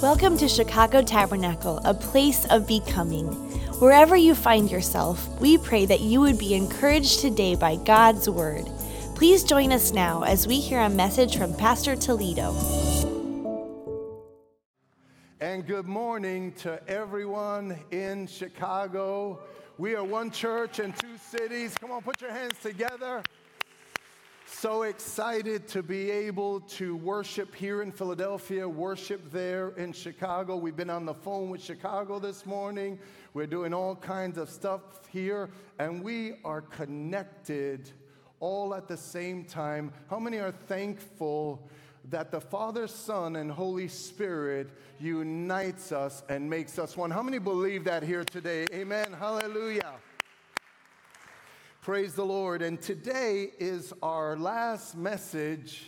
Welcome 0.00 0.38
to 0.38 0.46
Chicago 0.46 1.02
Tabernacle, 1.02 1.80
a 1.84 1.92
place 1.92 2.44
of 2.50 2.68
becoming. 2.68 3.26
Wherever 3.80 4.14
you 4.14 4.36
find 4.36 4.70
yourself, 4.70 5.28
we 5.40 5.58
pray 5.58 5.86
that 5.86 5.98
you 5.98 6.20
would 6.20 6.38
be 6.38 6.54
encouraged 6.54 7.18
today 7.18 7.56
by 7.56 7.74
God's 7.74 8.30
Word. 8.30 8.64
Please 9.16 9.42
join 9.42 9.72
us 9.72 9.92
now 9.92 10.22
as 10.22 10.46
we 10.46 10.60
hear 10.60 10.78
a 10.82 10.88
message 10.88 11.36
from 11.36 11.52
Pastor 11.52 11.96
Toledo. 11.96 12.54
And 15.40 15.66
good 15.66 15.86
morning 15.88 16.52
to 16.58 16.80
everyone 16.86 17.76
in 17.90 18.28
Chicago. 18.28 19.40
We 19.78 19.96
are 19.96 20.04
one 20.04 20.30
church 20.30 20.78
in 20.78 20.92
two 20.92 21.16
cities. 21.18 21.76
Come 21.76 21.90
on, 21.90 22.02
put 22.02 22.20
your 22.20 22.30
hands 22.30 22.54
together. 22.62 23.24
So 24.50 24.82
excited 24.82 25.68
to 25.68 25.82
be 25.82 26.10
able 26.10 26.60
to 26.60 26.96
worship 26.96 27.54
here 27.54 27.82
in 27.82 27.92
Philadelphia, 27.92 28.68
worship 28.68 29.30
there 29.30 29.68
in 29.76 29.92
Chicago. 29.92 30.56
We've 30.56 30.74
been 30.74 30.90
on 30.90 31.04
the 31.04 31.14
phone 31.14 31.50
with 31.50 31.62
Chicago 31.62 32.18
this 32.18 32.44
morning. 32.44 32.98
We're 33.34 33.46
doing 33.46 33.72
all 33.72 33.94
kinds 33.94 34.36
of 34.36 34.48
stuff 34.48 34.80
here, 35.10 35.50
and 35.78 36.02
we 36.02 36.40
are 36.44 36.62
connected 36.62 37.90
all 38.40 38.74
at 38.74 38.88
the 38.88 38.96
same 38.96 39.44
time. 39.44 39.92
How 40.10 40.18
many 40.18 40.38
are 40.38 40.52
thankful 40.66 41.68
that 42.06 42.32
the 42.32 42.40
Father, 42.40 42.88
Son, 42.88 43.36
and 43.36 43.52
Holy 43.52 43.86
Spirit 43.86 44.70
unites 44.98 45.92
us 45.92 46.24
and 46.28 46.48
makes 46.50 46.78
us 46.78 46.96
one? 46.96 47.10
How 47.12 47.22
many 47.22 47.38
believe 47.38 47.84
that 47.84 48.02
here 48.02 48.24
today? 48.24 48.66
Amen. 48.72 49.12
Hallelujah. 49.12 49.92
Praise 51.88 52.12
the 52.12 52.22
Lord. 52.22 52.60
And 52.60 52.78
today 52.78 53.48
is 53.58 53.94
our 54.02 54.36
last 54.36 54.94
message 54.94 55.84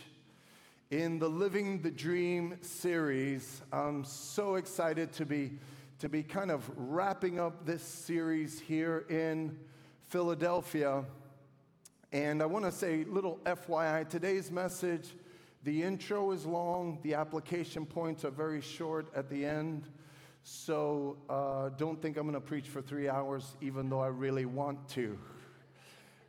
in 0.89 1.19
the 1.19 1.27
Living 1.27 1.79
the 1.79 1.91
Dream 1.91 2.57
series. 2.61 3.61
I'm 3.71 4.03
so 4.03 4.55
excited 4.55 5.13
to 5.13 5.27
be 5.27 5.51
to 5.99 6.09
be 6.09 6.23
kind 6.23 6.49
of 6.49 6.67
wrapping 6.75 7.39
up 7.39 7.67
this 7.67 7.83
series 7.83 8.59
here 8.59 9.05
in 9.11 9.55
Philadelphia. 10.09 11.05
And 12.11 12.41
I 12.41 12.47
want 12.47 12.65
to 12.65 12.71
say 12.71 13.03
little 13.03 13.37
FYI, 13.45 14.09
today's 14.09 14.49
message, 14.49 15.09
the 15.63 15.83
intro 15.83 16.31
is 16.31 16.47
long, 16.47 16.97
the 17.03 17.13
application 17.13 17.85
points 17.85 18.25
are 18.25 18.31
very 18.31 18.61
short 18.61 19.05
at 19.15 19.29
the 19.29 19.45
end. 19.45 19.87
So 20.41 21.17
uh, 21.29 21.69
don't 21.77 22.01
think 22.01 22.17
I'm 22.17 22.23
going 22.23 22.33
to 22.33 22.41
preach 22.41 22.69
for 22.69 22.81
three 22.81 23.07
hours, 23.07 23.55
even 23.61 23.87
though 23.87 24.01
I 24.01 24.07
really 24.07 24.45
want 24.45 24.89
to 24.95 25.19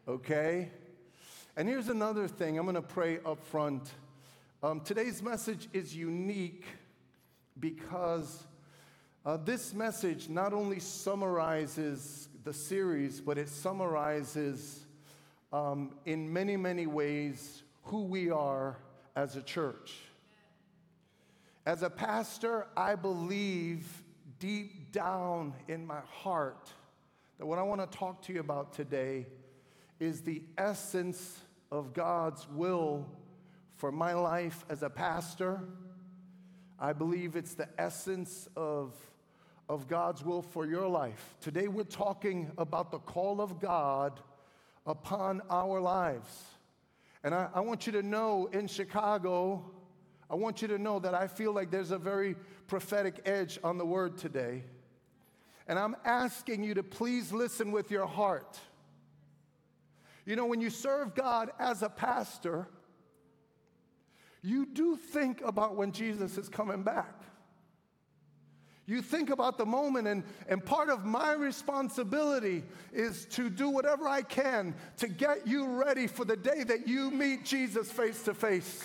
okay? 0.06 0.70
And 1.56 1.68
here's 1.68 1.88
another 1.88 2.28
thing 2.28 2.58
I'm 2.58 2.64
going 2.64 2.74
to 2.74 2.82
pray 2.82 3.18
up 3.24 3.44
front. 3.44 3.90
Um, 4.62 4.80
today's 4.80 5.22
message 5.22 5.68
is 5.72 5.94
unique 5.94 6.64
because 7.58 8.44
uh, 9.24 9.36
this 9.36 9.74
message 9.74 10.28
not 10.28 10.52
only 10.52 10.80
summarizes 10.80 12.28
the 12.44 12.52
series, 12.52 13.20
but 13.20 13.38
it 13.38 13.48
summarizes 13.48 14.86
um, 15.52 15.94
in 16.06 16.32
many, 16.32 16.56
many 16.56 16.86
ways 16.86 17.62
who 17.84 18.04
we 18.04 18.30
are 18.30 18.78
as 19.14 19.36
a 19.36 19.42
church. 19.42 19.94
As 21.64 21.82
a 21.82 21.90
pastor, 21.90 22.66
I 22.76 22.96
believe 22.96 24.02
deep 24.40 24.90
down 24.90 25.54
in 25.68 25.86
my 25.86 26.00
heart 26.10 26.70
that 27.38 27.46
what 27.46 27.60
I 27.60 27.62
want 27.62 27.80
to 27.80 27.98
talk 27.98 28.22
to 28.22 28.32
you 28.32 28.40
about 28.40 28.72
today 28.72 29.26
is 30.02 30.22
the 30.22 30.42
essence 30.58 31.38
of 31.70 31.92
God's 31.92 32.48
will 32.48 33.06
for 33.76 33.92
my 33.92 34.14
life 34.14 34.64
as 34.68 34.82
a 34.82 34.90
pastor. 34.90 35.60
I 36.76 36.92
believe 36.92 37.36
it's 37.36 37.54
the 37.54 37.68
essence 37.78 38.48
of, 38.56 38.96
of 39.68 39.86
God's 39.86 40.24
will 40.24 40.42
for 40.42 40.66
your 40.66 40.88
life. 40.88 41.36
Today, 41.40 41.68
we're 41.68 41.84
talking 41.84 42.50
about 42.58 42.90
the 42.90 42.98
call 42.98 43.40
of 43.40 43.60
God 43.60 44.18
upon 44.86 45.40
our 45.48 45.80
lives. 45.80 46.46
And 47.22 47.32
I, 47.32 47.48
I 47.54 47.60
want 47.60 47.86
you 47.86 47.92
to 47.92 48.02
know 48.02 48.48
in 48.52 48.66
Chicago, 48.66 49.64
I 50.28 50.34
want 50.34 50.62
you 50.62 50.68
to 50.68 50.78
know 50.78 50.98
that 50.98 51.14
I 51.14 51.28
feel 51.28 51.52
like 51.52 51.70
there's 51.70 51.92
a 51.92 51.98
very 51.98 52.34
prophetic 52.66 53.20
edge 53.24 53.60
on 53.62 53.78
the 53.78 53.86
word 53.86 54.18
today. 54.18 54.64
And 55.68 55.78
I'm 55.78 55.94
asking 56.04 56.64
you 56.64 56.74
to 56.74 56.82
please 56.82 57.32
listen 57.32 57.70
with 57.70 57.92
your 57.92 58.08
heart. 58.08 58.58
You 60.24 60.36
know, 60.36 60.46
when 60.46 60.60
you 60.60 60.70
serve 60.70 61.14
God 61.14 61.50
as 61.58 61.82
a 61.82 61.88
pastor, 61.88 62.68
you 64.42 64.66
do 64.66 64.96
think 64.96 65.40
about 65.44 65.76
when 65.76 65.92
Jesus 65.92 66.38
is 66.38 66.48
coming 66.48 66.82
back. 66.82 67.22
You 68.86 69.00
think 69.00 69.30
about 69.30 69.58
the 69.58 69.64
moment, 69.64 70.08
and, 70.08 70.24
and 70.48 70.64
part 70.64 70.90
of 70.90 71.04
my 71.04 71.34
responsibility 71.34 72.64
is 72.92 73.26
to 73.26 73.48
do 73.48 73.68
whatever 73.68 74.08
I 74.08 74.22
can 74.22 74.74
to 74.98 75.06
get 75.06 75.46
you 75.46 75.66
ready 75.66 76.08
for 76.08 76.24
the 76.24 76.36
day 76.36 76.64
that 76.64 76.88
you 76.88 77.10
meet 77.10 77.44
Jesus 77.44 77.90
face 77.90 78.24
to 78.24 78.34
face. 78.34 78.82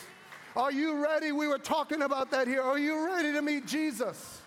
Are 0.56 0.72
you 0.72 1.04
ready? 1.04 1.32
We 1.32 1.48
were 1.48 1.58
talking 1.58 2.04
about 2.04 2.32
that 2.32 2.48
here. 2.48 2.62
Are 2.62 2.78
you 2.78 3.06
ready 3.06 3.32
to 3.34 3.42
meet 3.42 3.66
Jesus? 3.66 4.42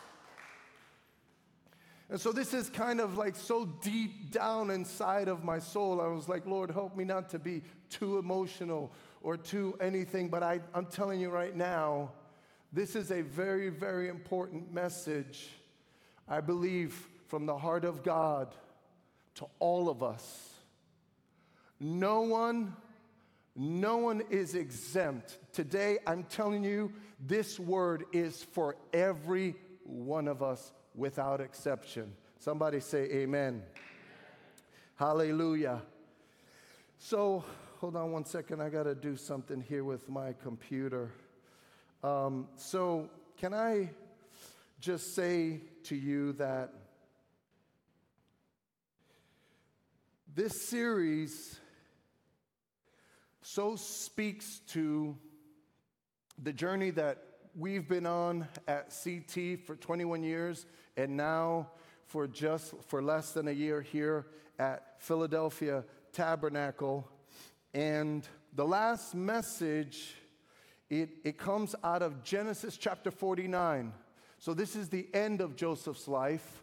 And 2.10 2.20
so 2.20 2.32
this 2.32 2.52
is 2.52 2.68
kind 2.68 3.00
of 3.00 3.16
like 3.16 3.36
so 3.36 3.66
deep 3.82 4.32
down 4.32 4.72
inside 4.72 5.28
of 5.28 5.44
my 5.44 5.60
soul. 5.60 6.00
I 6.00 6.08
was 6.08 6.28
like, 6.28 6.44
Lord, 6.44 6.72
help 6.72 6.96
me 6.96 7.04
not 7.04 7.28
to 7.30 7.38
be 7.38 7.62
too 7.88 8.18
emotional 8.18 8.92
or 9.22 9.36
too 9.36 9.78
anything. 9.80 10.28
But 10.28 10.42
I, 10.42 10.58
I'm 10.74 10.86
telling 10.86 11.20
you 11.20 11.30
right 11.30 11.54
now, 11.54 12.10
this 12.72 12.96
is 12.96 13.12
a 13.12 13.22
very, 13.22 13.68
very 13.68 14.08
important 14.08 14.72
message, 14.72 15.50
I 16.28 16.40
believe, 16.40 17.08
from 17.28 17.46
the 17.46 17.56
heart 17.56 17.84
of 17.84 18.02
God 18.02 18.56
to 19.36 19.46
all 19.60 19.88
of 19.88 20.02
us. 20.02 20.54
No 21.78 22.22
one, 22.22 22.74
no 23.54 23.98
one 23.98 24.22
is 24.30 24.56
exempt. 24.56 25.38
Today, 25.52 25.98
I'm 26.08 26.24
telling 26.24 26.64
you, 26.64 26.92
this 27.20 27.60
word 27.60 28.04
is 28.12 28.42
for 28.42 28.74
every 28.92 29.54
one 29.84 30.26
of 30.26 30.42
us 30.42 30.72
without 30.94 31.40
exception. 31.40 32.12
Somebody 32.38 32.80
say 32.80 33.04
amen. 33.04 33.20
amen. 33.20 33.62
Hallelujah. 34.96 35.82
So, 36.98 37.44
hold 37.78 37.96
on 37.96 38.12
one 38.12 38.24
second. 38.24 38.60
I 38.60 38.68
got 38.68 38.82
to 38.82 38.94
do 38.94 39.16
something 39.16 39.60
here 39.60 39.84
with 39.84 40.08
my 40.08 40.34
computer. 40.42 41.12
Um, 42.02 42.48
so, 42.56 43.08
can 43.36 43.54
I 43.54 43.90
just 44.80 45.14
say 45.14 45.60
to 45.84 45.94
you 45.96 46.32
that 46.34 46.72
this 50.34 50.68
series 50.68 51.58
so 53.42 53.76
speaks 53.76 54.60
to 54.68 55.16
the 56.42 56.52
journey 56.52 56.90
that 56.90 57.18
we've 57.56 57.88
been 57.88 58.06
on 58.06 58.46
at 58.68 58.94
CT 59.02 59.66
for 59.66 59.76
21 59.76 60.22
years 60.22 60.66
and 60.96 61.16
now 61.16 61.68
for 62.06 62.26
just 62.26 62.74
for 62.86 63.02
less 63.02 63.32
than 63.32 63.48
a 63.48 63.52
year 63.52 63.80
here 63.80 64.26
at 64.58 64.96
Philadelphia 64.98 65.84
Tabernacle. 66.12 67.08
And 67.74 68.26
the 68.54 68.64
last 68.64 69.14
message, 69.14 70.14
it, 70.88 71.10
it 71.24 71.38
comes 71.38 71.74
out 71.82 72.02
of 72.02 72.22
Genesis 72.22 72.76
chapter 72.76 73.10
49. 73.10 73.92
So 74.38 74.54
this 74.54 74.76
is 74.76 74.88
the 74.88 75.08
end 75.14 75.40
of 75.40 75.56
Joseph's 75.56 76.08
life. 76.08 76.62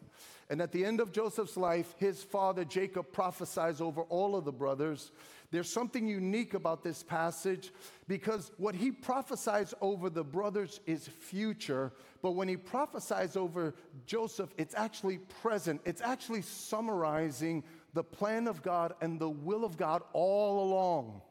And 0.49 0.61
at 0.61 0.71
the 0.71 0.85
end 0.85 0.99
of 1.01 1.11
Joseph's 1.11 1.57
life, 1.57 1.93
his 1.97 2.23
father 2.23 2.63
Jacob 2.63 3.11
prophesies 3.11 3.81
over 3.81 4.03
all 4.03 4.35
of 4.35 4.45
the 4.45 4.51
brothers. 4.51 5.11
There's 5.49 5.69
something 5.69 6.07
unique 6.07 6.55
about 6.55 6.83
this 6.83 7.03
passage 7.03 7.71
because 8.07 8.51
what 8.57 8.75
he 8.75 8.91
prophesies 8.91 9.73
over 9.79 10.09
the 10.09 10.23
brothers 10.23 10.81
is 10.85 11.07
future, 11.07 11.93
but 12.21 12.31
when 12.31 12.49
he 12.49 12.57
prophesies 12.57 13.37
over 13.37 13.73
Joseph, 14.05 14.49
it's 14.57 14.75
actually 14.75 15.19
present. 15.41 15.79
It's 15.85 16.01
actually 16.01 16.41
summarizing 16.41 17.63
the 17.93 18.03
plan 18.03 18.47
of 18.47 18.61
God 18.61 18.93
and 18.99 19.19
the 19.19 19.29
will 19.29 19.63
of 19.63 19.77
God 19.77 20.01
all 20.11 20.63
along. 20.63 21.21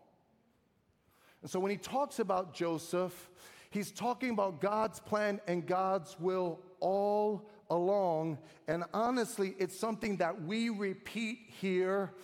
And 1.42 1.50
so 1.50 1.60
when 1.60 1.70
he 1.70 1.76
talks 1.76 2.18
about 2.18 2.54
Joseph, 2.54 3.30
he's 3.68 3.92
talking 3.92 4.30
about 4.30 4.62
God's 4.62 4.98
plan 4.98 5.40
and 5.46 5.66
God's 5.66 6.18
will 6.18 6.60
all 6.80 7.50
along. 7.68 8.38
And 8.66 8.84
honestly, 8.94 9.54
it's 9.58 9.78
something 9.78 10.16
that 10.16 10.42
we 10.42 10.70
repeat 10.70 11.50
here 11.60 12.14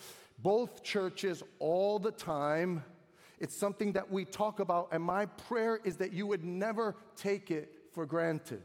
both 0.43 0.83
churches 0.83 1.41
all 1.59 1.97
the 1.97 2.11
time. 2.11 2.83
It's 3.39 3.55
something 3.55 3.93
that 3.93 4.11
we 4.11 4.25
talk 4.25 4.59
about, 4.59 4.89
and 4.91 5.01
my 5.01 5.25
prayer 5.25 5.79
is 5.83 5.95
that 5.97 6.13
you 6.13 6.27
would 6.27 6.43
never 6.43 6.95
take 7.15 7.49
it 7.49 7.73
for 7.91 8.05
granted. 8.05 8.63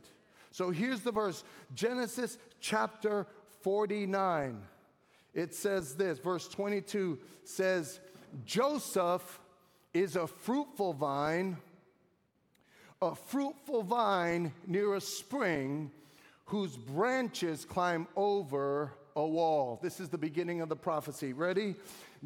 So 0.50 0.70
here's 0.70 1.00
the 1.00 1.12
verse 1.12 1.44
Genesis 1.75 2.36
chapter 2.60 3.26
49. 3.62 4.60
It 5.34 5.54
says 5.54 5.94
this, 5.94 6.19
verse 6.19 6.48
22 6.48 7.19
says, 7.44 8.00
Joseph 8.44 9.40
is 9.94 10.16
a 10.16 10.26
fruitful 10.26 10.94
vine, 10.94 11.56
a 13.00 13.14
fruitful 13.14 13.82
vine 13.82 14.52
near 14.66 14.94
a 14.94 15.00
spring 15.00 15.90
whose 16.46 16.76
branches 16.76 17.64
climb 17.64 18.06
over 18.16 18.92
a 19.18 19.26
wall. 19.26 19.80
This 19.82 19.98
is 19.98 20.08
the 20.08 20.16
beginning 20.16 20.60
of 20.60 20.68
the 20.68 20.76
prophecy. 20.76 21.32
Ready? 21.32 21.74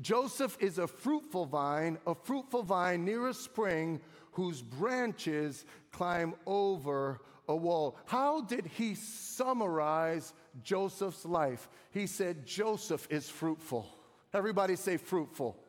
Joseph 0.01 0.57
is 0.61 0.79
a 0.79 0.87
fruitful 0.87 1.47
vine, 1.47 1.99
a 2.07 2.15
fruitful 2.15 2.63
vine 2.63 3.05
near 3.05 3.29
a 3.29 3.35
spring 3.35 4.01
whose 4.33 4.63
branches 4.63 5.65
climb 5.91 6.35
over 6.47 7.21
a 7.49 7.57
wall. 7.57 7.97
How 8.05 8.43
did 8.43 8.67
he 8.67 8.95
summarize 8.95 10.35
Joseph's 10.63 11.25
life? 11.25 11.69
He 11.91 12.07
said, 12.07 12.47
Joseph 12.47 13.07
is 13.11 13.29
fruitful. 13.29 13.89
Everybody 14.35 14.77
say 14.77 14.99
fruitful. 14.99 15.62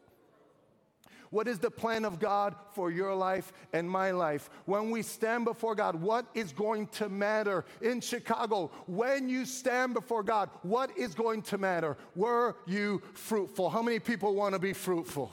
What 1.33 1.47
is 1.47 1.57
the 1.57 1.71
plan 1.71 2.05
of 2.05 2.19
God 2.19 2.53
for 2.73 2.91
your 2.91 3.15
life 3.15 3.53
and 3.73 3.89
my 3.89 4.11
life? 4.11 4.51
When 4.65 4.91
we 4.91 5.01
stand 5.01 5.45
before 5.45 5.73
God, 5.73 5.95
what 5.95 6.27
is 6.35 6.51
going 6.51 6.85
to 6.99 7.09
matter? 7.09 7.65
In 7.81 8.01
Chicago, 8.01 8.69
when 8.85 9.27
you 9.27 9.43
stand 9.45 9.95
before 9.95 10.21
God, 10.21 10.51
what 10.61 10.95
is 10.95 11.15
going 11.15 11.41
to 11.41 11.57
matter? 11.57 11.97
Were 12.15 12.55
you 12.67 13.01
fruitful? 13.15 13.71
How 13.71 13.81
many 13.81 13.97
people 13.97 14.35
want 14.35 14.53
to 14.53 14.59
be 14.59 14.73
fruitful? 14.73 15.31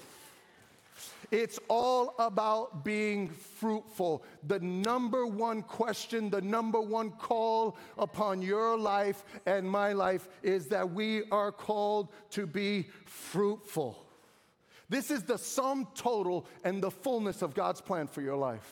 It's 1.31 1.59
all 1.69 2.15
about 2.19 2.83
being 2.83 3.29
fruitful. 3.29 4.25
The 4.49 4.59
number 4.59 5.27
one 5.27 5.61
question, 5.63 6.31
the 6.31 6.41
number 6.41 6.81
one 6.81 7.11
call 7.11 7.77
upon 7.99 8.41
your 8.41 8.79
life 8.79 9.23
and 9.45 9.71
my 9.71 9.93
life 9.93 10.31
is 10.43 10.67
that 10.69 10.91
we 10.91 11.25
are 11.31 11.53
called 11.53 12.09
to 12.31 12.47
be 12.47 12.89
fruitful. 13.05 14.07
This 14.91 15.13
is 15.13 15.23
the 15.23 15.39
sum 15.39 15.87
total 15.95 16.47
and 16.65 16.83
the 16.83 16.91
fullness 16.91 17.43
of 17.43 17.55
God's 17.55 17.81
plan 17.81 18.09
for 18.09 18.21
your 18.21 18.37
life 18.37 18.69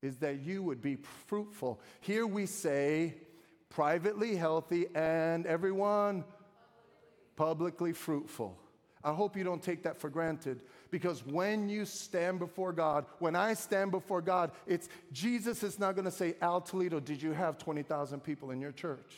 is 0.00 0.18
that 0.18 0.40
you 0.40 0.62
would 0.62 0.80
be 0.80 0.96
fruitful. 1.26 1.80
Here 2.00 2.24
we 2.24 2.46
say 2.46 3.14
privately 3.68 4.36
healthy 4.36 4.86
and 4.94 5.44
everyone 5.44 6.24
publicly 7.34 7.92
fruitful. 7.92 8.56
I 9.02 9.12
hope 9.12 9.36
you 9.36 9.42
don't 9.42 9.62
take 9.62 9.82
that 9.82 9.98
for 9.98 10.08
granted 10.08 10.62
because 10.92 11.26
when 11.26 11.68
you 11.68 11.84
stand 11.84 12.38
before 12.38 12.72
God, 12.72 13.06
when 13.18 13.34
I 13.34 13.54
stand 13.54 13.90
before 13.90 14.22
God, 14.22 14.52
it's 14.68 14.88
Jesus 15.12 15.64
is 15.64 15.80
not 15.80 15.96
going 15.96 16.04
to 16.04 16.12
say, 16.12 16.34
Al 16.40 16.60
Toledo, 16.60 17.00
did 17.00 17.20
you 17.20 17.32
have 17.32 17.58
20,000 17.58 18.20
people 18.20 18.52
in 18.52 18.60
your 18.60 18.72
church? 18.72 19.16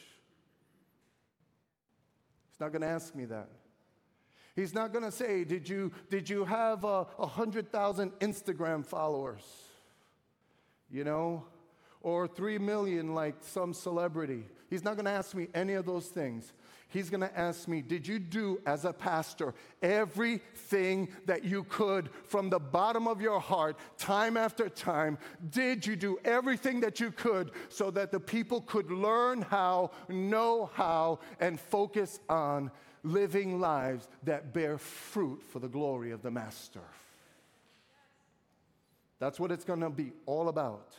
He's 2.51 2.61
not 2.61 2.73
going 2.73 2.83
to 2.83 2.89
ask 2.89 3.15
me 3.15 3.27
that. 3.27 3.49
He's 4.59 4.75
not 4.75 4.93
going 4.93 5.05
to 5.05 5.13
say, 5.13 5.45
Did 5.45 5.69
you, 5.69 5.93
did 6.11 6.29
you 6.29 6.45
have 6.45 6.83
a 6.83 7.05
100,000 7.05 8.11
Instagram 8.19 8.85
followers? 8.85 9.45
You 10.91 11.05
know? 11.05 11.45
Or 12.01 12.27
3 12.27 12.59
million 12.59 13.15
like 13.15 13.37
some 13.41 13.73
celebrity. 13.73 14.43
He's 14.69 14.83
not 14.83 14.97
going 14.97 15.05
to 15.05 15.13
ask 15.13 15.33
me 15.33 15.47
any 15.55 15.75
of 15.75 15.87
those 15.87 16.09
things. 16.09 16.53
He's 16.89 17.09
going 17.09 17.21
to 17.21 17.39
ask 17.39 17.69
me, 17.69 17.83
Did 17.83 18.09
you 18.09 18.19
do 18.19 18.61
as 18.67 18.85
a 18.85 18.93
pastor 18.93 19.55
everything 19.81 21.07
that 21.27 21.45
you 21.45 21.63
could 21.63 22.11
from 22.25 22.51
the 22.51 22.59
bottom 22.59 23.07
of 23.07 23.21
your 23.21 23.39
heart, 23.39 23.77
time 23.97 24.37
after 24.37 24.69
time? 24.69 25.19
Did 25.51 25.87
you 25.87 25.95
do 25.95 26.19
everything 26.25 26.81
that 26.81 26.99
you 26.99 27.13
could 27.13 27.53
so 27.69 27.93
that 27.93 28.11
the 28.11 28.19
people 28.19 28.63
could 28.63 28.91
learn 28.91 29.43
how, 29.43 29.93
know 30.09 30.69
how, 30.75 31.21
and 31.39 31.61
focus 31.61 32.19
on 32.29 32.73
living 33.03 33.61
lives 33.61 34.09
that 34.25 34.53
bear 34.53 34.79
fruit 34.79 35.43
for 35.43 35.59
the 35.59 35.69
glory 35.69 36.11
of 36.11 36.23
the 36.23 36.31
Master. 36.31 36.83
That's 39.19 39.41
what 39.41 39.51
it's 39.51 39.65
going 39.65 39.81
to 39.81 39.91
be 39.91 40.13
all 40.27 40.49
about. 40.49 40.95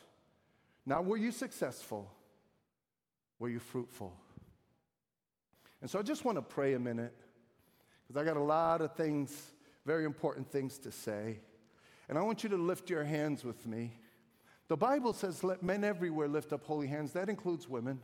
Now, 0.85 1.01
were 1.01 1.17
you 1.17 1.31
successful? 1.31 2.11
Were 3.39 3.49
you 3.49 3.59
fruitful? 3.59 4.13
And 5.81 5.89
so 5.89 5.99
I 5.99 6.01
just 6.01 6.25
want 6.25 6.37
to 6.37 6.41
pray 6.41 6.73
a 6.73 6.79
minute 6.79 7.15
because 8.07 8.21
I 8.21 8.25
got 8.25 8.37
a 8.37 8.43
lot 8.43 8.81
of 8.81 8.95
things, 8.95 9.51
very 9.85 10.03
important 10.03 10.51
things 10.51 10.77
to 10.79 10.91
say. 10.91 11.39
And 12.09 12.17
I 12.17 12.21
want 12.21 12.43
you 12.43 12.49
to 12.49 12.57
lift 12.57 12.89
your 12.89 13.03
hands 13.03 13.45
with 13.45 13.65
me. 13.65 13.93
The 14.67 14.75
Bible 14.75 15.13
says, 15.13 15.43
let 15.43 15.63
men 15.63 15.83
everywhere 15.83 16.27
lift 16.27 16.51
up 16.51 16.65
holy 16.65 16.87
hands. 16.87 17.13
That 17.13 17.29
includes 17.29 17.69
women. 17.69 17.99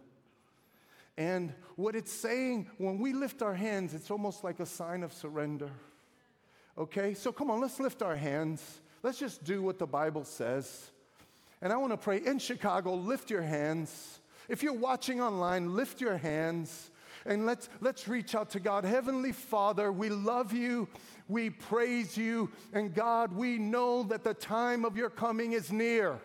And 1.17 1.53
what 1.75 1.95
it's 1.95 2.11
saying, 2.11 2.69
when 2.77 2.99
we 2.99 3.13
lift 3.13 3.41
our 3.41 3.53
hands, 3.53 3.93
it's 3.93 4.11
almost 4.11 4.43
like 4.43 4.59
a 4.59 4.65
sign 4.65 5.03
of 5.03 5.13
surrender. 5.13 5.71
Okay? 6.77 7.13
So 7.13 7.31
come 7.31 7.49
on, 7.49 7.61
let's 7.61 7.79
lift 7.79 8.01
our 8.01 8.15
hands. 8.15 8.81
Let's 9.01 9.19
just 9.19 9.43
do 9.43 9.61
what 9.61 9.79
the 9.79 9.87
Bible 9.87 10.25
says. 10.25 10.91
And 11.61 11.71
I 11.71 11.77
want 11.77 11.93
to 11.93 11.97
pray 11.97 12.17
in 12.17 12.39
Chicago, 12.39 12.95
lift 12.95 13.29
your 13.29 13.41
hands. 13.41 14.19
If 14.49 14.61
you're 14.61 14.73
watching 14.73 15.21
online, 15.21 15.75
lift 15.75 16.01
your 16.01 16.17
hands 16.17 16.91
and 17.25 17.45
let's, 17.45 17.69
let's 17.81 18.07
reach 18.07 18.35
out 18.35 18.51
to 18.51 18.59
God. 18.59 18.83
Heavenly 18.83 19.31
Father, 19.31 19.91
we 19.91 20.09
love 20.09 20.53
you, 20.53 20.87
we 21.27 21.49
praise 21.49 22.15
you, 22.15 22.51
and 22.73 22.93
God, 22.93 23.33
we 23.33 23.57
know 23.57 24.03
that 24.03 24.23
the 24.23 24.33
time 24.33 24.85
of 24.85 24.95
your 24.95 25.09
coming 25.09 25.53
is 25.53 25.71
near. 25.71 26.19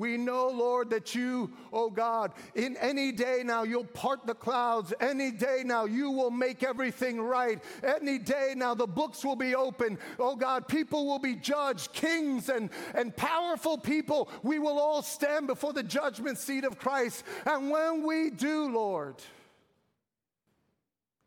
We 0.00 0.16
know, 0.16 0.48
Lord, 0.48 0.88
that 0.90 1.14
you, 1.14 1.52
oh 1.74 1.90
God, 1.90 2.32
in 2.54 2.78
any 2.78 3.12
day 3.12 3.42
now 3.44 3.64
you'll 3.64 3.84
part 3.84 4.26
the 4.26 4.34
clouds. 4.34 4.94
Any 4.98 5.30
day 5.30 5.60
now 5.62 5.84
you 5.84 6.10
will 6.10 6.30
make 6.30 6.62
everything 6.62 7.20
right. 7.20 7.62
Any 7.84 8.18
day 8.18 8.54
now 8.56 8.72
the 8.72 8.86
books 8.86 9.22
will 9.22 9.36
be 9.36 9.54
open. 9.54 9.98
Oh 10.18 10.36
God, 10.36 10.66
people 10.66 11.06
will 11.06 11.18
be 11.18 11.34
judged. 11.34 11.92
Kings 11.92 12.48
and, 12.48 12.70
and 12.94 13.14
powerful 13.14 13.76
people, 13.76 14.30
we 14.42 14.58
will 14.58 14.78
all 14.78 15.02
stand 15.02 15.46
before 15.46 15.74
the 15.74 15.82
judgment 15.82 16.38
seat 16.38 16.64
of 16.64 16.78
Christ. 16.78 17.22
And 17.44 17.68
when 17.70 18.02
we 18.02 18.30
do, 18.30 18.72
Lord, 18.72 19.16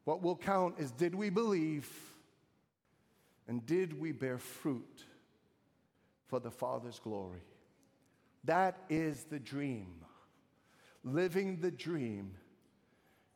what 0.04 0.24
will 0.24 0.36
count 0.36 0.80
is 0.80 0.92
did 0.92 1.14
we 1.14 1.30
believe 1.30 1.88
and 3.48 3.64
did 3.68 4.00
we 4.00 4.14
bear 4.14 4.40
fruit 4.40 5.06
for 6.26 6.40
the 6.40 6.50
Father's 6.50 6.98
glory? 6.98 7.44
That 8.44 8.78
is 8.90 9.24
the 9.26 9.40
dream. 9.40 9.88
Living 11.04 11.60
the 11.60 11.72
dream 11.72 12.32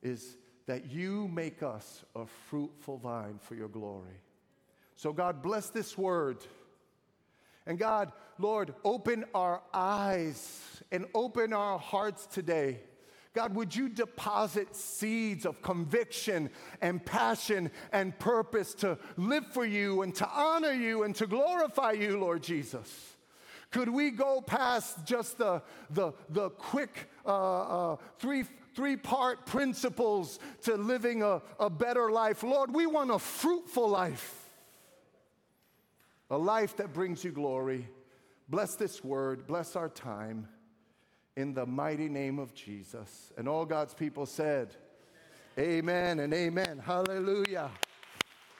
is 0.01 0.37
that 0.65 0.91
you 0.91 1.27
make 1.29 1.63
us 1.63 2.03
a 2.15 2.25
fruitful 2.25 2.97
vine 2.97 3.39
for 3.41 3.55
your 3.55 3.69
glory. 3.69 4.21
So, 4.95 5.13
God, 5.13 5.41
bless 5.41 5.69
this 5.69 5.97
word. 5.97 6.37
And 7.65 7.77
God, 7.77 8.11
Lord, 8.39 8.73
open 8.83 9.25
our 9.33 9.61
eyes 9.73 10.81
and 10.91 11.05
open 11.13 11.53
our 11.53 11.77
hearts 11.77 12.25
today. 12.25 12.79
God, 13.33 13.53
would 13.55 13.75
you 13.75 13.89
deposit 13.89 14.75
seeds 14.75 15.45
of 15.45 15.61
conviction 15.61 16.49
and 16.81 17.05
passion 17.05 17.69
and 17.91 18.17
purpose 18.17 18.73
to 18.75 18.97
live 19.15 19.45
for 19.51 19.65
you 19.65 20.01
and 20.01 20.15
to 20.15 20.27
honor 20.27 20.71
you 20.71 21.03
and 21.03 21.15
to 21.15 21.27
glorify 21.27 21.91
you, 21.91 22.19
Lord 22.19 22.41
Jesus? 22.41 23.16
Could 23.71 23.89
we 23.89 24.11
go 24.11 24.41
past 24.41 25.05
just 25.05 25.37
the, 25.37 25.61
the, 25.89 26.13
the 26.29 26.49
quick 26.51 27.09
uh, 27.25 27.91
uh, 27.91 27.97
three, 28.19 28.43
three 28.75 28.95
part 28.95 29.45
principles 29.45 30.39
to 30.63 30.75
living 30.75 31.21
a, 31.21 31.41
a 31.59 31.69
better 31.69 32.09
life? 32.11 32.43
Lord, 32.43 32.73
we 32.73 32.85
want 32.85 33.11
a 33.11 33.19
fruitful 33.19 33.89
life, 33.89 34.49
a 36.29 36.37
life 36.37 36.77
that 36.77 36.93
brings 36.93 37.23
you 37.23 37.31
glory. 37.31 37.87
Bless 38.49 38.75
this 38.75 39.03
word, 39.03 39.45
bless 39.45 39.75
our 39.75 39.89
time 39.89 40.47
in 41.35 41.53
the 41.53 41.65
mighty 41.65 42.07
name 42.09 42.39
of 42.39 42.53
Jesus. 42.53 43.31
And 43.37 43.47
all 43.47 43.65
God's 43.65 43.93
people 43.93 44.25
said, 44.25 44.75
Amen, 45.59 46.19
amen 46.19 46.19
and 46.19 46.33
amen. 46.33 46.81
Hallelujah. 46.85 47.71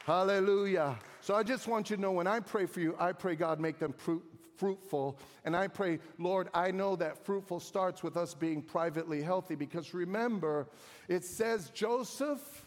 Hallelujah. 0.04 0.98
So 1.22 1.36
I 1.36 1.44
just 1.44 1.68
want 1.68 1.90
you 1.90 1.96
to 1.96 2.02
know 2.02 2.12
when 2.12 2.28
I 2.28 2.40
pray 2.40 2.66
for 2.66 2.80
you, 2.80 2.96
I 3.00 3.12
pray 3.12 3.36
God 3.36 3.60
make 3.60 3.78
them 3.78 3.94
fruit, 3.94 4.24
fruitful. 4.58 5.20
And 5.46 5.56
I 5.56 5.68
pray, 5.68 6.00
Lord, 6.18 6.50
I 6.54 6.72
know 6.72 6.96
that 6.98 7.26
fruitful 7.26 7.60
starts 7.60 8.04
with 8.04 8.18
us 8.18 8.34
being 8.34 8.62
privately 8.62 9.22
healthy 9.22 9.56
because 9.56 9.94
remember, 9.94 10.68
it 11.08 11.24
says 11.24 11.70
Joseph 11.70 12.66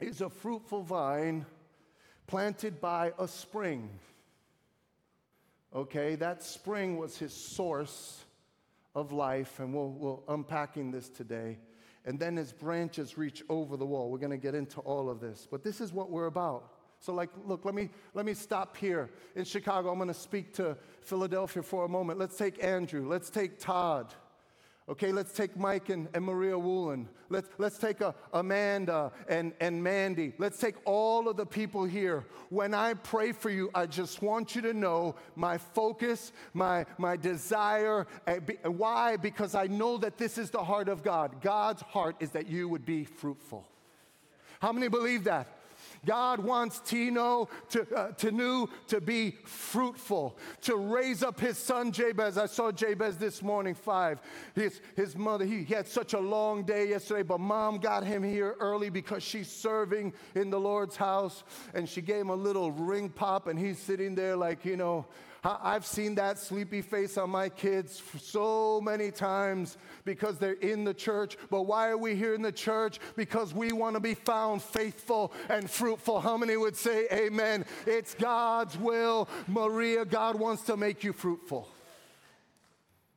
is 0.00 0.20
a 0.20 0.28
fruitful 0.28 0.82
vine 0.82 1.46
planted 2.26 2.80
by 2.80 3.12
a 3.18 3.28
spring. 3.28 3.88
Okay, 5.74 6.14
that 6.16 6.42
spring 6.42 6.96
was 6.96 7.18
his 7.18 7.32
source 7.32 8.24
of 8.94 9.12
life, 9.12 9.60
and 9.60 9.74
we'll, 9.74 9.90
we'll 9.90 10.24
unpacking 10.28 10.90
this 10.90 11.08
today. 11.08 11.58
And 12.06 12.18
then 12.18 12.36
his 12.36 12.52
branches 12.52 13.18
reach 13.18 13.42
over 13.48 13.76
the 13.76 13.84
wall. 13.84 14.10
We're 14.10 14.18
going 14.18 14.30
to 14.30 14.36
get 14.36 14.54
into 14.54 14.80
all 14.80 15.10
of 15.10 15.20
this, 15.20 15.46
but 15.50 15.62
this 15.62 15.80
is 15.80 15.92
what 15.92 16.10
we're 16.10 16.26
about. 16.26 16.75
So, 17.00 17.12
like, 17.12 17.30
look, 17.46 17.64
let 17.64 17.74
me, 17.74 17.90
let 18.14 18.26
me 18.26 18.34
stop 18.34 18.76
here. 18.76 19.10
In 19.34 19.44
Chicago, 19.44 19.90
I'm 19.90 19.98
going 19.98 20.08
to 20.08 20.14
speak 20.14 20.54
to 20.54 20.76
Philadelphia 21.02 21.62
for 21.62 21.84
a 21.84 21.88
moment. 21.88 22.18
Let's 22.18 22.36
take 22.36 22.62
Andrew. 22.64 23.08
Let's 23.08 23.30
take 23.30 23.58
Todd. 23.58 24.14
Okay, 24.88 25.10
let's 25.10 25.32
take 25.32 25.56
Mike 25.56 25.88
and, 25.88 26.08
and 26.14 26.24
Maria 26.24 26.56
Woolen. 26.56 27.08
Let's, 27.28 27.48
let's 27.58 27.76
take 27.76 28.00
a, 28.02 28.14
Amanda 28.32 29.10
and, 29.28 29.52
and 29.58 29.82
Mandy. 29.82 30.32
Let's 30.38 30.58
take 30.58 30.76
all 30.84 31.28
of 31.28 31.36
the 31.36 31.44
people 31.44 31.84
here. 31.84 32.24
When 32.50 32.72
I 32.72 32.94
pray 32.94 33.32
for 33.32 33.50
you, 33.50 33.68
I 33.74 33.86
just 33.86 34.22
want 34.22 34.54
you 34.54 34.62
to 34.62 34.72
know 34.72 35.16
my 35.34 35.58
focus, 35.58 36.30
my, 36.54 36.86
my 36.98 37.16
desire. 37.16 38.06
Eh, 38.28 38.38
why? 38.62 39.16
Because 39.16 39.56
I 39.56 39.66
know 39.66 39.98
that 39.98 40.18
this 40.18 40.38
is 40.38 40.50
the 40.50 40.62
heart 40.62 40.88
of 40.88 41.02
God. 41.02 41.42
God's 41.42 41.82
heart 41.82 42.14
is 42.20 42.30
that 42.30 42.46
you 42.46 42.68
would 42.68 42.86
be 42.86 43.04
fruitful. 43.04 43.66
How 44.60 44.70
many 44.72 44.86
believe 44.86 45.24
that? 45.24 45.48
God 46.06 46.38
wants 46.40 46.80
Tino 46.80 47.48
to, 47.70 47.86
uh, 47.94 48.12
Tenu 48.12 48.68
to 48.86 49.00
be 49.00 49.36
fruitful, 49.44 50.38
to 50.62 50.76
raise 50.76 51.22
up 51.22 51.38
his 51.38 51.58
son 51.58 51.92
Jabez. 51.92 52.38
I 52.38 52.46
saw 52.46 52.72
Jabez 52.72 53.18
this 53.18 53.42
morning, 53.42 53.74
five. 53.74 54.20
His, 54.54 54.80
his 54.94 55.16
mother, 55.16 55.44
he, 55.44 55.64
he 55.64 55.74
had 55.74 55.86
such 55.86 56.14
a 56.14 56.20
long 56.20 56.62
day 56.62 56.88
yesterday, 56.88 57.22
but 57.22 57.40
mom 57.40 57.78
got 57.78 58.04
him 58.04 58.22
here 58.22 58.54
early 58.60 58.88
because 58.88 59.22
she's 59.22 59.48
serving 59.48 60.14
in 60.34 60.48
the 60.48 60.60
Lord's 60.60 60.96
house. 60.96 61.44
And 61.74 61.88
she 61.88 62.00
gave 62.00 62.20
him 62.22 62.30
a 62.30 62.36
little 62.36 62.70
ring 62.70 63.10
pop, 63.10 63.48
and 63.48 63.58
he's 63.58 63.78
sitting 63.78 64.14
there 64.14 64.36
like, 64.36 64.64
you 64.64 64.76
know, 64.76 65.04
I've 65.46 65.86
seen 65.86 66.16
that 66.16 66.38
sleepy 66.38 66.82
face 66.82 67.16
on 67.16 67.30
my 67.30 67.48
kids 67.48 68.02
so 68.20 68.80
many 68.80 69.10
times 69.10 69.76
because 70.04 70.38
they're 70.38 70.54
in 70.54 70.82
the 70.82 70.94
church. 70.94 71.36
But 71.50 71.62
why 71.62 71.88
are 71.88 71.96
we 71.96 72.16
here 72.16 72.34
in 72.34 72.42
the 72.42 72.50
church? 72.50 72.98
Because 73.14 73.54
we 73.54 73.72
want 73.72 73.94
to 73.94 74.00
be 74.00 74.14
found 74.14 74.62
faithful 74.62 75.32
and 75.48 75.70
fruitful. 75.70 76.20
How 76.20 76.36
many 76.36 76.56
would 76.56 76.76
say 76.76 77.06
amen? 77.12 77.64
It's 77.86 78.14
God's 78.14 78.76
will. 78.76 79.28
Maria, 79.46 80.04
God 80.04 80.36
wants 80.36 80.62
to 80.64 80.76
make 80.76 81.04
you 81.04 81.12
fruitful. 81.12 81.68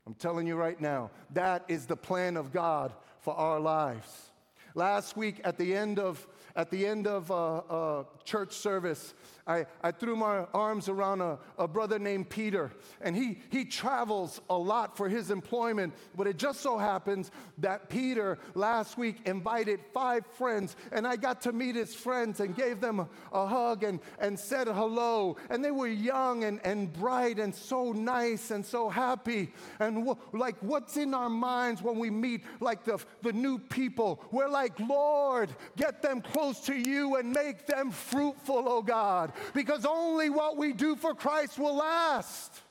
I'm 0.06 0.14
telling 0.16 0.46
you 0.46 0.56
right 0.56 0.80
now, 0.80 1.12
that 1.34 1.66
is 1.68 1.86
the 1.86 1.98
plan 1.98 2.38
of 2.38 2.52
God 2.52 2.94
for 3.22 3.34
our 3.36 3.60
lives. 3.60 4.30
Last 4.76 5.18
week 5.18 5.42
at 5.44 5.58
the 5.58 5.76
end 5.76 6.00
of 6.00 6.28
at 6.56 6.70
the 6.70 6.86
end 6.86 7.08
of 7.08 7.32
uh, 7.32 7.58
uh, 7.58 8.04
church 8.26 8.54
service, 8.54 9.14
I, 9.50 9.66
I 9.82 9.90
threw 9.92 10.16
my 10.16 10.46
arms 10.54 10.90
around 10.90 11.22
a, 11.22 11.40
a 11.58 11.68
brother 11.68 11.98
named 11.98 12.30
Peter, 12.30 12.72
and 13.02 13.16
he, 13.16 13.40
he 13.50 13.66
travels 13.66 14.40
a 14.48 14.56
lot 14.56 14.96
for 14.96 15.10
his 15.10 15.32
employment. 15.32 15.96
But 16.16 16.28
it 16.28 16.38
just 16.38 16.62
so 16.62 16.78
happens 16.78 17.32
that 17.58 17.90
Peter 17.90 18.38
last 18.54 18.96
week 18.96 19.22
invited 19.26 19.80
five 19.92 20.24
friends, 20.34 20.76
and 20.92 21.08
I 21.08 21.16
got 21.16 21.42
to 21.42 21.52
meet 21.52 21.76
his 21.76 21.96
friends 21.96 22.42
and 22.42 22.56
gave 22.56 22.80
them 22.80 23.10
a, 23.34 23.48
hug 23.48 23.84
and, 23.84 24.00
and 24.20 24.38
said 24.38 24.68
hello. 24.68 25.36
And 25.50 25.66
they 25.66 25.72
were 25.72 25.88
young 25.88 26.44
and, 26.44 26.60
and 26.64 26.94
bright 26.94 27.40
and 27.40 27.54
so 27.54 27.92
nice 27.92 28.52
and 28.52 28.64
so 28.64 28.88
happy. 28.88 29.52
And 29.80 30.06
w- 30.06 30.18
like, 30.32 30.58
what's 30.62 30.96
in 30.96 31.16
our 31.16 31.30
minds 31.30 31.82
when 31.82 31.98
we 31.98 32.12
meet 32.12 32.44
like 32.60 32.84
the, 32.86 33.00
the 33.24 33.34
new 33.34 33.58
people? 33.58 34.24
We're 34.30 34.48
like, 34.48 34.80
Lord, 34.80 35.50
get 35.76 36.04
them 36.04 36.22
close 36.22 36.60
to 36.68 36.76
you 36.76 37.16
and 37.16 37.32
make 37.32 37.66
them 37.66 37.90
fruitful, 37.90 38.66
oh 38.68 38.84
God 38.84 39.34
because 39.54 39.86
only 39.86 40.30
what 40.30 40.58
we 40.58 40.74
do 40.74 40.96
for 40.96 41.14
Christ 41.14 41.58
will 41.58 41.76
last. 41.76 42.62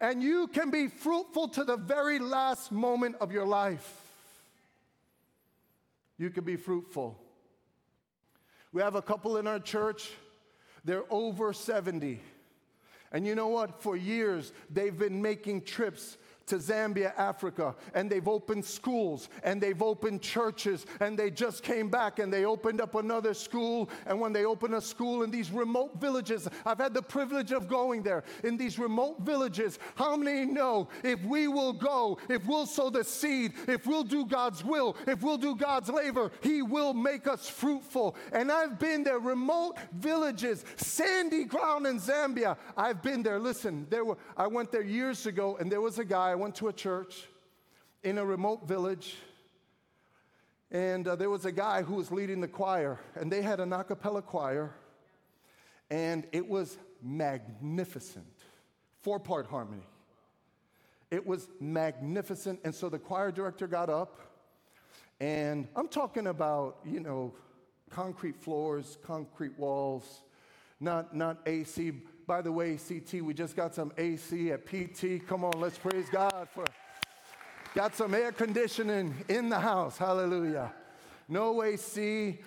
And 0.00 0.22
you 0.22 0.48
can 0.48 0.70
be 0.70 0.88
fruitful 0.88 1.48
to 1.48 1.64
the 1.64 1.76
very 1.76 2.18
last 2.18 2.72
moment 2.72 3.16
of 3.20 3.30
your 3.30 3.46
life. 3.46 4.00
You 6.18 6.30
can 6.30 6.44
be 6.44 6.56
fruitful. 6.56 7.18
We 8.72 8.82
have 8.82 8.94
a 8.94 9.02
couple 9.02 9.36
in 9.36 9.46
our 9.46 9.60
church, 9.60 10.10
they're 10.84 11.04
over 11.10 11.52
70. 11.52 12.20
And 13.12 13.26
you 13.26 13.34
know 13.34 13.48
what? 13.48 13.82
For 13.82 13.96
years, 13.96 14.52
they've 14.70 14.98
been 14.98 15.20
making 15.20 15.62
trips 15.62 16.16
to 16.46 16.56
Zambia, 16.56 17.12
Africa, 17.16 17.74
and 17.94 18.10
they've 18.10 18.28
opened 18.28 18.64
schools 18.64 19.28
and 19.44 19.60
they've 19.60 19.82
opened 19.82 20.22
churches, 20.22 20.86
and 21.00 21.18
they 21.18 21.30
just 21.30 21.62
came 21.62 21.88
back 21.88 22.18
and 22.18 22.32
they 22.32 22.44
opened 22.44 22.80
up 22.80 22.94
another 22.94 23.34
school. 23.34 23.88
And 24.06 24.20
when 24.20 24.32
they 24.32 24.44
open 24.44 24.74
a 24.74 24.80
school 24.80 25.22
in 25.22 25.30
these 25.30 25.50
remote 25.50 26.00
villages, 26.00 26.48
I've 26.64 26.78
had 26.78 26.94
the 26.94 27.02
privilege 27.02 27.52
of 27.52 27.68
going 27.68 28.02
there 28.02 28.24
in 28.44 28.56
these 28.56 28.78
remote 28.78 29.20
villages. 29.20 29.78
How 29.94 30.16
many 30.16 30.46
know 30.46 30.88
if 31.02 31.22
we 31.24 31.48
will 31.48 31.72
go, 31.72 32.18
if 32.28 32.46
we'll 32.46 32.66
sow 32.66 32.90
the 32.90 33.04
seed, 33.04 33.52
if 33.68 33.86
we'll 33.86 34.04
do 34.04 34.26
God's 34.26 34.64
will, 34.64 34.96
if 35.06 35.22
we'll 35.22 35.38
do 35.38 35.54
God's 35.54 35.88
labor, 35.88 36.30
He 36.40 36.62
will 36.62 36.94
make 36.94 37.26
us 37.26 37.48
fruitful. 37.48 38.16
And 38.32 38.50
I've 38.50 38.78
been 38.78 39.04
there, 39.04 39.18
remote 39.18 39.76
villages, 39.92 40.64
sandy 40.76 41.44
ground 41.44 41.86
in 41.86 41.98
Zambia. 41.98 42.56
I've 42.76 43.02
been 43.02 43.22
there. 43.22 43.38
Listen, 43.38 43.86
there 43.90 44.04
were, 44.04 44.16
I 44.36 44.46
went 44.46 44.72
there 44.72 44.82
years 44.82 45.26
ago, 45.26 45.56
and 45.60 45.70
there 45.70 45.80
was 45.80 45.98
a 45.98 46.04
guy 46.04 46.34
went 46.42 46.56
to 46.56 46.66
a 46.66 46.72
church 46.72 47.28
in 48.02 48.18
a 48.18 48.24
remote 48.24 48.66
village, 48.66 49.14
and 50.72 51.06
uh, 51.06 51.14
there 51.14 51.30
was 51.30 51.44
a 51.44 51.52
guy 51.52 51.82
who 51.82 51.94
was 51.94 52.10
leading 52.10 52.40
the 52.40 52.48
choir, 52.48 52.98
and 53.14 53.30
they 53.30 53.42
had 53.42 53.60
an 53.60 53.72
a 53.72 53.84
cappella 53.84 54.20
choir, 54.20 54.74
and 55.88 56.26
it 56.32 56.44
was 56.44 56.78
magnificent. 57.00 58.26
Four 59.02 59.20
part 59.20 59.46
harmony. 59.46 59.84
It 61.12 61.24
was 61.24 61.48
magnificent. 61.60 62.58
And 62.64 62.74
so 62.74 62.88
the 62.88 62.98
choir 62.98 63.30
director 63.30 63.68
got 63.68 63.88
up, 63.88 64.18
and 65.20 65.68
I'm 65.76 65.86
talking 65.86 66.26
about, 66.26 66.78
you 66.84 66.98
know, 66.98 67.34
concrete 67.88 68.34
floors, 68.34 68.98
concrete 69.04 69.56
walls, 69.56 70.22
not, 70.80 71.14
not 71.14 71.38
AC 71.46 71.92
by 72.32 72.40
the 72.40 72.50
way, 72.50 72.78
CT, 72.78 73.20
we 73.20 73.34
just 73.34 73.54
got 73.54 73.74
some 73.74 73.92
AC 73.98 74.52
at 74.52 74.64
PT. 74.64 75.28
Come 75.28 75.44
on, 75.44 75.52
let's 75.60 75.76
praise 75.76 76.06
God 76.10 76.48
for. 76.54 76.64
Got 77.74 77.94
some 77.94 78.14
air 78.14 78.32
conditioning 78.32 79.14
in 79.28 79.50
the 79.50 79.60
house. 79.60 79.98
Hallelujah. 79.98 80.72
No 81.28 81.62
AC, 81.62 82.40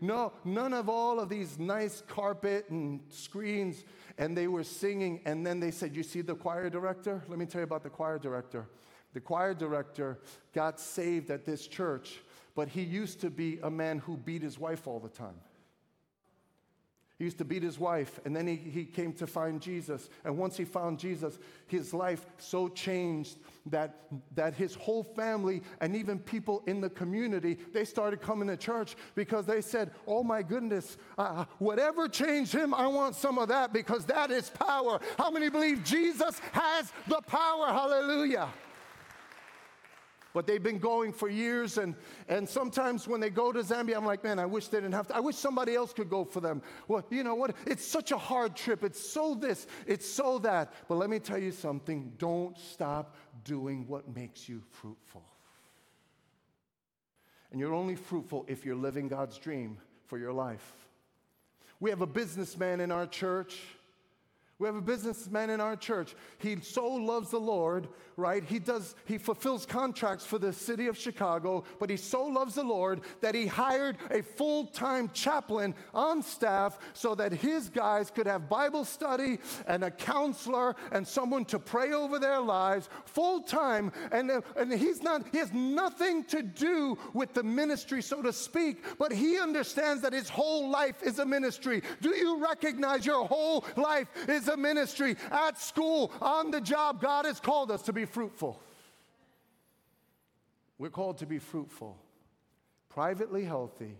no, 0.00 0.32
none 0.44 0.72
of 0.72 0.88
all 0.88 1.18
of 1.18 1.28
these 1.28 1.58
nice 1.58 2.04
carpet 2.06 2.66
and 2.70 3.00
screens. 3.08 3.82
And 4.16 4.38
they 4.38 4.46
were 4.46 4.62
singing, 4.62 5.20
and 5.24 5.44
then 5.44 5.58
they 5.58 5.72
said, 5.72 5.96
You 5.96 6.04
see 6.04 6.20
the 6.20 6.36
choir 6.36 6.70
director? 6.70 7.20
Let 7.26 7.40
me 7.40 7.46
tell 7.46 7.62
you 7.62 7.64
about 7.64 7.82
the 7.82 7.90
choir 7.90 8.20
director. 8.20 8.68
The 9.12 9.20
choir 9.20 9.54
director 9.54 10.20
got 10.54 10.78
saved 10.78 11.32
at 11.32 11.44
this 11.44 11.66
church, 11.66 12.20
but 12.54 12.68
he 12.68 12.82
used 12.82 13.20
to 13.22 13.28
be 13.28 13.58
a 13.64 13.70
man 13.70 13.98
who 13.98 14.16
beat 14.18 14.42
his 14.42 14.56
wife 14.56 14.86
all 14.86 15.00
the 15.00 15.08
time. 15.08 15.34
He 17.22 17.24
used 17.24 17.38
to 17.38 17.44
beat 17.44 17.62
his 17.62 17.78
wife, 17.78 18.18
and 18.24 18.34
then 18.34 18.48
he, 18.48 18.56
he 18.56 18.84
came 18.84 19.12
to 19.12 19.28
find 19.28 19.60
Jesus. 19.60 20.10
And 20.24 20.36
once 20.36 20.56
he 20.56 20.64
found 20.64 20.98
Jesus, 20.98 21.38
his 21.68 21.94
life 21.94 22.26
so 22.38 22.66
changed 22.66 23.36
that, 23.66 24.08
that 24.34 24.54
his 24.54 24.74
whole 24.74 25.04
family 25.04 25.62
and 25.80 25.94
even 25.94 26.18
people 26.18 26.64
in 26.66 26.80
the 26.80 26.90
community, 26.90 27.58
they 27.72 27.84
started 27.84 28.20
coming 28.20 28.48
to 28.48 28.56
church 28.56 28.96
because 29.14 29.46
they 29.46 29.60
said, 29.60 29.92
oh 30.04 30.24
my 30.24 30.42
goodness, 30.42 30.96
uh, 31.16 31.44
whatever 31.60 32.08
changed 32.08 32.52
him, 32.52 32.74
I 32.74 32.88
want 32.88 33.14
some 33.14 33.38
of 33.38 33.46
that 33.50 33.72
because 33.72 34.04
that 34.06 34.32
is 34.32 34.50
power. 34.50 34.98
How 35.16 35.30
many 35.30 35.48
believe 35.48 35.84
Jesus 35.84 36.40
has 36.50 36.92
the 37.06 37.20
power? 37.20 37.68
Hallelujah 37.68 38.48
but 40.32 40.46
they've 40.46 40.62
been 40.62 40.78
going 40.78 41.12
for 41.12 41.28
years. 41.28 41.78
And, 41.78 41.94
and 42.28 42.48
sometimes 42.48 43.06
when 43.06 43.20
they 43.20 43.30
go 43.30 43.52
to 43.52 43.60
Zambia, 43.60 43.96
I'm 43.96 44.06
like, 44.06 44.24
man, 44.24 44.38
I 44.38 44.46
wish 44.46 44.68
they 44.68 44.78
didn't 44.78 44.94
have 44.94 45.08
to. 45.08 45.16
I 45.16 45.20
wish 45.20 45.36
somebody 45.36 45.74
else 45.74 45.92
could 45.92 46.08
go 46.08 46.24
for 46.24 46.40
them. 46.40 46.62
Well, 46.88 47.04
you 47.10 47.24
know 47.24 47.34
what? 47.34 47.54
It's 47.66 47.84
such 47.84 48.12
a 48.12 48.18
hard 48.18 48.56
trip. 48.56 48.84
It's 48.84 49.00
so 49.00 49.34
this, 49.34 49.66
it's 49.86 50.08
so 50.08 50.38
that. 50.40 50.72
But 50.88 50.96
let 50.96 51.10
me 51.10 51.18
tell 51.18 51.38
you 51.38 51.52
something 51.52 52.12
don't 52.18 52.58
stop 52.58 53.16
doing 53.44 53.86
what 53.86 54.14
makes 54.14 54.48
you 54.48 54.62
fruitful. 54.70 55.24
And 57.50 57.60
you're 57.60 57.74
only 57.74 57.96
fruitful 57.96 58.46
if 58.48 58.64
you're 58.64 58.76
living 58.76 59.08
God's 59.08 59.36
dream 59.36 59.76
for 60.06 60.18
your 60.18 60.32
life. 60.32 60.72
We 61.80 61.90
have 61.90 62.00
a 62.00 62.06
businessman 62.06 62.80
in 62.80 62.90
our 62.90 63.06
church 63.06 63.58
we 64.62 64.68
have 64.68 64.76
a 64.76 64.80
businessman 64.80 65.50
in 65.50 65.60
our 65.60 65.74
church. 65.74 66.14
He 66.38 66.56
so 66.60 66.86
loves 66.86 67.30
the 67.30 67.40
Lord, 67.40 67.88
right? 68.16 68.44
He 68.44 68.60
does, 68.60 68.94
he 69.06 69.18
fulfills 69.18 69.66
contracts 69.66 70.24
for 70.24 70.38
the 70.38 70.52
city 70.52 70.86
of 70.86 70.96
Chicago, 70.96 71.64
but 71.80 71.90
he 71.90 71.96
so 71.96 72.24
loves 72.24 72.54
the 72.54 72.62
Lord 72.62 73.00
that 73.22 73.34
he 73.34 73.48
hired 73.48 73.96
a 74.12 74.22
full 74.22 74.66
time 74.66 75.10
chaplain 75.12 75.74
on 75.92 76.22
staff 76.22 76.78
so 76.92 77.16
that 77.16 77.32
his 77.32 77.70
guys 77.70 78.08
could 78.08 78.28
have 78.28 78.48
Bible 78.48 78.84
study 78.84 79.40
and 79.66 79.82
a 79.82 79.90
counselor 79.90 80.76
and 80.92 81.04
someone 81.04 81.44
to 81.46 81.58
pray 81.58 81.92
over 81.92 82.20
their 82.20 82.40
lives 82.40 82.88
full 83.04 83.40
time. 83.40 83.90
And, 84.12 84.30
and 84.56 84.72
he's 84.72 85.02
not, 85.02 85.24
he 85.32 85.38
has 85.38 85.52
nothing 85.52 86.22
to 86.26 86.40
do 86.40 86.96
with 87.14 87.34
the 87.34 87.42
ministry, 87.42 88.00
so 88.00 88.22
to 88.22 88.32
speak, 88.32 88.84
but 88.96 89.10
he 89.10 89.40
understands 89.40 90.02
that 90.02 90.12
his 90.12 90.28
whole 90.28 90.70
life 90.70 91.02
is 91.02 91.18
a 91.18 91.26
ministry. 91.26 91.82
Do 92.00 92.10
you 92.10 92.40
recognize 92.40 93.04
your 93.04 93.26
whole 93.26 93.64
life 93.76 94.06
is 94.28 94.46
a 94.46 94.51
ministry, 94.56 95.16
at 95.30 95.58
school, 95.58 96.12
on 96.20 96.50
the 96.50 96.60
job. 96.60 97.00
God 97.00 97.24
has 97.24 97.40
called 97.40 97.70
us 97.70 97.82
to 97.82 97.92
be 97.92 98.04
fruitful. 98.04 98.60
We're 100.78 100.90
called 100.90 101.18
to 101.18 101.26
be 101.26 101.38
fruitful, 101.38 101.96
privately 102.88 103.44
healthy, 103.44 103.96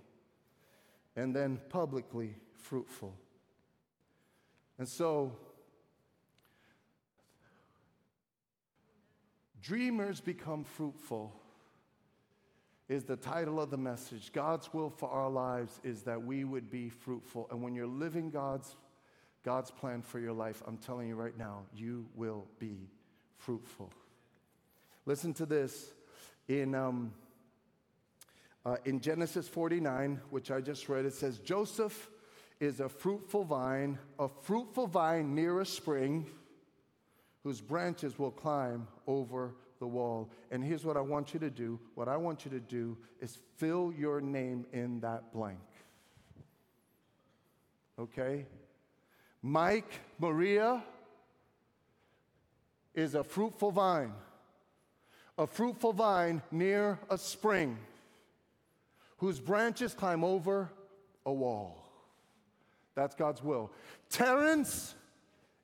and 1.15 1.35
then 1.35 1.61
publicly 1.69 2.35
fruitful. 2.57 3.15
And 4.79 4.89
so, 4.89 5.33
Dreamers 9.63 10.21
become 10.21 10.65
fruitful 10.65 11.33
is 12.89 13.05
the 13.05 13.17
title 13.17 13.61
of 13.61 13.71
the 13.71 13.77
message. 13.77 14.33
God's 14.33 14.75
will 14.75 14.91
for 14.91 15.09
our 15.09 15.31
lives 15.31 15.81
is 15.85 16.03
that 16.03 16.21
we 16.21 16.43
would 16.43 16.69
be 16.69 16.89
fruitful. 16.89 17.47
And 17.51 17.63
when 17.63 17.75
you're 17.75 17.87
living 17.87 18.29
God's, 18.29 18.77
God's 19.45 19.71
plan 19.71 20.03
for 20.03 20.19
your 20.21 20.33
life, 20.33 20.63
I'm 20.67 20.77
telling 20.77 21.09
you 21.09 21.17
right 21.17 21.37
now, 21.37 21.63
you 21.75 22.07
will 22.15 22.47
be 22.59 22.89
fruitful. 23.39 23.91
Listen 25.05 25.35
to 25.35 25.47
this. 25.47 25.93
In, 26.49 26.75
um, 26.75 27.13
uh, 28.65 28.77
in 28.85 29.01
Genesis 29.01 29.49
49, 29.49 30.21
which 30.31 30.51
I 30.51 30.61
just 30.61 30.89
read, 30.89 31.05
it 31.05 31.15
says, 31.15 31.39
Joseph 31.39 32.11
is 32.61 32.81
a 32.81 32.89
fruitful 32.89 33.45
vine, 33.45 33.99
a 34.19 34.29
fruitful 34.29 34.87
vine 34.87 35.35
near 35.35 35.61
a 35.61 35.67
spring 35.67 36.27
whose 37.43 37.61
branches 37.61 38.19
will 38.19 38.31
climb 38.31 38.87
over 39.07 39.55
the 39.81 39.87
wall. 39.87 40.31
And 40.53 40.63
here's 40.63 40.85
what 40.85 40.97
I 40.97 41.01
want 41.01 41.35
you 41.35 41.41
to 41.41 41.51
do 41.51 41.81
what 41.97 42.09
I 42.09 42.17
want 42.17 42.45
you 42.45 42.51
to 42.53 42.61
do 42.61 42.97
is 43.21 43.39
fill 43.57 43.93
your 43.93 44.21
name 44.21 44.65
in 44.73 45.01
that 45.01 45.33
blank. 45.33 45.59
Okay? 47.99 48.47
Mike 49.43 50.01
Maria 50.19 50.83
is 52.95 53.15
a 53.15 53.25
fruitful 53.25 53.71
vine, 53.71 54.13
a 55.37 55.47
fruitful 55.47 55.93
vine 55.93 56.43
near 56.51 56.99
a 57.11 57.19
spring 57.19 57.79
whose 59.19 59.41
branches 59.41 59.95
climb 59.95 60.23
over 60.23 60.71
a 61.27 61.33
wall. 61.33 61.79
That's 62.95 63.15
God's 63.15 63.43
will. 63.43 63.73
Terence 64.11 64.95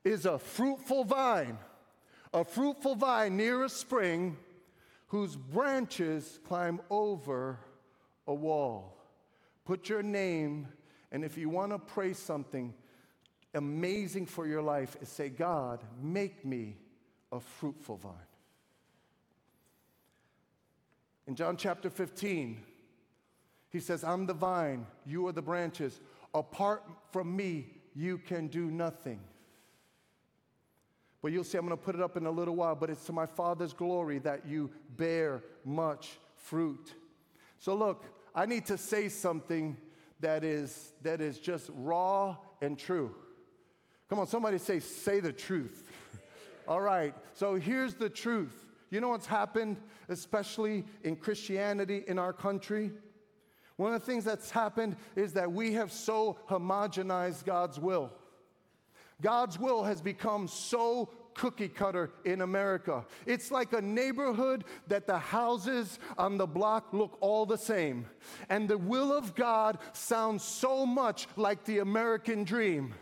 is 0.03 0.25
a 0.25 0.39
fruitful 0.39 1.03
vine 1.03 1.57
a 2.33 2.43
fruitful 2.43 2.95
vine 2.95 3.37
near 3.37 3.63
a 3.63 3.69
spring 3.69 4.37
whose 5.07 5.35
branches 5.35 6.39
climb 6.47 6.79
over 6.89 7.59
a 8.27 8.33
wall. 8.33 8.95
Put 9.65 9.89
your 9.89 10.03
name, 10.03 10.67
and 11.11 11.23
if 11.23 11.37
you 11.37 11.49
want 11.49 11.71
to 11.71 11.79
pray 11.79 12.13
something 12.13 12.73
amazing 13.53 14.25
for 14.25 14.47
your 14.47 14.61
life, 14.61 14.95
is 15.01 15.09
say, 15.09 15.29
God, 15.29 15.79
make 16.01 16.45
me 16.45 16.77
a 17.31 17.39
fruitful 17.39 17.97
vine. 17.97 18.13
In 21.27 21.35
John 21.35 21.57
chapter 21.57 21.89
15, 21.89 22.59
he 23.69 23.79
says, 23.79 24.03
I'm 24.03 24.25
the 24.25 24.33
vine, 24.33 24.87
you 25.05 25.27
are 25.27 25.31
the 25.31 25.41
branches. 25.41 25.99
Apart 26.33 26.83
from 27.11 27.35
me, 27.35 27.67
you 27.95 28.17
can 28.17 28.47
do 28.47 28.71
nothing. 28.71 29.19
But 31.21 31.31
you'll 31.31 31.43
see, 31.43 31.57
I'm 31.57 31.65
going 31.65 31.77
to 31.77 31.83
put 31.83 31.95
it 31.95 32.01
up 32.01 32.17
in 32.17 32.25
a 32.25 32.31
little 32.31 32.55
while, 32.55 32.75
but 32.75 32.89
it's 32.89 33.05
to 33.05 33.13
my 33.13 33.25
Father's 33.25 33.73
glory 33.73 34.19
that 34.19 34.47
you 34.47 34.71
bear 34.95 35.43
much 35.65 36.17
fruit. 36.35 36.93
So, 37.59 37.75
look, 37.75 38.05
I 38.33 38.45
need 38.45 38.65
to 38.67 38.77
say 38.77 39.09
something 39.09 39.75
that 40.21 40.43
is, 40.43 40.93
that 41.03 41.19
is 41.19 41.39
just 41.39 41.69
raw 41.73 42.37
and 42.61 42.77
true. 42.77 43.13
Come 44.09 44.19
on, 44.19 44.27
somebody 44.27 44.57
say, 44.57 44.79
say 44.79 45.19
the 45.19 45.31
truth. 45.31 45.91
All 46.67 46.81
right, 46.81 47.13
so 47.33 47.55
here's 47.55 47.93
the 47.93 48.09
truth. 48.09 48.65
You 48.89 49.01
know 49.01 49.09
what's 49.09 49.27
happened, 49.27 49.77
especially 50.07 50.83
in 51.03 51.15
Christianity 51.15 52.03
in 52.07 52.17
our 52.17 52.33
country? 52.33 52.91
One 53.75 53.93
of 53.93 54.01
the 54.01 54.05
things 54.05 54.25
that's 54.25 54.49
happened 54.49 54.95
is 55.15 55.33
that 55.33 55.51
we 55.51 55.73
have 55.73 55.91
so 55.91 56.37
homogenized 56.49 57.45
God's 57.45 57.79
will. 57.79 58.11
God's 59.21 59.59
will 59.59 59.83
has 59.83 60.01
become 60.01 60.47
so 60.47 61.09
cookie 61.33 61.69
cutter 61.69 62.11
in 62.25 62.41
America. 62.41 63.05
It's 63.25 63.51
like 63.51 63.71
a 63.73 63.81
neighborhood 63.81 64.65
that 64.87 65.07
the 65.07 65.17
houses 65.17 65.99
on 66.17 66.37
the 66.37 66.47
block 66.47 66.93
look 66.93 67.17
all 67.21 67.45
the 67.45 67.57
same. 67.57 68.05
And 68.49 68.67
the 68.67 68.77
will 68.77 69.13
of 69.13 69.35
God 69.35 69.77
sounds 69.93 70.43
so 70.43 70.85
much 70.85 71.27
like 71.37 71.63
the 71.63 71.79
American 71.79 72.43
dream. 72.43 72.93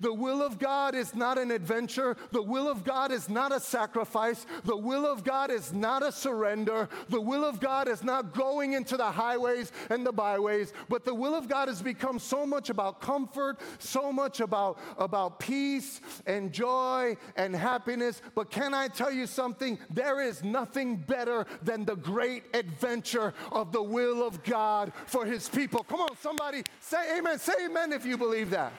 The 0.00 0.12
will 0.12 0.42
of 0.42 0.58
God 0.58 0.94
is 0.94 1.14
not 1.14 1.38
an 1.38 1.50
adventure. 1.50 2.16
The 2.32 2.42
will 2.42 2.68
of 2.68 2.84
God 2.84 3.12
is 3.12 3.28
not 3.28 3.52
a 3.52 3.60
sacrifice. 3.60 4.46
The 4.64 4.76
will 4.76 5.06
of 5.06 5.24
God 5.24 5.50
is 5.50 5.72
not 5.72 6.02
a 6.02 6.12
surrender. 6.12 6.88
The 7.08 7.20
will 7.20 7.44
of 7.44 7.60
God 7.60 7.88
is 7.88 8.02
not 8.04 8.34
going 8.34 8.74
into 8.74 8.96
the 8.96 9.10
highways 9.10 9.72
and 9.90 10.06
the 10.06 10.12
byways. 10.12 10.72
But 10.88 11.04
the 11.04 11.14
will 11.14 11.34
of 11.34 11.48
God 11.48 11.68
has 11.68 11.82
become 11.82 12.18
so 12.18 12.46
much 12.46 12.70
about 12.70 13.00
comfort, 13.00 13.58
so 13.78 14.12
much 14.12 14.40
about, 14.40 14.78
about 14.98 15.38
peace 15.38 16.00
and 16.26 16.52
joy 16.52 17.16
and 17.36 17.54
happiness. 17.54 18.22
But 18.34 18.50
can 18.50 18.74
I 18.74 18.88
tell 18.88 19.12
you 19.12 19.26
something? 19.26 19.78
There 19.90 20.22
is 20.22 20.44
nothing 20.44 20.96
better 20.96 21.46
than 21.62 21.84
the 21.84 21.96
great 21.96 22.44
adventure 22.54 23.34
of 23.52 23.72
the 23.72 23.82
will 23.82 24.26
of 24.26 24.42
God 24.42 24.92
for 25.06 25.24
his 25.24 25.48
people. 25.48 25.82
Come 25.84 26.00
on, 26.00 26.16
somebody 26.20 26.62
say 26.80 27.18
amen. 27.18 27.38
Say 27.38 27.52
amen 27.66 27.92
if 27.92 28.04
you 28.04 28.16
believe 28.16 28.50
that. 28.50 28.72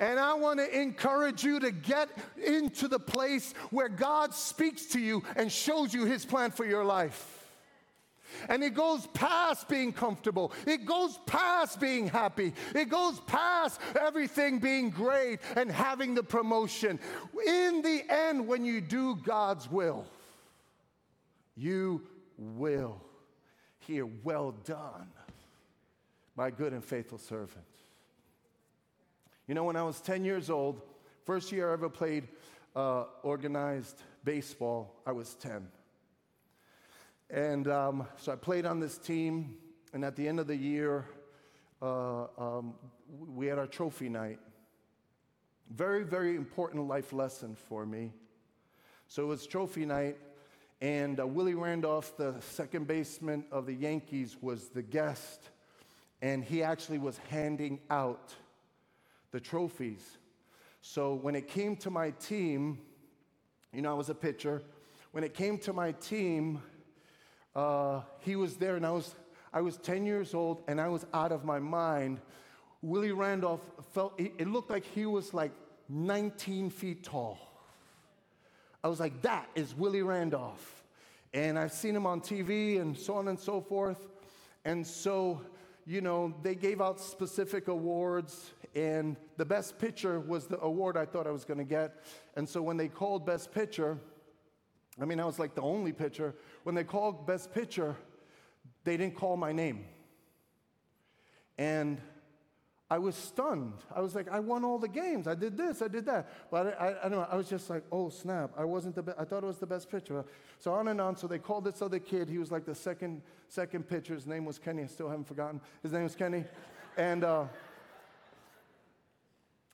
And 0.00 0.18
I 0.20 0.34
want 0.34 0.60
to 0.60 0.80
encourage 0.80 1.42
you 1.42 1.60
to 1.60 1.70
get 1.70 2.08
into 2.44 2.88
the 2.88 3.00
place 3.00 3.52
where 3.70 3.88
God 3.88 4.34
speaks 4.34 4.86
to 4.86 5.00
you 5.00 5.22
and 5.36 5.50
shows 5.50 5.92
you 5.92 6.04
his 6.04 6.24
plan 6.24 6.50
for 6.50 6.64
your 6.64 6.84
life. 6.84 7.34
And 8.48 8.62
it 8.62 8.74
goes 8.74 9.06
past 9.08 9.68
being 9.68 9.92
comfortable. 9.92 10.52
It 10.66 10.84
goes 10.84 11.18
past 11.26 11.80
being 11.80 12.08
happy. 12.08 12.52
It 12.74 12.88
goes 12.88 13.18
past 13.20 13.80
everything 13.98 14.58
being 14.58 14.90
great 14.90 15.40
and 15.56 15.70
having 15.70 16.14
the 16.14 16.22
promotion. 16.22 17.00
In 17.46 17.82
the 17.82 18.02
end, 18.08 18.46
when 18.46 18.64
you 18.64 18.80
do 18.80 19.16
God's 19.16 19.70
will, 19.70 20.06
you 21.56 22.02
will 22.36 23.02
hear, 23.80 24.06
Well 24.22 24.52
done, 24.64 25.08
my 26.36 26.50
good 26.50 26.72
and 26.72 26.84
faithful 26.84 27.18
servant. 27.18 27.64
You 29.48 29.54
know, 29.54 29.64
when 29.64 29.76
I 29.76 29.82
was 29.82 30.02
10 30.02 30.26
years 30.26 30.50
old, 30.50 30.82
first 31.24 31.52
year 31.52 31.70
I 31.70 31.72
ever 31.72 31.88
played 31.88 32.28
uh, 32.76 33.04
organized 33.22 34.02
baseball, 34.22 35.00
I 35.06 35.12
was 35.12 35.36
10. 35.36 35.66
And 37.30 37.66
um, 37.66 38.06
so 38.18 38.30
I 38.30 38.36
played 38.36 38.66
on 38.66 38.78
this 38.78 38.98
team, 38.98 39.56
and 39.94 40.04
at 40.04 40.16
the 40.16 40.28
end 40.28 40.38
of 40.38 40.48
the 40.48 40.54
year, 40.54 41.06
uh, 41.80 42.24
um, 42.36 42.74
we 43.34 43.46
had 43.46 43.58
our 43.58 43.66
trophy 43.66 44.10
night. 44.10 44.38
Very, 45.74 46.04
very 46.04 46.36
important 46.36 46.86
life 46.86 47.14
lesson 47.14 47.54
for 47.54 47.86
me. 47.86 48.12
So 49.06 49.22
it 49.22 49.28
was 49.28 49.46
trophy 49.46 49.86
night, 49.86 50.18
and 50.82 51.18
uh, 51.18 51.26
Willie 51.26 51.54
Randolph, 51.54 52.18
the 52.18 52.34
second 52.40 52.86
baseman 52.86 53.46
of 53.50 53.64
the 53.64 53.72
Yankees, 53.72 54.36
was 54.42 54.68
the 54.68 54.82
guest, 54.82 55.48
and 56.20 56.44
he 56.44 56.62
actually 56.62 56.98
was 56.98 57.16
handing 57.30 57.80
out 57.88 58.34
the 59.30 59.40
trophies. 59.40 60.18
So 60.80 61.14
when 61.14 61.34
it 61.34 61.48
came 61.48 61.76
to 61.76 61.90
my 61.90 62.10
team, 62.10 62.78
you 63.72 63.82
know, 63.82 63.90
I 63.90 63.94
was 63.94 64.08
a 64.08 64.14
pitcher. 64.14 64.62
When 65.12 65.24
it 65.24 65.34
came 65.34 65.58
to 65.58 65.72
my 65.72 65.92
team, 65.92 66.62
uh, 67.54 68.02
he 68.20 68.36
was 68.36 68.56
there, 68.56 68.76
and 68.76 68.86
I 68.86 68.90
was, 68.90 69.14
I 69.52 69.60
was 69.60 69.76
10 69.78 70.04
years 70.04 70.34
old, 70.34 70.62
and 70.68 70.80
I 70.80 70.88
was 70.88 71.04
out 71.12 71.32
of 71.32 71.44
my 71.44 71.58
mind. 71.58 72.20
Willie 72.82 73.12
Randolph 73.12 73.64
felt, 73.92 74.14
it 74.18 74.46
looked 74.46 74.70
like 74.70 74.84
he 74.84 75.06
was 75.06 75.34
like 75.34 75.52
19 75.88 76.70
feet 76.70 77.02
tall. 77.02 77.38
I 78.82 78.88
was 78.88 79.00
like, 79.00 79.22
that 79.22 79.48
is 79.54 79.74
Willie 79.74 80.02
Randolph. 80.02 80.84
And 81.34 81.58
I've 81.58 81.72
seen 81.72 81.94
him 81.96 82.06
on 82.06 82.20
TV 82.20 82.80
and 82.80 82.96
so 82.96 83.14
on 83.14 83.28
and 83.28 83.38
so 83.38 83.60
forth. 83.60 84.06
And 84.64 84.86
so, 84.86 85.42
you 85.88 86.02
know, 86.02 86.34
they 86.42 86.54
gave 86.54 86.82
out 86.82 87.00
specific 87.00 87.68
awards 87.68 88.52
and 88.74 89.16
the 89.38 89.44
best 89.44 89.78
pitcher 89.78 90.20
was 90.20 90.46
the 90.46 90.60
award 90.60 90.98
I 90.98 91.06
thought 91.06 91.26
I 91.26 91.30
was 91.30 91.46
going 91.46 91.56
to 91.56 91.64
get. 91.64 92.04
And 92.36 92.46
so 92.46 92.60
when 92.60 92.76
they 92.76 92.88
called 92.88 93.24
best 93.24 93.50
pitcher, 93.52 93.96
I 95.00 95.06
mean, 95.06 95.18
I 95.18 95.24
was 95.24 95.38
like 95.38 95.54
the 95.54 95.62
only 95.62 95.92
pitcher. 95.92 96.34
When 96.64 96.74
they 96.74 96.84
called 96.84 97.26
best 97.26 97.54
pitcher, 97.54 97.96
they 98.84 98.98
didn't 98.98 99.16
call 99.16 99.38
my 99.38 99.50
name. 99.50 99.86
And 101.56 102.02
I 102.90 102.98
was 102.98 103.14
stunned. 103.14 103.74
I 103.94 104.00
was 104.00 104.14
like, 104.14 104.30
I 104.30 104.40
won 104.40 104.64
all 104.64 104.78
the 104.78 104.88
games. 104.88 105.28
I 105.28 105.34
did 105.34 105.58
this, 105.58 105.82
I 105.82 105.88
did 105.88 106.06
that. 106.06 106.50
But 106.50 106.78
I, 106.80 106.86
I, 106.86 106.88
I 106.88 107.02
don't 107.02 107.18
know. 107.18 107.28
I 107.30 107.36
was 107.36 107.48
just 107.48 107.68
like, 107.68 107.84
oh, 107.92 108.08
snap. 108.08 108.50
I 108.56 108.64
wasn't 108.64 108.94
the 108.94 109.02
best. 109.02 109.18
I 109.20 109.24
thought 109.24 109.44
it 109.44 109.46
was 109.46 109.58
the 109.58 109.66
best 109.66 109.90
pitcher. 109.90 110.24
So 110.58 110.72
on 110.72 110.88
and 110.88 110.98
on. 110.98 111.14
So 111.16 111.26
they 111.26 111.38
called 111.38 111.64
this 111.64 111.82
other 111.82 111.98
kid. 111.98 112.30
He 112.30 112.38
was 112.38 112.50
like 112.50 112.64
the 112.64 112.74
second, 112.74 113.20
second 113.48 113.88
pitcher. 113.88 114.14
His 114.14 114.26
name 114.26 114.46
was 114.46 114.58
Kenny. 114.58 114.82
I 114.82 114.86
still 114.86 115.10
haven't 115.10 115.28
forgotten. 115.28 115.60
His 115.82 115.92
name 115.92 116.04
was 116.04 116.14
Kenny. 116.14 116.44
And, 116.96 117.24
uh, 117.24 117.44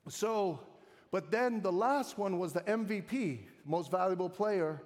so, 0.09 0.59
but 1.09 1.31
then 1.31 1.61
the 1.61 1.71
last 1.71 2.17
one 2.17 2.37
was 2.37 2.51
the 2.51 2.61
MVP, 2.61 3.39
most 3.65 3.91
valuable 3.91 4.29
player. 4.29 4.81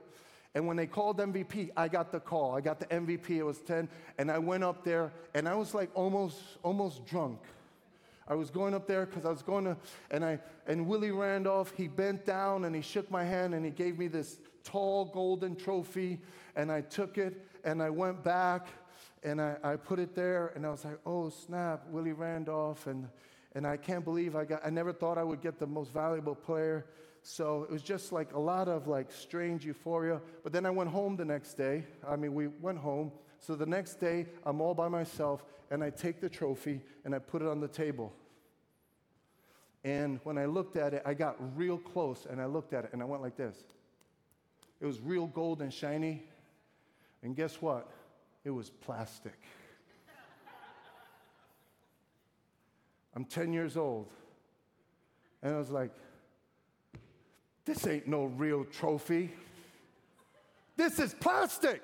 And 0.54 0.68
when 0.68 0.78
they 0.78 0.88
called 0.88 1.18
MVP, 1.18 1.72
I 1.76 1.88
got 1.88 2.12
the 2.12 2.20
call. 2.20 2.56
I 2.56 2.62
got 2.62 2.80
the 2.80 2.86
MVP. 2.86 3.32
It 3.32 3.44
was 3.44 3.60
10. 3.62 3.90
And 4.20 4.30
I 4.32 4.38
went 4.38 4.64
up 4.64 4.84
there 4.84 5.12
and 5.34 5.48
I 5.48 5.56
was 5.56 5.74
like 5.74 5.90
almost, 5.96 6.38
almost 6.62 7.06
drunk. 7.08 7.40
I 8.30 8.36
was 8.36 8.52
going 8.52 8.76
up 8.76 8.86
there 8.86 9.08
because 9.08 9.26
I 9.26 9.30
was 9.30 9.42
going 9.42 9.66
to, 9.66 9.76
and 10.12 10.24
I 10.24 10.40
and 10.68 10.88
Willie 10.88 11.12
Randolph, 11.12 11.74
he 11.76 11.88
bent 11.88 12.26
down 12.26 12.66
and 12.66 12.76
he 12.76 12.82
shook 12.82 13.10
my 13.10 13.24
hand 13.24 13.56
and 13.56 13.66
he 13.66 13.72
gave 13.72 13.98
me 13.98 14.08
this 14.08 14.38
tall 14.64 15.06
golden 15.06 15.56
trophy, 15.56 16.20
and 16.56 16.72
I 16.72 16.82
took 16.82 17.18
it 17.18 17.44
and 17.64 17.82
I 17.82 17.90
went 17.90 18.24
back 18.24 18.68
and 19.24 19.42
I, 19.42 19.58
I 19.64 19.76
put 19.76 20.00
it 20.00 20.16
there 20.16 20.54
and 20.56 20.66
I 20.66 20.70
was 20.70 20.86
like, 20.86 21.00
oh 21.06 21.30
snap, 21.30 21.88
Willie 21.90 22.14
Randolph, 22.14 22.86
and 22.86 23.08
and 23.56 23.66
I 23.66 23.78
can't 23.78 24.06
believe 24.06 24.36
I 24.36 24.46
got 24.46 24.62
I 24.64 24.70
never 24.70 24.94
thought 24.94 25.18
I 25.18 25.24
would 25.24 25.42
get 25.42 25.58
the 25.58 25.68
most 25.68 25.92
valuable 25.92 26.36
player. 26.36 26.86
So 27.24 27.64
it 27.64 27.72
was 27.72 27.82
just 27.82 28.12
like 28.12 28.34
a 28.34 28.40
lot 28.40 28.68
of 28.68 28.88
like 28.88 29.12
strange 29.12 29.66
euphoria. 29.66 30.22
But 30.44 30.54
then 30.54 30.66
I 30.66 30.70
went 30.70 30.90
home 30.90 31.16
the 31.16 31.26
next 31.26 31.56
day. 31.56 31.86
I 32.08 32.16
mean, 32.16 32.34
we 32.34 32.48
went 32.48 32.78
home. 32.78 33.12
So 33.40 33.56
the 33.56 33.66
next 33.66 33.96
day, 33.96 34.28
I'm 34.46 34.62
all 34.62 34.74
by 34.74 34.88
myself, 34.88 35.46
and 35.72 35.84
I 35.84 35.90
take 35.90 36.22
the 36.22 36.30
trophy 36.30 36.82
and 37.06 37.16
I 37.16 37.20
put 37.20 37.42
it 37.42 37.48
on 37.48 37.60
the 37.60 37.68
table. 37.68 38.14
And 39.84 40.20
when 40.24 40.38
I 40.38 40.46
looked 40.46 40.76
at 40.76 40.94
it, 40.94 41.02
I 41.06 41.14
got 41.14 41.38
real 41.58 41.78
close 41.78 42.28
and 42.30 42.42
I 42.42 42.46
looked 42.46 42.74
at 42.74 42.86
it 42.86 42.90
and 42.94 43.02
I 43.02 43.06
went 43.06 43.22
like 43.22 43.38
this. 43.38 43.56
It 44.82 44.86
was 44.86 45.00
real 45.00 45.28
gold 45.28 45.62
and 45.62 45.74
shiny. 45.74 46.24
And 47.24 47.36
guess 47.36 47.62
what? 47.62 47.90
It 48.44 48.52
was 48.52 48.70
plastic. 48.70 49.40
I'm 53.16 53.26
10 53.26 53.54
years 53.54 53.78
old. 53.78 54.08
And 55.42 55.56
I 55.56 55.58
was 55.58 55.70
like, 55.70 55.92
this 57.66 57.86
ain't 57.88 58.08
no 58.08 58.26
real 58.26 58.66
trophy. 58.66 59.32
This 60.76 61.00
is 61.00 61.14
plastic. 61.14 61.82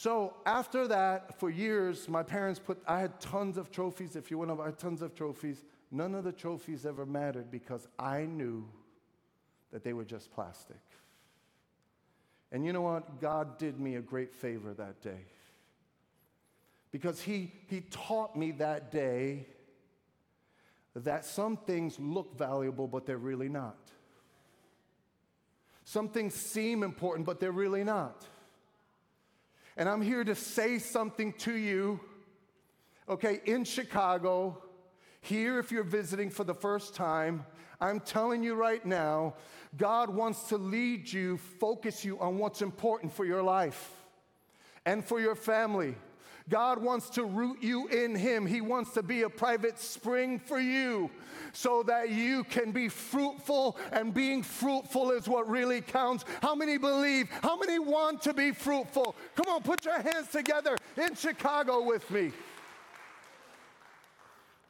So 0.00 0.32
after 0.46 0.88
that, 0.88 1.38
for 1.38 1.50
years, 1.50 2.08
my 2.08 2.22
parents 2.22 2.58
put, 2.58 2.78
I 2.88 3.00
had 3.00 3.20
tons 3.20 3.58
of 3.58 3.70
trophies. 3.70 4.16
If 4.16 4.30
you 4.30 4.38
want 4.38 4.48
to 4.48 4.54
buy 4.54 4.70
tons 4.70 5.02
of 5.02 5.14
trophies, 5.14 5.62
none 5.90 6.14
of 6.14 6.24
the 6.24 6.32
trophies 6.32 6.86
ever 6.86 7.04
mattered 7.04 7.50
because 7.50 7.86
I 7.98 8.22
knew 8.22 8.66
that 9.72 9.84
they 9.84 9.92
were 9.92 10.06
just 10.06 10.32
plastic. 10.32 10.80
And 12.50 12.64
you 12.64 12.72
know 12.72 12.80
what? 12.80 13.20
God 13.20 13.58
did 13.58 13.78
me 13.78 13.96
a 13.96 14.00
great 14.00 14.34
favor 14.34 14.72
that 14.72 15.02
day. 15.02 15.26
Because 16.92 17.20
he, 17.20 17.52
he 17.68 17.82
taught 17.82 18.34
me 18.34 18.52
that 18.52 18.90
day 18.90 19.44
that 20.96 21.26
some 21.26 21.58
things 21.58 22.00
look 22.00 22.38
valuable, 22.38 22.88
but 22.88 23.04
they're 23.04 23.18
really 23.18 23.50
not. 23.50 23.90
Some 25.84 26.08
things 26.08 26.32
seem 26.32 26.82
important, 26.82 27.26
but 27.26 27.38
they're 27.38 27.52
really 27.52 27.84
not. 27.84 28.24
And 29.76 29.88
I'm 29.88 30.02
here 30.02 30.24
to 30.24 30.34
say 30.34 30.78
something 30.78 31.32
to 31.34 31.52
you, 31.52 32.00
okay, 33.08 33.40
in 33.44 33.64
Chicago, 33.64 34.62
here 35.20 35.58
if 35.58 35.70
you're 35.70 35.84
visiting 35.84 36.30
for 36.30 36.44
the 36.44 36.54
first 36.54 36.94
time, 36.94 37.44
I'm 37.80 38.00
telling 38.00 38.42
you 38.42 38.54
right 38.54 38.84
now, 38.84 39.34
God 39.76 40.10
wants 40.10 40.44
to 40.48 40.58
lead 40.58 41.10
you, 41.10 41.38
focus 41.38 42.04
you 42.04 42.18
on 42.20 42.38
what's 42.38 42.62
important 42.62 43.12
for 43.12 43.24
your 43.24 43.42
life 43.42 43.90
and 44.84 45.04
for 45.04 45.20
your 45.20 45.34
family. 45.34 45.94
God 46.50 46.82
wants 46.82 47.08
to 47.10 47.24
root 47.24 47.62
you 47.62 47.86
in 47.88 48.14
Him. 48.14 48.44
He 48.44 48.60
wants 48.60 48.90
to 48.94 49.02
be 49.02 49.22
a 49.22 49.30
private 49.30 49.78
spring 49.78 50.38
for 50.38 50.58
you 50.58 51.08
so 51.52 51.82
that 51.84 52.10
you 52.10 52.44
can 52.44 52.72
be 52.72 52.88
fruitful, 52.88 53.78
and 53.92 54.12
being 54.12 54.42
fruitful 54.42 55.12
is 55.12 55.28
what 55.28 55.48
really 55.48 55.80
counts. 55.80 56.24
How 56.42 56.54
many 56.54 56.76
believe? 56.76 57.28
How 57.42 57.56
many 57.56 57.78
want 57.78 58.22
to 58.22 58.34
be 58.34 58.52
fruitful? 58.52 59.14
Come 59.36 59.46
on, 59.48 59.62
put 59.62 59.84
your 59.84 60.00
hands 60.00 60.28
together 60.28 60.76
in 60.96 61.14
Chicago 61.14 61.84
with 61.84 62.08
me. 62.10 62.32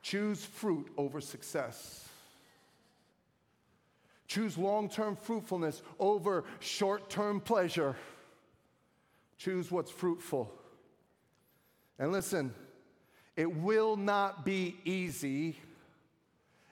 Choose 0.03 0.45
fruit 0.45 0.89
over 0.97 1.21
success. 1.21 2.07
Choose 4.27 4.57
long 4.57 4.89
term 4.89 5.17
fruitfulness 5.17 5.83
over 5.99 6.45
short 6.61 7.11
term 7.11 7.41
pleasure. 7.41 7.97
Choose 9.39 9.71
what's 9.71 9.91
fruitful. 9.91 10.60
And 12.01 12.11
listen, 12.13 12.55
it 13.37 13.55
will 13.55 13.95
not 13.95 14.43
be 14.43 14.79
easy. 14.87 15.57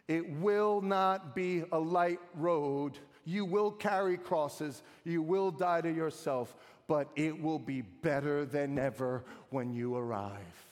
It 0.09 0.29
will 0.41 0.81
not 0.81 1.37
be 1.37 1.65
a 1.71 1.79
light 1.79 2.19
road. 2.35 2.99
You 3.27 3.45
will 3.45 3.71
carry 3.71 4.17
crosses. 4.17 4.83
You 5.05 5.21
will 5.21 5.51
die 5.51 5.83
to 5.83 5.93
yourself, 5.93 6.57
but 6.87 7.11
it 7.15 7.41
will 7.41 7.59
be 7.59 7.83
better 7.83 8.47
than 8.47 8.79
ever 8.79 9.23
when 9.51 9.75
you 9.75 9.97
arrive. 9.97 10.67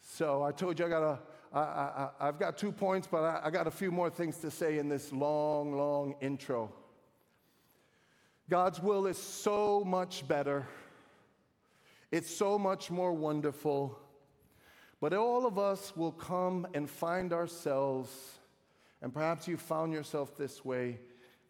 So 0.00 0.44
I 0.44 0.52
told 0.52 0.78
you 0.78 0.86
I 0.86 0.88
got 0.88 1.02
a, 1.02 1.18
I, 1.52 1.60
I, 1.60 2.08
I've 2.20 2.38
got 2.38 2.56
two 2.56 2.70
points, 2.70 3.08
but 3.10 3.24
I, 3.24 3.40
I 3.46 3.50
got 3.50 3.66
a 3.66 3.70
few 3.70 3.90
more 3.90 4.10
things 4.10 4.36
to 4.38 4.50
say 4.50 4.78
in 4.78 4.88
this 4.88 5.12
long, 5.12 5.76
long 5.76 6.14
intro. 6.20 6.72
God's 8.48 8.80
will 8.80 9.08
is 9.08 9.18
so 9.18 9.82
much 9.84 10.26
better 10.28 10.68
it's 12.10 12.34
so 12.34 12.58
much 12.58 12.90
more 12.90 13.12
wonderful. 13.12 13.98
But 15.00 15.12
all 15.12 15.46
of 15.46 15.58
us 15.58 15.94
will 15.96 16.12
come 16.12 16.66
and 16.74 16.88
find 16.88 17.32
ourselves, 17.32 18.10
and 19.02 19.12
perhaps 19.12 19.46
you 19.46 19.56
found 19.56 19.92
yourself 19.92 20.36
this 20.36 20.64
way, 20.64 20.98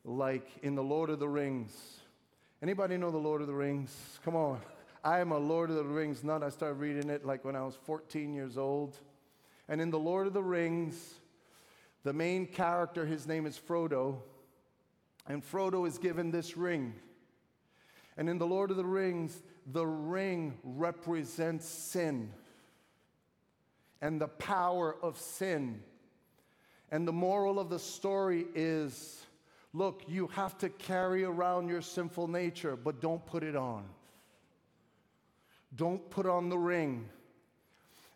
like 0.05 0.49
in 0.62 0.75
the 0.75 0.83
Lord 0.83 1.11
of 1.11 1.19
the 1.19 1.29
Rings. 1.29 1.73
Anybody 2.62 2.97
know 2.97 3.11
the 3.11 3.19
Lord 3.19 3.40
of 3.40 3.47
the 3.47 3.55
Rings? 3.55 4.19
Come 4.25 4.35
on. 4.35 4.61
I 5.05 5.21
am 5.21 5.31
a 5.31 5.38
Lord 5.38 5.71
of 5.71 5.77
the 5.77 5.85
Rings 5.85 6.25
nut. 6.25 6.42
I 6.42 6.49
started 6.49 6.81
reading 6.81 7.11
it 7.11 7.25
like 7.25 7.45
when 7.45 7.55
I 7.55 7.62
was 7.62 7.77
14 7.85 8.35
years 8.35 8.59
old. 8.59 8.97
And 9.69 9.81
in 9.81 9.90
the 9.90 9.99
Lord 9.99 10.27
of 10.27 10.33
the 10.33 10.42
Rings, 10.42 11.14
the 12.03 12.12
main 12.12 12.47
character, 12.47 13.05
his 13.05 13.27
name 13.27 13.47
is 13.47 13.59
Frodo, 13.59 14.19
and 15.29 15.42
Frodo 15.42 15.87
is 15.87 15.99
given 15.99 16.31
this 16.31 16.57
ring. 16.57 16.95
And 18.16 18.29
in 18.29 18.38
the 18.38 18.47
Lord 18.47 18.71
of 18.71 18.77
the 18.77 18.85
Rings, 18.85 19.42
the 19.72 19.87
ring 19.87 20.59
represents 20.62 21.66
sin 21.66 22.33
and 24.00 24.20
the 24.20 24.29
power 24.29 24.96
of 25.02 25.18
sin. 25.18 25.83
And 26.90 27.07
the 27.07 27.12
moral 27.12 27.59
of 27.59 27.68
the 27.68 27.79
story 27.79 28.46
is 28.55 29.24
look, 29.72 30.05
you 30.07 30.29
have 30.29 30.57
to 30.59 30.68
carry 30.68 31.24
around 31.24 31.68
your 31.68 31.83
sinful 31.83 32.29
nature, 32.29 32.76
but 32.76 33.00
don't 33.00 33.24
put 33.26 33.42
it 33.42 33.57
on. 33.57 33.85
Don't 35.74 36.09
put 36.09 36.24
on 36.24 36.48
the 36.48 36.57
ring. 36.57 37.09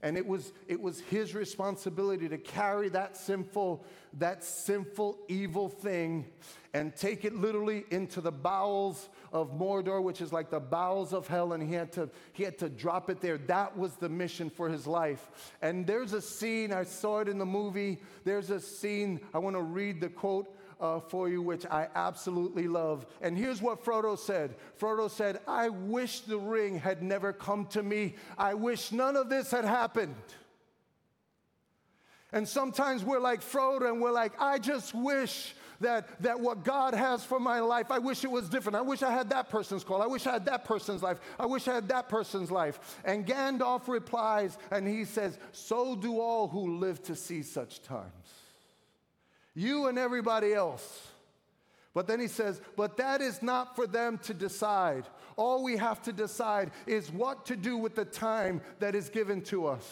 And 0.02 0.16
it 0.16 0.26
was, 0.26 0.52
it 0.66 0.80
was 0.80 1.00
his 1.00 1.34
responsibility 1.34 2.28
to 2.30 2.38
carry 2.38 2.88
that 2.90 3.18
sinful, 3.18 3.84
that 4.14 4.42
sinful, 4.42 5.18
evil 5.28 5.68
thing 5.68 6.24
and 6.72 6.96
take 6.96 7.26
it 7.26 7.34
literally 7.34 7.84
into 7.90 8.22
the 8.22 8.32
bowels 8.32 9.10
of 9.32 9.52
Mordor, 9.52 10.02
which 10.02 10.20
is 10.20 10.32
like 10.32 10.50
the 10.50 10.60
bowels 10.60 11.12
of 11.12 11.28
hell, 11.28 11.52
and 11.52 11.62
he 11.62 11.74
had 11.74 11.92
to, 11.92 12.10
he 12.32 12.42
had 12.42 12.58
to 12.58 12.68
drop 12.68 13.10
it 13.10 13.20
there. 13.20 13.38
That 13.38 13.76
was 13.76 13.94
the 13.96 14.08
mission 14.08 14.50
for 14.50 14.68
his 14.68 14.86
life. 14.86 15.52
And 15.62 15.86
there's 15.86 16.12
a 16.12 16.22
scene, 16.22 16.72
I 16.72 16.84
saw 16.84 17.20
it 17.20 17.28
in 17.28 17.38
the 17.38 17.46
movie. 17.46 17.98
There's 18.24 18.50
a 18.50 18.60
scene, 18.60 19.20
I 19.32 19.38
want 19.38 19.56
to 19.56 19.62
read 19.62 20.00
the 20.00 20.08
quote 20.08 20.56
uh, 20.80 21.00
for 21.00 21.28
you, 21.28 21.42
which 21.42 21.66
I 21.66 21.88
absolutely 21.94 22.66
love. 22.66 23.06
And 23.20 23.36
here's 23.36 23.60
what 23.60 23.84
Frodo 23.84 24.18
said 24.18 24.56
Frodo 24.80 25.10
said, 25.10 25.40
I 25.46 25.68
wish 25.68 26.20
the 26.20 26.38
ring 26.38 26.78
had 26.78 27.02
never 27.02 27.32
come 27.32 27.66
to 27.66 27.82
me. 27.82 28.16
I 28.38 28.54
wish 28.54 28.92
none 28.92 29.16
of 29.16 29.28
this 29.28 29.50
had 29.50 29.64
happened. 29.64 30.16
And 32.32 32.48
sometimes 32.48 33.04
we're 33.04 33.20
like 33.20 33.40
Frodo 33.40 33.88
and 33.88 34.00
we're 34.00 34.12
like, 34.12 34.40
I 34.40 34.58
just 34.58 34.94
wish 34.94 35.54
that, 35.80 36.08
that 36.22 36.38
what 36.38 36.64
God 36.64 36.94
has 36.94 37.24
for 37.24 37.40
my 37.40 37.60
life, 37.60 37.90
I 37.90 37.98
wish 37.98 38.24
it 38.24 38.30
was 38.30 38.48
different. 38.48 38.76
I 38.76 38.82
wish 38.82 39.02
I 39.02 39.10
had 39.10 39.30
that 39.30 39.48
person's 39.48 39.84
call. 39.84 40.02
I 40.02 40.06
wish 40.06 40.26
I 40.26 40.32
had 40.32 40.46
that 40.46 40.64
person's 40.64 41.02
life. 41.02 41.20
I 41.38 41.46
wish 41.46 41.66
I 41.68 41.74
had 41.74 41.88
that 41.88 42.08
person's 42.08 42.50
life. 42.50 42.98
And 43.04 43.26
Gandalf 43.26 43.88
replies 43.88 44.58
and 44.70 44.86
he 44.86 45.04
says, 45.04 45.38
So 45.52 45.96
do 45.96 46.20
all 46.20 46.48
who 46.48 46.78
live 46.78 47.02
to 47.04 47.16
see 47.16 47.42
such 47.42 47.82
times 47.82 48.12
you 49.54 49.88
and 49.88 49.98
everybody 49.98 50.54
else. 50.54 51.08
But 51.92 52.06
then 52.06 52.20
he 52.20 52.28
says, 52.28 52.60
but 52.76 52.96
that 52.98 53.20
is 53.20 53.42
not 53.42 53.74
for 53.74 53.86
them 53.86 54.18
to 54.18 54.34
decide. 54.34 55.06
All 55.36 55.64
we 55.64 55.76
have 55.76 56.00
to 56.02 56.12
decide 56.12 56.70
is 56.86 57.10
what 57.10 57.46
to 57.46 57.56
do 57.56 57.76
with 57.76 57.96
the 57.96 58.04
time 58.04 58.60
that 58.78 58.94
is 58.94 59.08
given 59.08 59.42
to 59.42 59.66
us. 59.66 59.86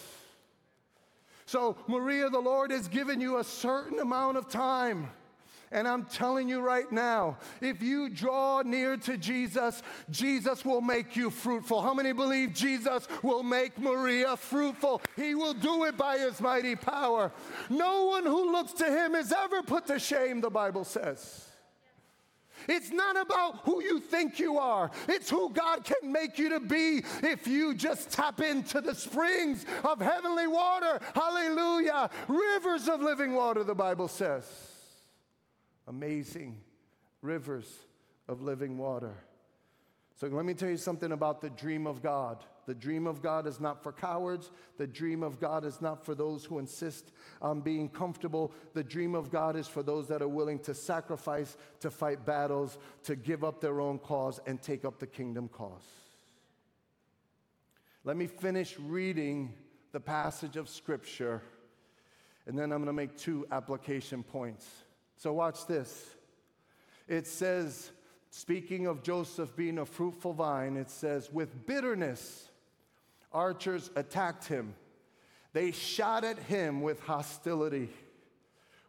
So, 1.45 1.77
Maria, 1.87 2.29
the 2.29 2.39
Lord 2.39 2.71
has 2.71 2.89
given 2.89 3.21
you 3.21 3.39
a 3.39 3.45
certain 3.45 3.99
amount 3.99 4.37
of 4.37 4.49
time. 4.49 5.09
And 5.71 5.87
I'm 5.87 6.05
telling 6.05 6.49
you 6.49 6.61
right 6.61 6.91
now, 6.91 7.37
if 7.61 7.83
you 7.83 8.09
draw 8.09 8.63
near 8.63 8.97
to 8.99 9.19
Jesus, 9.19 9.83
Jesus 10.11 10.65
will 10.65 10.81
make 10.81 11.15
you 11.15 11.31
fruitful. 11.31 11.83
How 11.83 11.93
many 11.93 12.13
believe 12.13 12.55
Jesus 12.55 13.07
will 13.23 13.43
make 13.43 13.79
Maria 13.79 14.37
fruitful? 14.37 15.03
He 15.17 15.35
will 15.35 15.55
do 15.55 15.85
it 15.85 15.97
by 15.97 16.19
his 16.19 16.41
mighty 16.41 16.75
power. 16.75 17.31
No 17.69 18.07
one 18.07 18.25
who 18.25 18.51
looks 18.51 18.73
to 18.75 18.87
him 18.87 19.15
is 19.15 19.33
ever 19.33 19.63
put 19.63 19.87
to 19.89 19.99
shame, 19.99 20.41
the 20.41 20.51
Bible 20.51 20.85
says. 20.85 21.45
It's 22.67 22.91
not 22.91 23.21
about 23.21 23.61
who 23.65 23.83
you 23.83 24.01
think 24.01 24.39
you 24.39 24.59
are. 24.59 24.91
It's 25.07 25.31
who 25.31 25.51
God 25.51 25.85
can 25.85 26.11
make 26.11 26.39
you 26.39 26.49
to 26.51 26.61
be 26.61 27.03
if 27.23 27.47
you 27.47 27.75
just 27.75 28.11
tap 28.11 28.41
into 28.41 28.81
the 28.81 28.95
springs 28.95 29.65
of 29.85 30.01
heavenly 30.01 30.47
water. 30.47 31.01
Hallelujah. 31.15 32.11
Rivers 32.27 32.89
of 32.89 33.01
living 33.01 33.35
water, 33.35 33.65
the 33.65 33.75
Bible 33.75 34.09
says. 34.09 34.68
Amazing 35.89 36.61
rivers 37.23 37.69
of 38.29 38.43
living 38.43 38.79
water. 38.79 39.15
So 40.21 40.27
let 40.27 40.45
me 40.45 40.55
tell 40.55 40.69
you 40.69 40.77
something 40.77 41.13
about 41.13 41.41
the 41.41 41.51
dream 41.51 41.87
of 41.87 42.03
God. 42.03 42.45
The 42.67 42.75
dream 42.75 43.07
of 43.07 43.23
God 43.23 43.47
is 43.47 43.61
not 43.61 43.83
for 43.83 43.93
cowards. 43.93 44.51
The 44.77 44.87
dream 44.87 45.23
of 45.23 45.41
God 45.41 45.65
is 45.65 45.81
not 45.81 46.05
for 46.05 46.15
those 46.15 46.45
who 46.45 46.59
insist 46.59 47.13
on 47.41 47.63
being 47.63 47.89
comfortable. 47.89 48.53
The 48.75 48.85
dream 48.85 49.15
of 49.15 49.31
God 49.31 49.57
is 49.57 49.69
for 49.69 49.83
those 49.83 50.09
that 50.09 50.21
are 50.21 50.29
willing 50.29 50.59
to 50.61 50.75
sacrifice, 50.75 51.57
to 51.81 51.91
fight 51.91 52.27
battles, 52.27 52.77
to 53.05 53.17
give 53.17 53.43
up 53.43 53.61
their 53.61 53.81
own 53.81 53.99
cause, 53.99 54.41
and 54.47 54.61
take 54.61 54.85
up 54.85 54.99
the 54.99 55.07
kingdom 55.07 55.49
cause. 55.49 55.87
Let 58.05 58.17
me 58.17 58.27
finish 58.27 58.77
reading 58.79 59.55
the 59.93 60.01
passage 60.01 60.57
of 60.57 60.69
Scripture, 60.69 61.41
and 62.47 62.59
then 62.59 62.73
I'm 62.73 62.79
going 62.79 62.87
to 62.87 62.93
make 62.93 63.17
two 63.17 63.47
application 63.51 64.23
points. 64.23 64.67
So, 65.19 65.33
watch 65.33 65.67
this. 65.67 66.15
It 67.09 67.27
says, 67.27 67.91
speaking 68.31 68.87
of 68.87 69.03
Joseph 69.03 69.55
being 69.57 69.79
a 69.79 69.85
fruitful 69.85 70.33
vine, 70.33 70.77
it 70.77 70.91
says, 70.91 71.33
with 71.33 71.67
bitterness, 71.67 72.49
archers 73.33 73.91
attacked 73.97 74.47
him. 74.47 74.75
They 75.53 75.73
shot 75.73 76.25
at 76.25 76.39
him 76.39 76.83
with 76.83 77.01
hostility. 77.01 77.89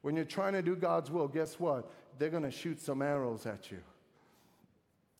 When 0.02 0.16
you're 0.16 0.26
trying 0.26 0.54
to 0.54 0.62
do 0.62 0.76
God's 0.76 1.10
will, 1.10 1.28
guess 1.28 1.60
what? 1.60 1.92
They're 2.20 2.30
going 2.30 2.44
to 2.44 2.52
shoot 2.52 2.80
some 2.80 3.02
arrows 3.02 3.46
at 3.46 3.72
you. 3.72 3.80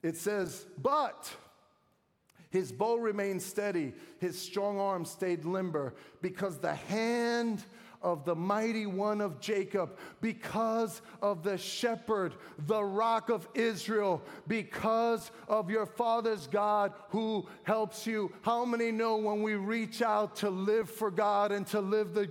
It 0.04 0.16
says, 0.16 0.66
but 0.82 1.32
his 2.52 2.72
bow 2.72 2.98
remained 2.98 3.42
steady, 3.42 3.94
his 4.20 4.40
strong 4.40 4.80
arm 4.80 5.06
stayed 5.06 5.46
limber, 5.46 5.96
because 6.22 6.60
the 6.60 6.76
hand 6.76 7.64
of 8.02 8.24
the 8.26 8.36
mighty 8.36 8.86
one 8.86 9.22
of 9.22 9.40
Jacob, 9.40 9.98
because 10.22 11.02
of 11.22 11.44
the 11.44 11.58
shepherd, 11.58 12.34
the 12.60 12.84
rock 12.84 13.30
of 13.30 13.48
Israel, 13.54 14.22
because 14.48 15.32
of 15.48 15.70
your 15.70 15.86
father's 15.86 16.48
God 16.48 16.94
who 17.10 17.48
helps 17.64 18.08
you. 18.08 18.32
How 18.42 18.64
many 18.66 18.92
know 18.92 19.18
when 19.18 19.42
we 19.42 19.56
reach 19.56 20.02
out 20.02 20.36
to 20.38 20.50
live 20.50 20.90
for 20.90 21.12
God 21.12 21.52
and 21.52 21.68
to 21.68 21.82
live 21.82 22.14
the, 22.14 22.30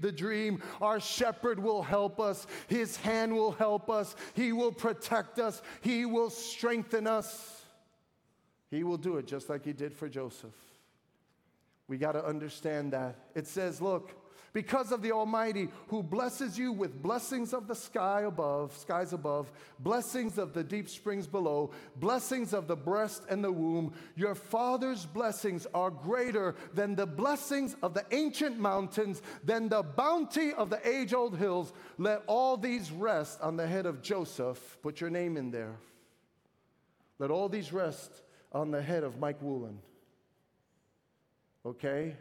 the 0.00 0.12
dream, 0.12 0.62
our 0.80 1.00
shepherd 1.00 1.58
will 1.58 1.82
help 1.82 2.18
us, 2.18 2.46
his 2.66 2.96
hand 2.96 3.34
will 3.34 3.52
help 3.52 3.90
us, 3.90 4.16
he 4.34 4.52
will 4.52 4.72
protect 4.72 5.38
us, 5.38 5.62
he 5.80 6.06
will 6.06 6.30
strengthen 6.30 7.06
us. 7.06 7.56
He 8.70 8.84
will 8.84 8.98
do 8.98 9.16
it 9.16 9.26
just 9.26 9.48
like 9.48 9.64
he 9.64 9.72
did 9.72 9.92
for 9.92 10.08
Joseph. 10.08 10.54
We 11.88 11.98
got 11.98 12.12
to 12.12 12.24
understand 12.24 12.92
that. 12.92 13.16
It 13.34 13.48
says, 13.48 13.82
look, 13.82 14.14
because 14.52 14.92
of 14.92 15.02
the 15.02 15.12
Almighty 15.12 15.68
who 15.88 16.02
blesses 16.02 16.58
you 16.58 16.72
with 16.72 17.02
blessings 17.02 17.52
of 17.52 17.68
the 17.68 17.74
sky 17.74 18.22
above, 18.22 18.76
skies 18.76 19.12
above, 19.12 19.52
blessings 19.78 20.38
of 20.38 20.52
the 20.52 20.64
deep 20.64 20.88
springs 20.88 21.26
below, 21.26 21.70
blessings 21.96 22.52
of 22.52 22.66
the 22.66 22.76
breast 22.76 23.22
and 23.28 23.44
the 23.44 23.52
womb. 23.52 23.92
Your 24.16 24.34
Father's 24.34 25.06
blessings 25.06 25.66
are 25.72 25.90
greater 25.90 26.54
than 26.74 26.94
the 26.94 27.06
blessings 27.06 27.76
of 27.82 27.94
the 27.94 28.04
ancient 28.10 28.58
mountains, 28.58 29.22
than 29.44 29.68
the 29.68 29.82
bounty 29.82 30.52
of 30.52 30.70
the 30.70 30.86
age 30.88 31.14
old 31.14 31.36
hills. 31.36 31.72
Let 31.98 32.22
all 32.26 32.56
these 32.56 32.90
rest 32.90 33.40
on 33.40 33.56
the 33.56 33.66
head 33.66 33.86
of 33.86 34.02
Joseph. 34.02 34.78
Put 34.82 35.00
your 35.00 35.10
name 35.10 35.36
in 35.36 35.50
there. 35.50 35.76
Let 37.18 37.30
all 37.30 37.48
these 37.48 37.72
rest 37.72 38.10
on 38.52 38.70
the 38.70 38.82
head 38.82 39.04
of 39.04 39.18
Mike 39.18 39.40
Woolen. 39.40 39.78
Okay? 41.64 42.16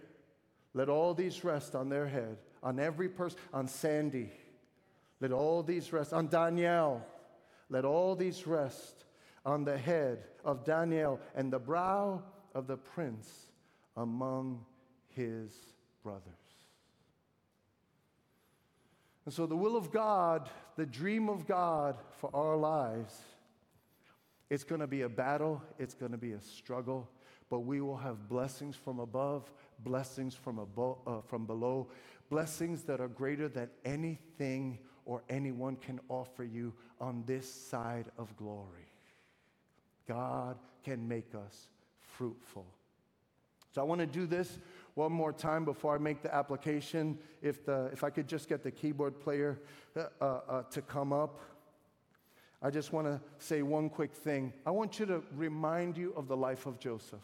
Let 0.74 0.90
all 0.90 1.14
these 1.14 1.44
rest 1.44 1.76
on 1.76 1.90
their 1.90 2.08
head, 2.08 2.38
on 2.62 2.80
every 2.80 3.10
person, 3.10 3.40
on 3.54 3.68
Sandy. 3.68 4.32
Let 5.20 5.32
all 5.32 5.64
these 5.64 5.92
rest 5.92 6.14
on 6.14 6.28
Danielle. 6.28 7.06
Let 7.70 7.86
all 7.86 8.16
these 8.16 8.48
rest 8.48 9.06
on 9.46 9.64
the 9.64 9.78
head 9.78 10.26
of 10.44 10.64
Daniel 10.64 11.20
and 11.36 11.52
the 11.52 11.60
brow 11.60 12.24
of 12.54 12.68
the 12.68 12.78
prince 12.78 13.30
among 13.96 14.66
his 15.10 15.52
brothers. 16.04 16.24
And 19.26 19.34
so, 19.34 19.46
the 19.46 19.56
will 19.56 19.76
of 19.76 19.92
God, 19.92 20.50
the 20.76 20.86
dream 20.86 21.30
of 21.30 21.46
God 21.46 21.98
for 22.18 22.34
our 22.34 22.58
lives, 22.58 23.14
it's 24.50 24.64
going 24.64 24.82
to 24.82 24.88
be 24.88 25.02
a 25.02 25.10
battle, 25.10 25.62
it's 25.78 25.94
going 25.94 26.12
to 26.12 26.18
be 26.18 26.32
a 26.32 26.42
struggle, 26.42 27.08
but 27.50 27.60
we 27.60 27.82
will 27.82 27.98
have 27.98 28.28
blessings 28.28 28.76
from 28.76 29.00
above, 29.00 29.52
blessings 29.84 30.36
from, 30.36 30.60
above, 30.60 30.98
uh, 31.08 31.22
from 31.22 31.46
below, 31.46 31.88
blessings 32.30 32.84
that 32.84 33.00
are 33.00 33.08
greater 33.08 33.48
than 33.48 33.70
anything 33.86 34.80
or 35.06 35.24
anyone 35.30 35.76
can 35.76 36.00
offer 36.10 36.44
you 36.44 36.74
on 37.02 37.24
this 37.26 37.52
side 37.52 38.06
of 38.18 38.36
glory. 38.38 38.92
God 40.08 40.58
can 40.84 41.08
make 41.08 41.34
us 41.36 41.70
fruitful. 42.00 42.66
So 43.74 43.82
I 43.82 43.84
want 43.84 44.02
to 44.02 44.08
do 44.08 44.26
this 44.26 44.60
one 44.96 45.12
more 45.12 45.32
time 45.32 45.66
before 45.66 45.96
I 45.96 45.98
make 45.98 46.22
the 46.22 46.34
application. 46.34 47.18
If, 47.42 47.66
the, 47.66 47.90
if 47.94 48.04
I 48.04 48.10
could 48.10 48.28
just 48.28 48.50
get 48.50 48.64
the 48.64 48.72
keyboard 48.72 49.20
player 49.20 49.60
uh, 49.96 50.06
uh, 50.20 50.26
uh 50.26 50.62
to 50.64 50.82
come 50.82 51.14
up. 51.14 51.40
I 52.62 52.70
just 52.70 52.92
want 52.92 53.08
to 53.08 53.22
say 53.38 53.62
one 53.62 53.90
quick 53.90 54.14
thing. 54.14 54.52
I 54.66 54.72
want 54.72 55.00
you 55.00 55.06
to 55.06 55.24
remind 55.36 55.96
you 55.96 56.14
of 56.16 56.28
the 56.28 56.36
life 56.36 56.66
of 56.66 56.78
Joseph. 56.80 57.24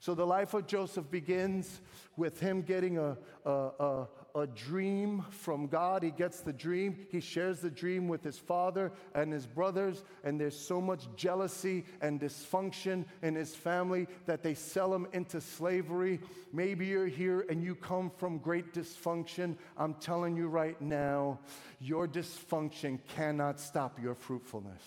So 0.00 0.14
the 0.14 0.26
life 0.26 0.54
of 0.54 0.66
Joseph 0.66 1.10
begins 1.10 1.82
with 2.16 2.40
him 2.40 2.62
getting 2.62 2.96
a, 2.96 3.18
a, 3.44 3.50
a, 3.50 4.08
a, 4.34 4.46
dream 4.46 5.26
from 5.28 5.66
God. 5.66 6.02
He 6.02 6.10
gets 6.10 6.40
the 6.40 6.54
dream, 6.54 7.06
he 7.10 7.20
shares 7.20 7.60
the 7.60 7.70
dream 7.70 8.08
with 8.08 8.24
his 8.24 8.38
father 8.38 8.92
and 9.14 9.30
his 9.30 9.46
brothers, 9.46 10.02
and 10.24 10.40
there's 10.40 10.58
so 10.58 10.80
much 10.80 11.06
jealousy 11.16 11.84
and 12.00 12.18
dysfunction 12.18 13.04
in 13.22 13.34
his 13.34 13.54
family 13.54 14.08
that 14.24 14.42
they 14.42 14.54
sell 14.54 14.92
him 14.94 15.06
into 15.12 15.38
slavery. 15.38 16.18
Maybe 16.50 16.86
you're 16.86 17.06
here 17.06 17.44
and 17.50 17.62
you 17.62 17.74
come 17.74 18.10
from 18.16 18.38
great 18.38 18.72
dysfunction. 18.72 19.54
I'm 19.76 19.94
telling 19.94 20.34
you 20.34 20.48
right 20.48 20.80
now, 20.80 21.40
your 21.78 22.08
dysfunction 22.08 23.00
cannot 23.14 23.60
stop 23.60 24.00
your 24.02 24.14
fruitfulness. 24.14 24.82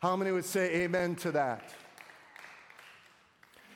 How 0.00 0.16
many 0.16 0.32
would 0.32 0.46
say 0.46 0.82
amen 0.84 1.16
to 1.16 1.32
that? 1.32 1.70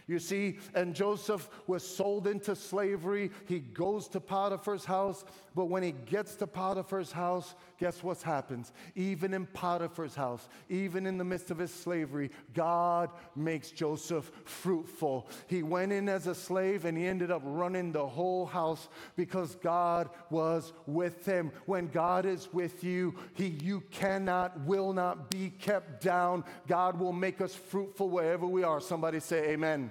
You 0.09 0.19
see, 0.19 0.59
and 0.75 0.95
Joseph 0.95 1.51
was 1.67 1.87
sold 1.87 2.27
into 2.27 2.57
slavery. 2.57 3.31
He 3.47 3.61
goes 3.61 4.09
to 4.09 4.21
Potiphar's 4.21 4.87
house, 4.87 5.23
but 5.55 5.67
when 5.67 5.83
he 5.83 5.93
gets 5.93 6.35
to 6.37 6.47
Potiphar's 6.47 7.13
house, 7.13 7.55
guess 7.79 8.03
what 8.03 8.23
happens? 8.23 8.73
Even 8.95 9.35
in 9.35 9.45
Potiphar's 9.45 10.15
house, 10.15 10.49
even 10.71 11.07
in 11.07 11.19
the 11.19 11.25
midst 11.25 11.51
of 11.51 11.59
his 11.59 11.73
slavery, 11.73 12.31
God 12.55 13.11
makes 13.37 13.71
Joseph 13.71 14.33
fruitful. 14.47 15.29
He 15.47 15.63
went 15.63 15.93
in 15.93 16.09
as 16.09 16.27
a 16.27 16.35
slave 16.35 16.87
and 16.87 16.97
he 16.97 17.07
ended 17.07 17.31
up 17.31 17.43
running 17.45 17.93
the 17.93 18.07
whole 18.07 18.47
house 18.47 18.89
because 19.15 19.57
God 19.57 20.09
was 20.31 20.73
with 20.87 21.27
him. 21.27 21.53
When 21.67 21.89
God 21.89 22.25
is 22.25 22.51
with 22.51 22.83
you, 22.83 23.15
he, 23.35 23.49
you 23.49 23.83
cannot, 23.91 24.59
will 24.61 24.95
not 24.95 25.31
be 25.31 25.51
kept 25.51 26.03
down. 26.03 26.45
God 26.67 26.99
will 26.99 27.13
make 27.13 27.43
us 27.43 27.55
fruitful 27.55 28.09
wherever 28.09 28.47
we 28.47 28.63
are. 28.63 28.81
Somebody 28.81 29.21
say, 29.21 29.51
Amen. 29.51 29.91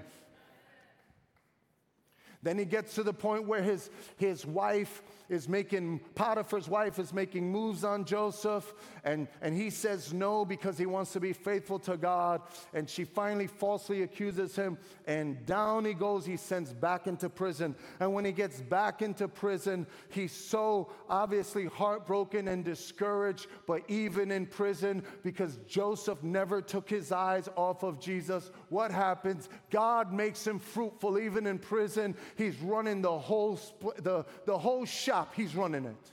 Then 2.43 2.57
he 2.57 2.65
gets 2.65 2.95
to 2.95 3.03
the 3.03 3.13
point 3.13 3.47
where 3.47 3.61
his, 3.61 3.89
his 4.17 4.45
wife 4.45 5.01
is 5.29 5.49
making, 5.49 5.99
Potiphar's 6.15 6.69
wife 6.69 6.99
is 6.99 7.13
making 7.13 7.51
moves 7.51 7.83
on 7.83 8.05
Joseph, 8.05 8.73
and, 9.03 9.27
and 9.41 9.55
he 9.55 9.69
says 9.69 10.13
no 10.13 10.45
because 10.45 10.77
he 10.77 10.85
wants 10.85 11.11
to 11.13 11.19
be 11.19 11.33
faithful 11.33 11.79
to 11.79 11.97
God. 11.97 12.41
And 12.73 12.89
she 12.89 13.03
finally 13.03 13.47
falsely 13.47 14.03
accuses 14.03 14.55
him, 14.55 14.77
and 15.05 15.45
down 15.45 15.83
he 15.85 15.93
goes. 15.93 16.25
He 16.25 16.37
sends 16.37 16.73
back 16.73 17.07
into 17.07 17.29
prison. 17.29 17.75
And 17.99 18.13
when 18.13 18.23
he 18.23 18.31
gets 18.31 18.61
back 18.61 19.01
into 19.01 19.27
prison, 19.27 19.85
he's 20.09 20.31
so 20.31 20.91
obviously 21.09 21.65
heartbroken 21.65 22.47
and 22.47 22.63
discouraged, 22.63 23.47
but 23.65 23.81
even 23.89 24.31
in 24.31 24.45
prison, 24.45 25.03
because 25.23 25.59
Joseph 25.67 26.23
never 26.23 26.61
took 26.61 26.89
his 26.89 27.11
eyes 27.11 27.49
off 27.55 27.83
of 27.83 27.99
Jesus, 27.99 28.51
what 28.69 28.91
happens? 28.91 29.49
God 29.69 30.13
makes 30.13 30.45
him 30.45 30.59
fruitful 30.59 31.19
even 31.19 31.47
in 31.47 31.59
prison. 31.59 32.15
He's 32.37 32.59
running 32.61 33.01
the 33.01 33.17
whole, 33.17 33.59
the, 33.97 34.25
the 34.45 34.57
whole 34.57 34.85
shop 34.85 35.16
shop, 35.17 35.33
he's 35.35 35.55
running 35.55 35.85
it. 35.85 36.11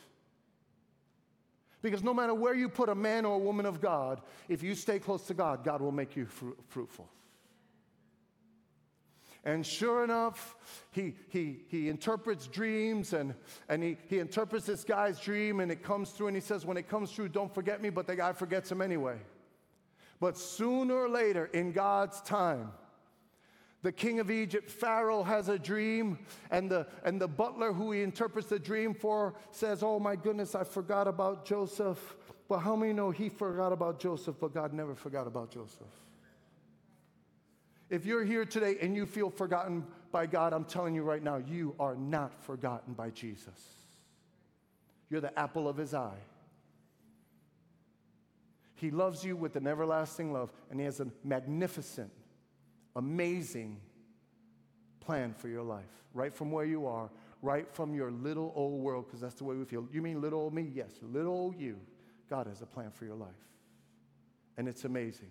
Because 1.82 2.02
no 2.02 2.14
matter 2.14 2.32
where 2.32 2.54
you 2.54 2.68
put 2.68 2.88
a 2.88 2.94
man 2.94 3.26
or 3.26 3.34
a 3.34 3.38
woman 3.38 3.66
of 3.66 3.80
God, 3.80 4.22
if 4.48 4.62
you 4.62 4.74
stay 4.74 4.98
close 4.98 5.26
to 5.26 5.34
God, 5.34 5.64
God 5.64 5.82
will 5.82 5.92
make 5.92 6.16
you 6.16 6.24
fru- 6.24 6.56
fruitful. 6.68 7.08
And 9.44 9.66
sure 9.66 10.02
enough, 10.02 10.56
he, 10.92 11.14
he, 11.28 11.58
he 11.68 11.90
interprets 11.90 12.46
dreams 12.46 13.12
and, 13.12 13.34
and 13.68 13.82
he, 13.82 13.98
he 14.08 14.18
interprets 14.18 14.64
this 14.64 14.84
guy's 14.84 15.20
dream 15.20 15.60
and 15.60 15.70
it 15.70 15.82
comes 15.82 16.10
through 16.10 16.28
and 16.28 16.36
he 16.36 16.40
says, 16.40 16.64
When 16.64 16.78
it 16.78 16.88
comes 16.88 17.12
through, 17.12 17.28
don't 17.28 17.54
forget 17.54 17.82
me, 17.82 17.90
but 17.90 18.06
the 18.06 18.16
guy 18.16 18.32
forgets 18.32 18.72
him 18.72 18.80
anyway. 18.80 19.18
But 20.18 20.38
sooner 20.38 20.94
or 20.94 21.10
later, 21.10 21.50
in 21.52 21.72
God's 21.72 22.22
time, 22.22 22.72
the 23.84 23.92
king 23.92 24.18
of 24.18 24.30
Egypt, 24.30 24.70
Pharaoh, 24.70 25.22
has 25.22 25.50
a 25.50 25.58
dream, 25.58 26.18
and 26.50 26.70
the, 26.70 26.86
and 27.04 27.20
the 27.20 27.28
butler 27.28 27.70
who 27.70 27.92
he 27.92 28.00
interprets 28.00 28.48
the 28.48 28.58
dream 28.58 28.94
for 28.94 29.34
says, 29.50 29.82
Oh 29.82 30.00
my 30.00 30.16
goodness, 30.16 30.54
I 30.54 30.64
forgot 30.64 31.06
about 31.06 31.44
Joseph. 31.44 32.16
But 32.48 32.60
how 32.60 32.76
many 32.76 32.94
know 32.94 33.10
he 33.10 33.28
forgot 33.28 33.72
about 33.72 34.00
Joseph, 34.00 34.36
but 34.40 34.54
God 34.54 34.72
never 34.72 34.94
forgot 34.94 35.26
about 35.26 35.50
Joseph? 35.50 35.86
If 37.90 38.06
you're 38.06 38.24
here 38.24 38.46
today 38.46 38.78
and 38.80 38.96
you 38.96 39.04
feel 39.04 39.28
forgotten 39.28 39.84
by 40.10 40.24
God, 40.24 40.54
I'm 40.54 40.64
telling 40.64 40.94
you 40.94 41.02
right 41.02 41.22
now, 41.22 41.36
you 41.36 41.74
are 41.78 41.94
not 41.94 42.42
forgotten 42.42 42.94
by 42.94 43.10
Jesus. 43.10 43.60
You're 45.10 45.20
the 45.20 45.38
apple 45.38 45.68
of 45.68 45.76
his 45.76 45.92
eye. 45.92 46.22
He 48.76 48.90
loves 48.90 49.26
you 49.26 49.36
with 49.36 49.56
an 49.56 49.66
everlasting 49.66 50.32
love, 50.32 50.50
and 50.70 50.80
he 50.80 50.86
has 50.86 51.00
a 51.00 51.06
magnificent, 51.22 52.10
amazing 52.96 53.80
plan 55.00 55.34
for 55.34 55.48
your 55.48 55.62
life, 55.62 56.04
right 56.12 56.32
from 56.32 56.50
where 56.50 56.64
you 56.64 56.86
are, 56.86 57.10
right 57.42 57.70
from 57.72 57.94
your 57.94 58.10
little 58.10 58.52
old 58.54 58.80
world, 58.80 59.06
because 59.06 59.20
that's 59.20 59.34
the 59.34 59.44
way 59.44 59.56
we 59.56 59.64
feel. 59.64 59.86
You 59.92 60.02
mean 60.02 60.20
little 60.20 60.40
old 60.40 60.54
me? 60.54 60.70
Yes, 60.74 60.90
little 61.02 61.32
old 61.32 61.58
you. 61.58 61.78
God 62.30 62.46
has 62.46 62.62
a 62.62 62.66
plan 62.66 62.90
for 62.90 63.04
your 63.04 63.16
life, 63.16 63.28
and 64.56 64.66
it's 64.66 64.84
amazing. 64.84 65.30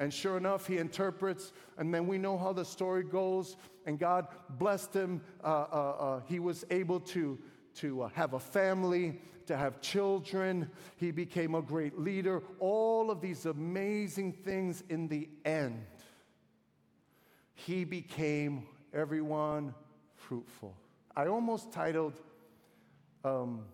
And 0.00 0.12
sure 0.12 0.38
enough, 0.38 0.66
he 0.66 0.78
interprets, 0.78 1.52
and 1.76 1.92
then 1.92 2.06
we 2.06 2.16
know 2.16 2.38
how 2.38 2.54
the 2.54 2.64
story 2.64 3.04
goes. 3.04 3.58
And 3.84 3.98
God 3.98 4.28
blessed 4.48 4.94
him. 4.94 5.20
Uh, 5.44 5.46
uh, 5.46 5.74
uh, 5.74 6.20
he 6.26 6.38
was 6.38 6.64
able 6.70 7.00
to, 7.00 7.38
to 7.76 8.02
uh, 8.02 8.08
have 8.14 8.32
a 8.32 8.40
family, 8.40 9.20
to 9.44 9.58
have 9.58 9.82
children. 9.82 10.70
He 10.96 11.10
became 11.10 11.54
a 11.54 11.60
great 11.60 11.98
leader. 11.98 12.42
All 12.60 13.10
of 13.10 13.20
these 13.20 13.44
amazing 13.44 14.32
things 14.32 14.82
in 14.88 15.06
the 15.06 15.28
end. 15.44 15.84
He 17.66 17.84
became 17.84 18.66
everyone 18.94 19.74
fruitful. 20.14 20.74
I 21.14 21.26
almost 21.26 21.72
titled 21.72 22.14
um, 23.24 23.64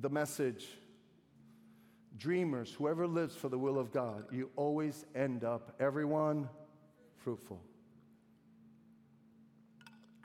the 0.00 0.08
message 0.08 0.66
dreamers, 2.16 2.72
whoever 2.72 3.06
lives 3.06 3.34
for 3.34 3.48
the 3.48 3.58
will 3.58 3.78
of 3.78 3.92
God, 3.92 4.24
you 4.32 4.50
always 4.56 5.04
end 5.14 5.44
up, 5.44 5.74
everyone, 5.78 6.48
fruitful. 7.18 7.60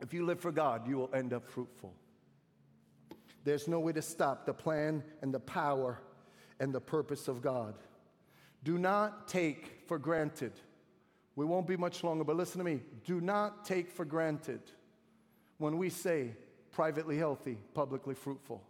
If 0.02 0.14
you 0.14 0.26
live 0.26 0.40
for 0.40 0.52
God, 0.52 0.88
you 0.88 0.98
will 0.98 1.10
end 1.14 1.34
up 1.34 1.46
fruitful. 1.46 1.94
There's 3.44 3.68
no 3.68 3.80
way 3.80 3.92
to 3.94 4.02
stop 4.02 4.46
the 4.46 4.54
plan 4.54 5.04
and 5.22 5.34
the 5.34 5.40
power 5.40 6.00
and 6.60 6.74
the 6.74 6.80
purpose 6.80 7.28
of 7.28 7.42
God. 7.42 7.76
Do 8.64 8.78
not 8.78 9.28
take 9.28 9.84
for 9.88 9.98
granted. 9.98 10.54
We 11.40 11.46
won't 11.46 11.68
be 11.68 11.78
much 11.78 12.04
longer, 12.04 12.26
but 12.26 12.36
listen 12.36 12.58
to 12.58 12.66
me. 12.66 12.82
Do 13.06 13.22
not 13.22 13.64
take 13.64 13.90
for 13.90 14.04
granted 14.04 14.60
when 15.58 15.78
we 15.78 15.90
say 15.90 16.34
privately 16.70 17.18
healthy, 17.18 17.58
publicly 17.74 18.14
fruitful. 18.14 18.62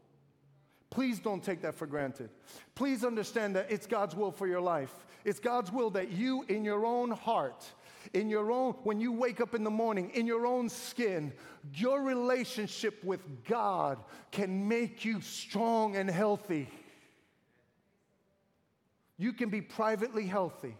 Please 0.92 1.18
don't 1.18 1.44
take 1.44 1.64
that 1.64 1.74
for 1.74 1.88
granted. 1.88 2.30
Please 2.76 3.04
understand 3.04 3.56
that 3.56 3.72
it's 3.72 3.88
God's 3.88 4.16
will 4.16 4.32
for 4.32 4.46
your 4.46 4.62
life. 4.62 4.94
It's 5.26 5.40
God's 5.40 5.72
will 5.72 5.90
that 5.90 6.12
you, 6.12 6.46
in 6.48 6.64
your 6.64 6.86
own 6.86 7.10
heart, 7.10 7.66
in 8.14 8.30
your 8.30 8.52
own, 8.52 8.74
when 8.84 9.00
you 9.00 9.14
wake 9.14 9.42
up 9.42 9.56
in 9.56 9.64
the 9.64 9.72
morning, 9.72 10.12
in 10.12 10.28
your 10.28 10.46
own 10.46 10.70
skin, 10.70 11.34
your 11.74 12.04
relationship 12.04 13.04
with 13.04 13.46
God 13.46 13.98
can 14.30 14.68
make 14.68 15.04
you 15.04 15.22
strong 15.22 15.96
and 15.96 16.08
healthy. 16.08 16.70
You 19.18 19.34
can 19.34 19.50
be 19.50 19.62
privately 19.62 20.28
healthy 20.28 20.76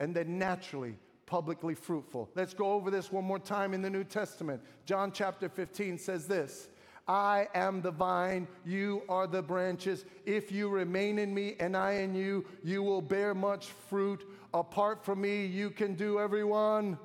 and 0.00 0.14
then 0.14 0.38
naturally 0.38 0.96
publicly 1.26 1.74
fruitful. 1.74 2.30
Let's 2.34 2.54
go 2.54 2.72
over 2.72 2.90
this 2.90 3.10
one 3.10 3.24
more 3.24 3.38
time 3.38 3.74
in 3.74 3.82
the 3.82 3.90
New 3.90 4.04
Testament. 4.04 4.62
John 4.84 5.10
chapter 5.12 5.48
15 5.48 5.98
says 5.98 6.26
this 6.26 6.68
I 7.08 7.48
am 7.54 7.82
the 7.82 7.90
vine, 7.90 8.48
you 8.64 9.02
are 9.08 9.26
the 9.26 9.42
branches. 9.42 10.04
If 10.24 10.50
you 10.50 10.68
remain 10.68 11.18
in 11.18 11.34
me 11.34 11.56
and 11.60 11.76
I 11.76 11.94
in 11.94 12.14
you, 12.14 12.44
you 12.62 12.82
will 12.82 13.02
bear 13.02 13.34
much 13.34 13.66
fruit. 13.66 14.24
Apart 14.54 15.04
from 15.04 15.20
me, 15.20 15.44
you 15.46 15.70
can 15.70 15.94
do 15.94 16.18
everyone. 16.18 16.98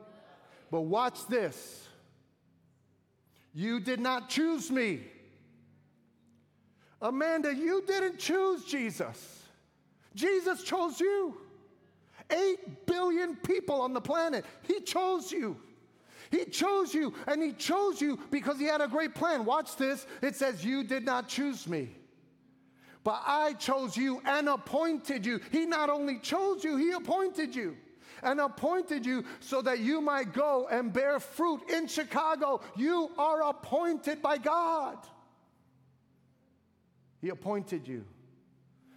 But 0.71 0.81
watch 0.81 1.27
this. 1.27 1.87
You 3.53 3.79
did 3.79 3.99
not 3.99 4.29
choose 4.29 4.71
me. 4.71 5.01
Amanda, 7.01 7.53
you 7.53 7.83
didn't 7.85 8.19
choose 8.19 8.63
Jesus. 8.63 9.43
Jesus 10.15 10.63
chose 10.63 10.99
you. 10.99 11.35
Eight 12.31 12.85
billion 12.85 13.35
people 13.35 13.81
on 13.81 13.93
the 13.93 14.01
planet. 14.01 14.45
He 14.63 14.79
chose 14.81 15.31
you. 15.31 15.57
He 16.31 16.45
chose 16.45 16.93
you, 16.93 17.13
and 17.27 17.43
He 17.43 17.51
chose 17.51 18.01
you 18.01 18.17
because 18.31 18.57
He 18.57 18.65
had 18.65 18.81
a 18.81 18.87
great 18.87 19.13
plan. 19.13 19.43
Watch 19.45 19.75
this. 19.75 20.07
It 20.21 20.35
says, 20.35 20.63
You 20.63 20.83
did 20.83 21.03
not 21.03 21.27
choose 21.27 21.67
me, 21.67 21.89
but 23.03 23.21
I 23.25 23.53
chose 23.53 23.97
you 23.97 24.21
and 24.25 24.47
appointed 24.47 25.25
you. 25.25 25.41
He 25.51 25.65
not 25.65 25.89
only 25.89 26.19
chose 26.19 26.63
you, 26.63 26.77
He 26.77 26.91
appointed 26.91 27.55
you. 27.55 27.77
And 28.23 28.39
appointed 28.39 29.03
you 29.03 29.25
so 29.39 29.63
that 29.63 29.79
you 29.79 29.99
might 29.99 30.31
go 30.31 30.67
and 30.69 30.93
bear 30.93 31.19
fruit 31.19 31.61
in 31.71 31.87
Chicago. 31.87 32.61
You 32.75 33.09
are 33.17 33.49
appointed 33.49 34.21
by 34.21 34.37
God. 34.37 34.97
He 37.19 37.29
appointed 37.29 37.87
you 37.87 38.05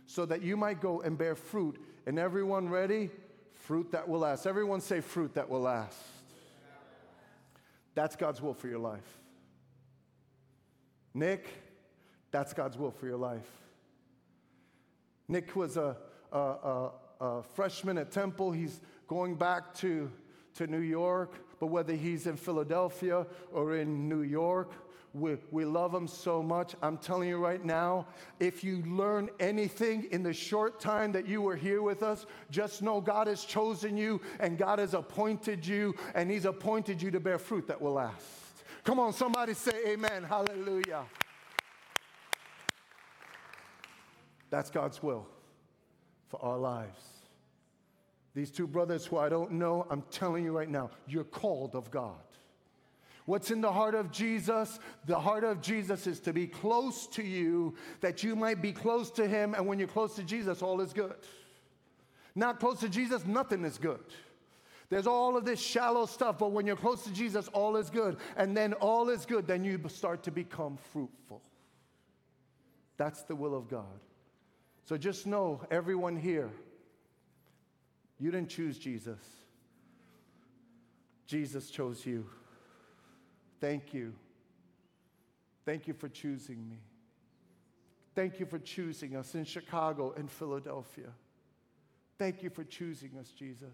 so 0.05 0.27
that 0.27 0.43
you 0.43 0.59
might 0.59 0.81
go 0.81 1.01
and 1.01 1.17
bear 1.17 1.37
fruit. 1.37 1.83
And 2.07 2.19
everyone 2.19 2.69
ready? 2.69 3.11
Fruit 3.65 3.93
that 3.93 4.07
will 4.11 4.19
last. 4.19 4.47
Everyone 4.47 4.83
say, 4.83 5.01
fruit 5.01 5.33
that 5.35 5.49
will 5.49 5.63
last. 5.63 5.97
That's 7.95 8.15
God's 8.15 8.43
will 8.43 8.53
for 8.53 8.69
your 8.69 8.79
life. 8.79 9.19
Nick, 11.15 11.49
that's 12.31 12.53
God's 12.53 12.77
will 12.77 12.91
for 12.91 13.07
your 13.07 13.17
life. 13.17 13.49
Nick 15.29 15.57
was 15.57 15.79
a, 15.79 15.97
a, 16.31 16.39
a, 16.39 16.91
a, 17.21 17.43
freshman 17.43 17.97
at 17.97 18.11
Temple. 18.11 18.53
He's 18.53 18.83
going 19.09 19.35
back 19.37 19.73
to, 19.77 20.13
to 20.57 20.67
New 20.67 20.81
York, 20.81 21.33
but 21.59 21.69
whether 21.69 21.95
he's 21.95 22.27
in 22.27 22.37
Philadelphia 22.37 23.27
or 23.51 23.77
in 23.77 24.11
New 24.11 24.23
York, 24.23 24.73
we, 25.15 25.37
we 25.53 25.65
love 25.65 25.93
them 25.93 26.09
so 26.09 26.43
much. 26.43 26.75
I'm 26.83 26.99
telling 26.99 27.29
you 27.29 27.39
right 27.39 27.65
now, 27.65 28.07
if 28.41 28.65
you 28.65 28.83
learn 28.83 29.31
anything 29.39 30.09
in 30.11 30.25
the 30.25 30.33
short 30.33 30.81
time 30.81 31.13
that 31.13 31.29
you 31.29 31.41
were 31.41 31.55
here 31.55 31.83
with 31.83 32.03
us, 32.03 32.27
just 32.51 32.83
know 32.83 33.01
God 33.01 33.29
has 33.29 33.45
chosen 33.45 33.97
you 33.97 34.21
and 34.41 34.59
God 34.59 34.81
has 34.81 34.93
appointed 34.93 35.65
you, 35.65 35.95
and 36.17 36.31
He's 36.31 36.45
appointed 36.45 37.01
you 37.01 37.13
to 37.13 37.21
bear 37.21 37.39
fruit 37.39 37.69
that 37.69 37.81
will 37.81 37.93
last. 37.93 38.25
Come 38.83 38.99
on, 38.99 39.13
somebody 39.13 39.55
say 39.55 39.93
amen. 39.93 40.25
Hallelujah. 40.25 41.05
That's 44.51 44.71
God's 44.71 45.03
will 45.03 45.29
for 46.29 46.45
our 46.45 46.59
lives. 46.59 47.01
These 48.35 48.51
two 48.51 48.67
brothers 48.67 49.07
who 49.07 49.19
I 49.19 49.29
don't 49.29 49.53
know, 49.53 49.87
I'm 49.91 50.03
telling 50.11 50.43
you 50.43 50.57
right 50.57 50.69
now, 50.69 50.91
you're 51.07 51.23
called 51.23 51.77
of 51.77 51.91
God. 51.93 52.17
What's 53.27 53.51
in 53.51 53.61
the 53.61 53.73
heart 53.73 53.95
of 53.95 54.11
Jesus? 54.11 54.79
The 55.07 55.19
heart 55.19 55.45
of 55.45 55.63
Jesus 55.63 56.07
is 56.07 56.21
to 56.21 56.33
be 56.33 56.47
close 56.47 57.07
to 57.09 57.23
you, 57.23 57.75
that 58.01 58.23
you 58.23 58.37
might 58.37 58.61
be 58.61 58.73
close 58.73 59.11
to 59.13 59.27
Him. 59.27 59.55
And 59.55 59.67
when 59.67 59.79
you're 59.79 59.89
close 59.89 60.15
to 60.17 60.23
Jesus, 60.23 60.63
all 60.63 60.81
is 60.81 60.93
good. 60.93 61.15
Not 62.35 62.61
close 62.61 62.81
to 62.81 62.89
Jesus, 62.89 63.25
nothing 63.25 63.65
is 63.65 63.79
good. 63.79 64.05
There's 64.91 65.07
all 65.07 65.37
of 65.37 65.45
this 65.45 65.61
shallow 65.61 66.05
stuff, 66.05 66.39
but 66.39 66.53
when 66.53 66.67
you're 66.67 66.77
close 66.77 67.05
to 67.05 67.13
Jesus, 67.13 67.49
all 67.49 67.77
is 67.77 67.89
good. 67.89 68.19
And 68.37 68.55
then 68.57 68.75
all 68.75 69.09
is 69.09 69.25
good, 69.25 69.47
then 69.47 69.65
you 69.65 69.81
start 69.89 70.23
to 70.25 70.31
become 70.31 70.77
fruitful. 70.93 71.41
That's 72.97 73.23
the 73.23 73.35
will 73.35 73.57
of 73.57 73.69
God. 73.69 74.01
So 74.85 74.99
just 74.99 75.27
know, 75.27 75.63
everyone 75.71 76.17
here, 76.17 76.51
you 78.21 78.31
didn't 78.31 78.51
choose 78.51 78.79
Jesus, 78.79 79.19
Jesus 81.27 81.71
chose 81.71 82.05
you. 82.05 82.27
Thank 83.65 83.95
you. 83.95 84.13
Thank 85.65 85.89
you 85.89 85.95
for 85.95 86.11
choosing 86.11 86.69
me. 86.69 86.81
Thank 88.15 88.39
you 88.39 88.45
for 88.45 88.59
choosing 88.59 89.17
us 89.17 89.35
in 89.35 89.47
Chicago 89.47 90.13
and 90.19 90.31
Philadelphia. 90.31 91.09
Thank 92.19 92.43
you 92.43 92.51
for 92.51 92.63
choosing 92.63 93.13
us, 93.19 93.31
Jesus. 93.31 93.73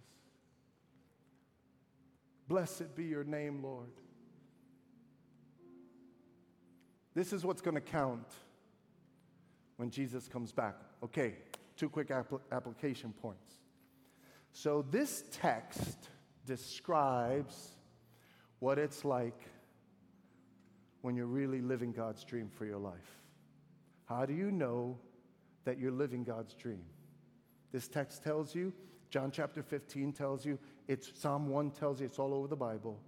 Blessed 2.47 2.95
be 2.95 3.03
your 3.03 3.25
name, 3.25 3.65
Lord. 3.65 3.91
This 7.13 7.33
is 7.33 7.45
what's 7.45 7.61
going 7.61 7.75
to 7.75 7.81
count 7.81 8.33
when 9.77 9.91
Jesus 9.91 10.29
comes 10.29 10.53
back. 10.53 10.77
Okay, 11.03 11.35
two 11.77 11.89
quick 11.89 12.11
apl- 12.11 12.43
application 12.53 13.13
points. 13.21 13.55
So, 14.53 14.87
this 14.89 15.25
text 15.33 16.11
describes 16.47 17.73
what 18.61 18.79
it's 18.79 19.05
like 19.05 19.51
when 21.03 21.17
you're 21.17 21.27
really 21.27 21.61
living 21.61 21.93
God's 21.93 22.25
dream 22.25 22.49
for 22.49 22.65
your 22.65 22.79
life. 22.79 23.19
How 24.05 24.27
do 24.27 24.35
you 24.35 24.51
know 24.51 24.99
that 25.65 25.79
you're 25.79 25.93
living 25.93 26.25
God's 26.25 26.55
dream? 26.55 26.83
This 27.73 27.89
text 27.89 28.23
tells 28.23 28.55
you, 28.55 28.73
John 29.11 29.31
chapter 29.31 29.63
15 29.63 30.13
tells 30.13 30.45
you, 30.45 30.59
it's 30.89 31.11
Psalm 31.21 31.49
1 31.49 31.71
tells 31.71 32.01
you, 32.01 32.07
it's 32.07 32.19
all 32.19 32.35
over 32.35 32.49
the 32.49 32.57
Bible. 32.57 33.01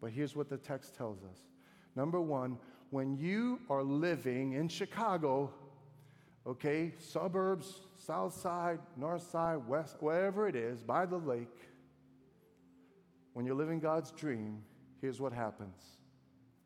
But 0.00 0.10
here's 0.10 0.36
what 0.36 0.48
the 0.48 0.56
text 0.56 0.94
tells 0.96 1.18
us. 1.24 1.38
Number 1.94 2.20
one, 2.20 2.58
when 2.90 3.16
you 3.16 3.60
are 3.70 3.82
living 3.82 4.52
in 4.52 4.68
Chicago, 4.68 5.50
okay, 6.46 6.92
suburbs, 6.98 7.80
south 7.96 8.34
side, 8.34 8.80
north 8.96 9.30
side, 9.30 9.66
west, 9.66 9.96
wherever 10.00 10.48
it 10.48 10.56
is, 10.56 10.82
by 10.82 11.06
the 11.06 11.16
lake, 11.16 11.70
when 13.32 13.46
you're 13.46 13.54
living 13.54 13.80
God's 13.80 14.10
dream, 14.10 14.62
here's 15.00 15.20
what 15.20 15.32
happens. 15.32 16.01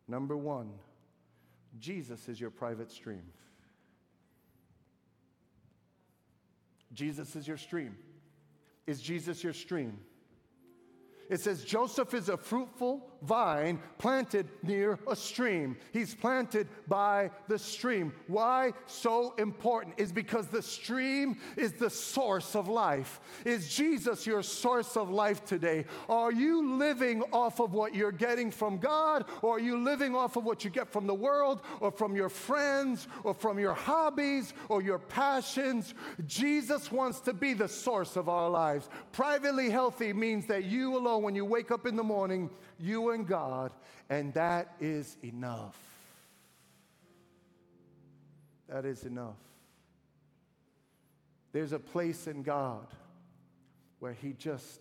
Number 0.09 0.37
one, 0.37 0.71
Jesus 1.79 2.29
is 2.29 2.41
your 2.41 2.51
private 2.51 2.91
stream. 2.91 3.23
Jesus 6.93 7.37
is 7.37 7.47
your 7.47 7.57
stream. 7.57 7.97
Is 8.87 9.01
Jesus 9.01 9.43
your 9.43 9.53
stream? 9.53 9.99
It 11.29 11.41
says 11.41 11.65
Joseph 11.65 12.15
is 12.15 12.29
a 12.29 12.37
fruitful 12.37 13.11
vine 13.23 13.81
planted 13.99 14.49
near 14.63 14.99
a 15.09 15.17
stream. 15.17 15.77
He's 15.93 16.15
planted 16.15 16.69
by 16.89 17.31
the 17.49 17.59
stream. 17.59 18.13
Why 18.27 18.73
so 18.87 19.35
important? 19.39 19.99
Is 19.99 20.13
because 20.13 20.47
the 20.49 20.63
stream 20.63 21.39
is 21.57 21.73
the 21.73 21.91
source 21.91 22.55
of 22.55 22.69
life. 22.69 23.21
Is 23.45 23.75
Jesus 23.75 24.27
your 24.27 24.43
source 24.43 24.97
of 24.97 25.11
life 25.11 25.45
today? 25.45 25.85
Are 26.09 26.33
you 26.33 26.77
living 26.77 27.23
off 27.33 27.61
of 27.61 27.73
what 27.73 27.95
you're 27.95 28.13
getting 28.13 28.51
from 28.51 28.79
God, 28.79 29.25
or 29.43 29.57
are 29.57 29.61
you 29.61 29.79
living 29.79 30.15
off 30.15 30.37
of 30.37 30.45
what 30.45 30.65
you 30.65 30.71
get 30.71 30.93
from 30.93 31.07
the 31.07 31.15
world, 31.15 31.61
or 31.81 31.91
from 31.91 32.15
your 32.15 32.29
friends, 32.29 33.09
or 33.25 33.35
from 33.35 33.59
your 33.59 33.75
hobbies, 33.75 34.55
or 34.69 34.83
your 34.83 34.99
passions? 34.99 35.95
Jesus 36.27 36.93
wants 36.93 37.21
to 37.21 37.33
be 37.33 37.55
the 37.55 37.69
source 37.69 38.17
of 38.17 38.29
our 38.29 38.49
lives. 38.49 38.89
Privately 39.13 39.71
healthy 39.71 40.13
means 40.13 40.47
that 40.47 40.65
you 40.65 40.97
alone, 40.97 41.23
when 41.23 41.35
you 41.35 41.45
wake 41.45 41.71
up 41.71 41.87
in 41.87 41.97
the 41.97 42.05
morning, 42.05 42.51
you 42.79 43.06
and 43.11 43.27
God, 43.27 43.73
and 44.09 44.33
that 44.35 44.75
is 44.81 45.17
enough. 45.23 45.77
That 48.69 48.85
is 48.85 49.05
enough. 49.05 49.39
There's 51.53 51.73
a 51.73 51.79
place 51.79 52.27
in 52.27 52.43
God 52.43 52.87
where 54.01 54.13
He 54.13 54.33
just 54.33 54.81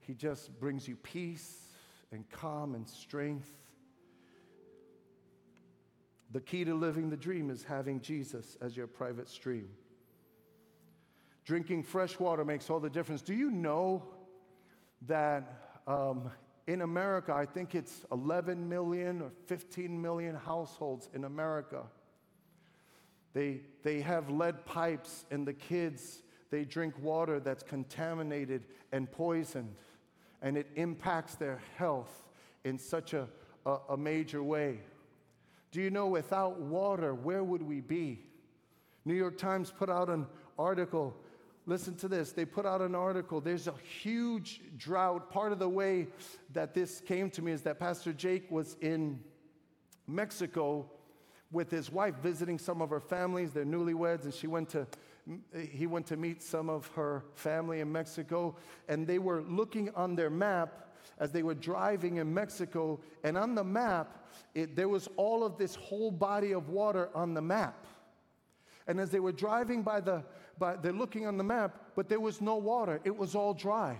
He 0.00 0.14
just 0.14 0.58
brings 0.60 0.86
you 0.86 0.96
peace 0.96 1.68
and 2.12 2.28
calm 2.30 2.74
and 2.74 2.88
strength. 2.88 3.48
The 6.30 6.40
key 6.40 6.64
to 6.64 6.74
living 6.74 7.08
the 7.08 7.16
dream 7.16 7.50
is 7.50 7.62
having 7.62 8.00
Jesus 8.00 8.56
as 8.60 8.76
your 8.76 8.86
private 8.86 9.28
stream. 9.28 9.68
Drinking 11.44 11.82
fresh 11.82 12.18
water 12.18 12.44
makes 12.44 12.68
all 12.68 12.80
the 12.80 12.90
difference. 12.90 13.22
Do 13.22 13.32
you 13.32 13.50
know 13.50 14.04
that 15.06 15.80
um, 15.86 16.30
in 16.68 16.82
America, 16.82 17.32
I 17.32 17.46
think 17.46 17.74
it's 17.74 18.04
11 18.12 18.68
million 18.68 19.22
or 19.22 19.30
15 19.46 20.00
million 20.00 20.34
households 20.34 21.08
in 21.14 21.24
America. 21.24 21.82
They, 23.32 23.62
they 23.82 24.02
have 24.02 24.28
lead 24.28 24.66
pipes, 24.66 25.24
and 25.30 25.48
the 25.48 25.54
kids, 25.54 26.22
they 26.50 26.66
drink 26.66 26.92
water 27.00 27.40
that's 27.40 27.62
contaminated 27.62 28.66
and 28.92 29.10
poisoned, 29.10 29.76
and 30.42 30.58
it 30.58 30.68
impacts 30.76 31.36
their 31.36 31.58
health 31.78 32.28
in 32.64 32.78
such 32.78 33.14
a, 33.14 33.26
a, 33.64 33.78
a 33.90 33.96
major 33.96 34.42
way. 34.42 34.80
Do 35.72 35.80
you 35.80 35.88
know 35.88 36.06
without 36.06 36.60
water, 36.60 37.14
where 37.14 37.44
would 37.44 37.62
we 37.62 37.80
be? 37.80 38.26
New 39.06 39.14
York 39.14 39.38
Times 39.38 39.72
put 39.74 39.88
out 39.88 40.10
an 40.10 40.26
article 40.58 41.16
Listen 41.68 41.94
to 41.96 42.08
this. 42.08 42.32
They 42.32 42.46
put 42.46 42.64
out 42.64 42.80
an 42.80 42.94
article. 42.94 43.42
There's 43.42 43.66
a 43.66 43.74
huge 44.00 44.62
drought. 44.78 45.30
Part 45.30 45.52
of 45.52 45.58
the 45.58 45.68
way 45.68 46.06
that 46.54 46.72
this 46.72 47.02
came 47.02 47.28
to 47.32 47.42
me 47.42 47.52
is 47.52 47.60
that 47.60 47.78
Pastor 47.78 48.14
Jake 48.14 48.50
was 48.50 48.78
in 48.80 49.20
Mexico 50.06 50.90
with 51.52 51.70
his 51.70 51.92
wife 51.92 52.14
visiting 52.22 52.58
some 52.58 52.80
of 52.80 52.88
her 52.88 53.00
families. 53.00 53.52
They're 53.52 53.66
newlyweds, 53.66 54.24
and 54.24 54.32
she 54.32 54.46
went 54.46 54.70
to 54.70 54.86
he 55.54 55.86
went 55.86 56.06
to 56.06 56.16
meet 56.16 56.42
some 56.42 56.70
of 56.70 56.86
her 56.94 57.22
family 57.34 57.80
in 57.80 57.92
Mexico, 57.92 58.56
and 58.88 59.06
they 59.06 59.18
were 59.18 59.42
looking 59.42 59.90
on 59.94 60.16
their 60.16 60.30
map 60.30 60.94
as 61.18 61.32
they 61.32 61.42
were 61.42 61.54
driving 61.54 62.16
in 62.16 62.32
Mexico, 62.32 62.98
and 63.24 63.36
on 63.36 63.54
the 63.54 63.62
map, 63.62 64.30
it, 64.54 64.74
there 64.74 64.88
was 64.88 65.06
all 65.16 65.44
of 65.44 65.58
this 65.58 65.74
whole 65.74 66.10
body 66.10 66.52
of 66.52 66.70
water 66.70 67.10
on 67.14 67.34
the 67.34 67.42
map. 67.42 67.84
And 68.86 68.98
as 68.98 69.10
they 69.10 69.20
were 69.20 69.32
driving 69.32 69.82
by 69.82 70.00
the 70.00 70.24
but 70.58 70.82
they're 70.82 70.92
looking 70.92 71.26
on 71.26 71.36
the 71.36 71.44
map, 71.44 71.76
but 71.94 72.08
there 72.08 72.20
was 72.20 72.40
no 72.40 72.56
water. 72.56 73.00
It 73.04 73.16
was 73.16 73.34
all 73.34 73.54
dry. 73.54 73.98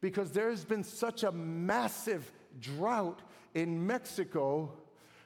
Because 0.00 0.30
there's 0.30 0.64
been 0.64 0.84
such 0.84 1.24
a 1.24 1.32
massive 1.32 2.30
drought 2.60 3.20
in 3.54 3.86
Mexico, 3.86 4.72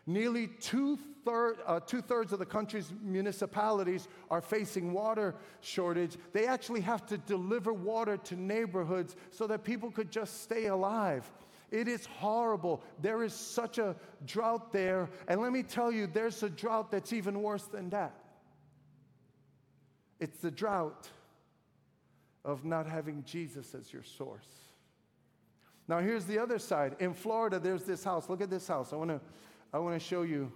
nearly 0.07 0.47
two, 0.47 0.99
uh, 1.27 1.81
thirds 1.81 2.33
of 2.33 2.39
the 2.39 2.47
country's 2.47 2.93
municipalities 3.03 4.09
are 4.31 4.41
facing 4.41 4.93
water 4.93 5.35
shortage. 5.61 6.17
They 6.33 6.47
actually 6.47 6.81
have 6.81 7.07
to 7.07 7.19
deliver 7.19 7.73
water 7.73 8.17
to 8.17 8.37
neighborhoods 8.37 9.15
so 9.31 9.47
that 9.47 9.65
people 9.65 9.91
could 9.91 10.11
just 10.11 10.43
stay 10.43 10.67
alive. 10.67 11.31
It 11.71 11.89
is 11.89 12.05
horrible. 12.05 12.83
There 13.01 13.23
is 13.23 13.33
such 13.33 13.79
a 13.79 13.97
drought 14.27 14.73
there. 14.73 15.09
And 15.27 15.41
let 15.41 15.53
me 15.53 15.63
tell 15.63 15.91
you, 15.91 16.07
there's 16.07 16.43
a 16.43 16.51
drought 16.51 16.91
that's 16.91 17.13
even 17.13 17.41
worse 17.43 17.65
than 17.65 17.89
that. 17.91 18.15
It's 20.23 20.39
the 20.39 20.53
drought 20.53 21.09
of 22.45 22.65
not 22.65 22.87
having 22.87 23.25
Jesus 23.25 23.75
as 23.75 23.93
your 23.93 24.05
source. 24.05 24.47
Now, 25.89 25.99
here's 25.99 26.27
the 26.27 26.39
other 26.39 26.61
side. 26.61 26.95
In 27.01 27.13
Florida, 27.13 27.59
there's 27.59 27.83
this 27.83 28.05
house. 28.05 28.29
Look 28.29 28.41
at 28.41 28.49
this 28.49 28.69
house. 28.69 28.93
I 28.93 28.97
want 28.97 29.11
to 29.11 29.21
I 29.73 29.81
want 29.81 30.01
to 30.01 30.07
show 30.07 30.23
you. 30.23 30.53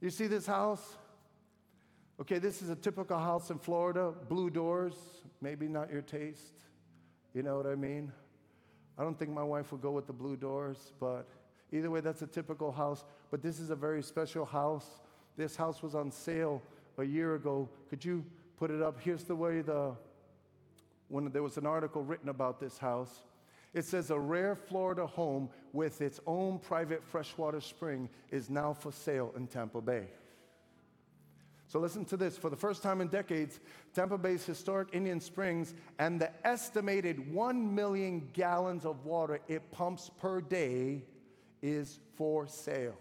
You 0.00 0.08
see 0.08 0.26
this 0.26 0.46
house? 0.46 0.96
Okay, 2.18 2.38
this 2.38 2.62
is 2.62 2.70
a 2.70 2.76
typical 2.76 3.18
house 3.18 3.50
in 3.50 3.58
Florida. 3.58 4.14
Blue 4.26 4.48
doors, 4.48 4.94
maybe 5.42 5.68
not 5.68 5.92
your 5.92 6.00
taste. 6.00 6.64
You 7.34 7.42
know 7.42 7.58
what 7.58 7.66
I 7.66 7.74
mean? 7.74 8.10
I 8.96 9.02
don't 9.02 9.18
think 9.18 9.32
my 9.32 9.44
wife 9.44 9.70
would 9.70 9.82
go 9.82 9.90
with 9.90 10.06
the 10.06 10.14
blue 10.14 10.36
doors, 10.38 10.94
but 10.98 11.28
either 11.72 11.90
way, 11.90 12.00
that's 12.00 12.22
a 12.22 12.26
typical 12.26 12.72
house. 12.72 13.04
But 13.30 13.42
this 13.42 13.60
is 13.60 13.68
a 13.68 13.76
very 13.76 14.02
special 14.02 14.46
house. 14.46 15.02
This 15.36 15.56
house 15.56 15.82
was 15.82 15.94
on 15.94 16.10
sale 16.10 16.62
a 16.96 17.04
year 17.04 17.34
ago. 17.34 17.68
Could 17.90 18.02
you 18.02 18.24
put 18.58 18.70
it 18.70 18.82
up. 18.82 18.98
Here's 19.00 19.24
the 19.24 19.36
way 19.36 19.60
the, 19.60 19.94
when 21.08 21.30
there 21.30 21.42
was 21.42 21.56
an 21.56 21.66
article 21.66 22.02
written 22.02 22.28
about 22.28 22.58
this 22.58 22.76
house. 22.76 23.22
It 23.72 23.84
says 23.84 24.10
a 24.10 24.18
rare 24.18 24.56
Florida 24.56 25.06
home 25.06 25.50
with 25.72 26.00
its 26.00 26.18
own 26.26 26.58
private 26.58 27.04
freshwater 27.04 27.60
spring 27.60 28.08
is 28.30 28.50
now 28.50 28.72
for 28.72 28.90
sale 28.90 29.32
in 29.36 29.46
Tampa 29.46 29.80
Bay. 29.80 30.08
So 31.68 31.78
listen 31.78 32.06
to 32.06 32.16
this. 32.16 32.38
For 32.38 32.48
the 32.48 32.56
first 32.56 32.82
time 32.82 33.02
in 33.02 33.08
decades, 33.08 33.60
Tampa 33.94 34.16
Bay's 34.16 34.44
historic 34.44 34.88
Indian 34.92 35.20
Springs 35.20 35.74
and 35.98 36.18
the 36.18 36.30
estimated 36.46 37.32
1 37.32 37.74
million 37.74 38.28
gallons 38.32 38.86
of 38.86 39.04
water 39.04 39.38
it 39.48 39.70
pumps 39.70 40.10
per 40.18 40.40
day 40.40 41.04
is 41.60 42.00
for 42.16 42.46
sale. 42.48 42.96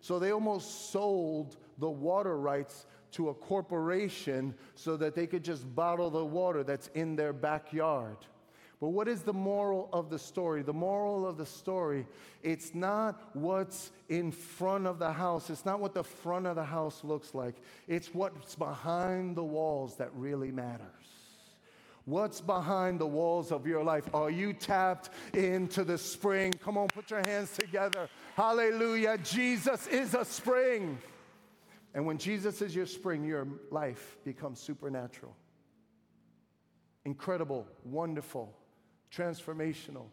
So 0.00 0.18
they 0.18 0.30
almost 0.30 0.92
sold 0.92 1.56
the 1.78 1.90
water 1.90 2.36
rights 2.36 2.86
to 3.14 3.30
a 3.30 3.34
corporation 3.34 4.54
so 4.74 4.96
that 4.96 5.14
they 5.14 5.26
could 5.26 5.44
just 5.44 5.74
bottle 5.74 6.10
the 6.10 6.24
water 6.24 6.62
that's 6.62 6.88
in 6.94 7.16
their 7.16 7.32
backyard. 7.32 8.16
But 8.80 8.88
what 8.88 9.08
is 9.08 9.22
the 9.22 9.32
moral 9.32 9.88
of 9.92 10.10
the 10.10 10.18
story? 10.18 10.62
The 10.62 10.72
moral 10.72 11.26
of 11.26 11.36
the 11.36 11.46
story, 11.46 12.06
it's 12.42 12.74
not 12.74 13.30
what's 13.32 13.92
in 14.08 14.32
front 14.32 14.86
of 14.86 14.98
the 14.98 15.12
house. 15.12 15.48
It's 15.48 15.64
not 15.64 15.80
what 15.80 15.94
the 15.94 16.04
front 16.04 16.46
of 16.46 16.56
the 16.56 16.64
house 16.64 17.02
looks 17.04 17.34
like. 17.34 17.54
It's 17.88 18.12
what's 18.12 18.56
behind 18.56 19.36
the 19.36 19.44
walls 19.44 19.96
that 19.96 20.10
really 20.14 20.50
matters. 20.50 20.88
What's 22.04 22.42
behind 22.42 22.98
the 23.00 23.06
walls 23.06 23.50
of 23.52 23.66
your 23.66 23.82
life? 23.82 24.04
Are 24.12 24.30
you 24.30 24.52
tapped 24.52 25.08
into 25.32 25.84
the 25.84 25.96
spring? 25.96 26.52
Come 26.52 26.76
on, 26.76 26.88
put 26.88 27.10
your 27.10 27.22
hands 27.24 27.56
together. 27.56 28.10
Hallelujah. 28.36 29.16
Jesus 29.18 29.86
is 29.86 30.14
a 30.14 30.24
spring. 30.24 30.98
And 31.94 32.04
when 32.06 32.18
Jesus 32.18 32.60
is 32.60 32.74
your 32.74 32.86
spring, 32.86 33.24
your 33.24 33.46
life 33.70 34.16
becomes 34.24 34.58
supernatural, 34.58 35.34
incredible, 37.04 37.66
wonderful, 37.84 38.52
transformational. 39.14 40.06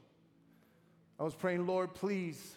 I 1.20 1.24
was 1.24 1.34
praying, 1.34 1.66
Lord, 1.66 1.94
please 1.96 2.56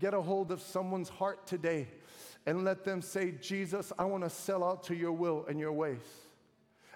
get 0.00 0.14
a 0.14 0.20
hold 0.20 0.50
of 0.50 0.62
someone's 0.62 1.08
heart 1.08 1.46
today 1.46 1.88
and 2.46 2.64
let 2.64 2.82
them 2.84 3.02
say, 3.02 3.32
Jesus, 3.32 3.92
I 3.98 4.04
want 4.04 4.24
to 4.24 4.30
sell 4.30 4.64
out 4.64 4.84
to 4.84 4.94
your 4.94 5.12
will 5.12 5.44
and 5.48 5.60
your 5.60 5.72
ways. 5.72 6.00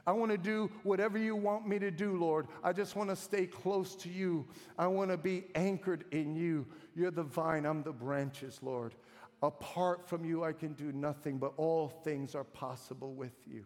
I 0.06 0.12
want 0.12 0.32
to 0.32 0.38
do 0.38 0.70
whatever 0.82 1.16
you 1.16 1.36
want 1.36 1.68
me 1.68 1.78
to 1.78 1.90
do, 1.90 2.16
Lord. 2.16 2.48
I 2.64 2.72
just 2.72 2.96
want 2.96 3.10
to 3.10 3.16
stay 3.16 3.46
close 3.46 3.94
to 3.96 4.08
you. 4.08 4.46
I 4.76 4.86
want 4.88 5.10
to 5.10 5.16
be 5.16 5.44
anchored 5.54 6.06
in 6.10 6.34
you. 6.34 6.66
You're 6.96 7.12
the 7.12 7.22
vine, 7.22 7.66
I'm 7.66 7.82
the 7.82 7.92
branches, 7.92 8.58
Lord. 8.62 8.94
Apart 9.42 10.08
from 10.08 10.24
you, 10.24 10.44
I 10.44 10.52
can 10.52 10.72
do 10.74 10.92
nothing, 10.92 11.38
but 11.38 11.52
all 11.56 11.88
things 11.88 12.34
are 12.34 12.44
possible 12.44 13.12
with 13.12 13.34
you. 13.46 13.64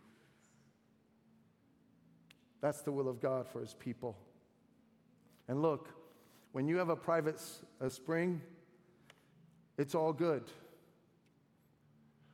That's 2.62 2.80
the 2.80 2.90
will 2.90 3.08
of 3.08 3.20
God 3.20 3.46
for 3.46 3.60
his 3.60 3.74
people. 3.74 4.16
And 5.48 5.60
look, 5.60 5.90
when 6.52 6.66
you 6.66 6.78
have 6.78 6.88
a 6.88 6.96
private 6.96 7.40
a 7.80 7.90
spring, 7.90 8.40
it's 9.76 9.94
all 9.94 10.12
good. 10.12 10.44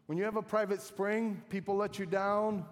When 0.06 0.16
you 0.16 0.24
have 0.24 0.36
a 0.36 0.42
private 0.42 0.80
spring, 0.80 1.42
people 1.48 1.74
let 1.74 1.98
you 1.98 2.06
down, 2.06 2.64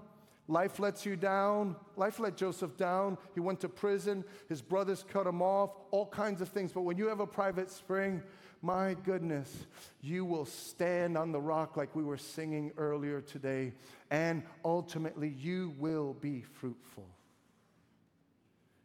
life 0.46 0.78
lets 0.78 1.04
you 1.04 1.16
down. 1.16 1.76
Life 1.96 2.20
let 2.20 2.36
Joseph 2.36 2.76
down. 2.76 3.18
He 3.34 3.40
went 3.40 3.60
to 3.60 3.68
prison, 3.68 4.24
his 4.48 4.62
brothers 4.62 5.04
cut 5.08 5.26
him 5.26 5.42
off, 5.42 5.70
all 5.90 6.06
kinds 6.06 6.40
of 6.40 6.48
things. 6.48 6.72
But 6.72 6.82
when 6.82 6.96
you 6.96 7.08
have 7.08 7.20
a 7.20 7.26
private 7.26 7.70
spring, 7.70 8.22
my 8.62 8.94
goodness, 9.04 9.66
you 10.02 10.24
will 10.24 10.44
stand 10.44 11.16
on 11.16 11.32
the 11.32 11.40
rock 11.40 11.76
like 11.76 11.94
we 11.96 12.04
were 12.04 12.18
singing 12.18 12.72
earlier 12.76 13.20
today, 13.20 13.72
and 14.11 14.42
ultimately 14.64 15.28
you 15.28 15.74
will 15.78 16.14
be 16.14 16.42
fruitful. 16.42 17.06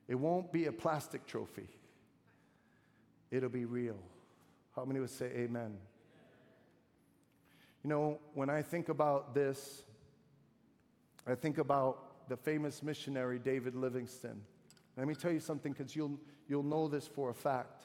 It 0.07 0.15
won't 0.15 0.51
be 0.53 0.65
a 0.65 0.71
plastic 0.71 1.25
trophy, 1.25 1.67
it'll 3.31 3.49
be 3.49 3.65
real. 3.65 3.99
How 4.75 4.83
many 4.83 4.99
would 4.99 5.09
say 5.09 5.27
amen? 5.27 5.77
You 7.83 7.89
know, 7.89 8.19
when 8.33 8.49
I 8.49 8.61
think 8.61 8.89
about 8.89 9.33
this, 9.33 9.83
I 11.27 11.35
think 11.35 11.59
about 11.59 12.29
the 12.29 12.35
famous 12.35 12.83
missionary 12.83 13.39
David 13.39 13.75
Livingstone. 13.75 14.41
Let 14.97 15.07
me 15.07 15.15
tell 15.15 15.31
you 15.31 15.39
something 15.39 15.71
because 15.71 15.95
you'll, 15.95 16.19
you'll 16.47 16.63
know 16.63 16.87
this 16.87 17.07
for 17.07 17.29
a 17.29 17.33
fact. 17.33 17.84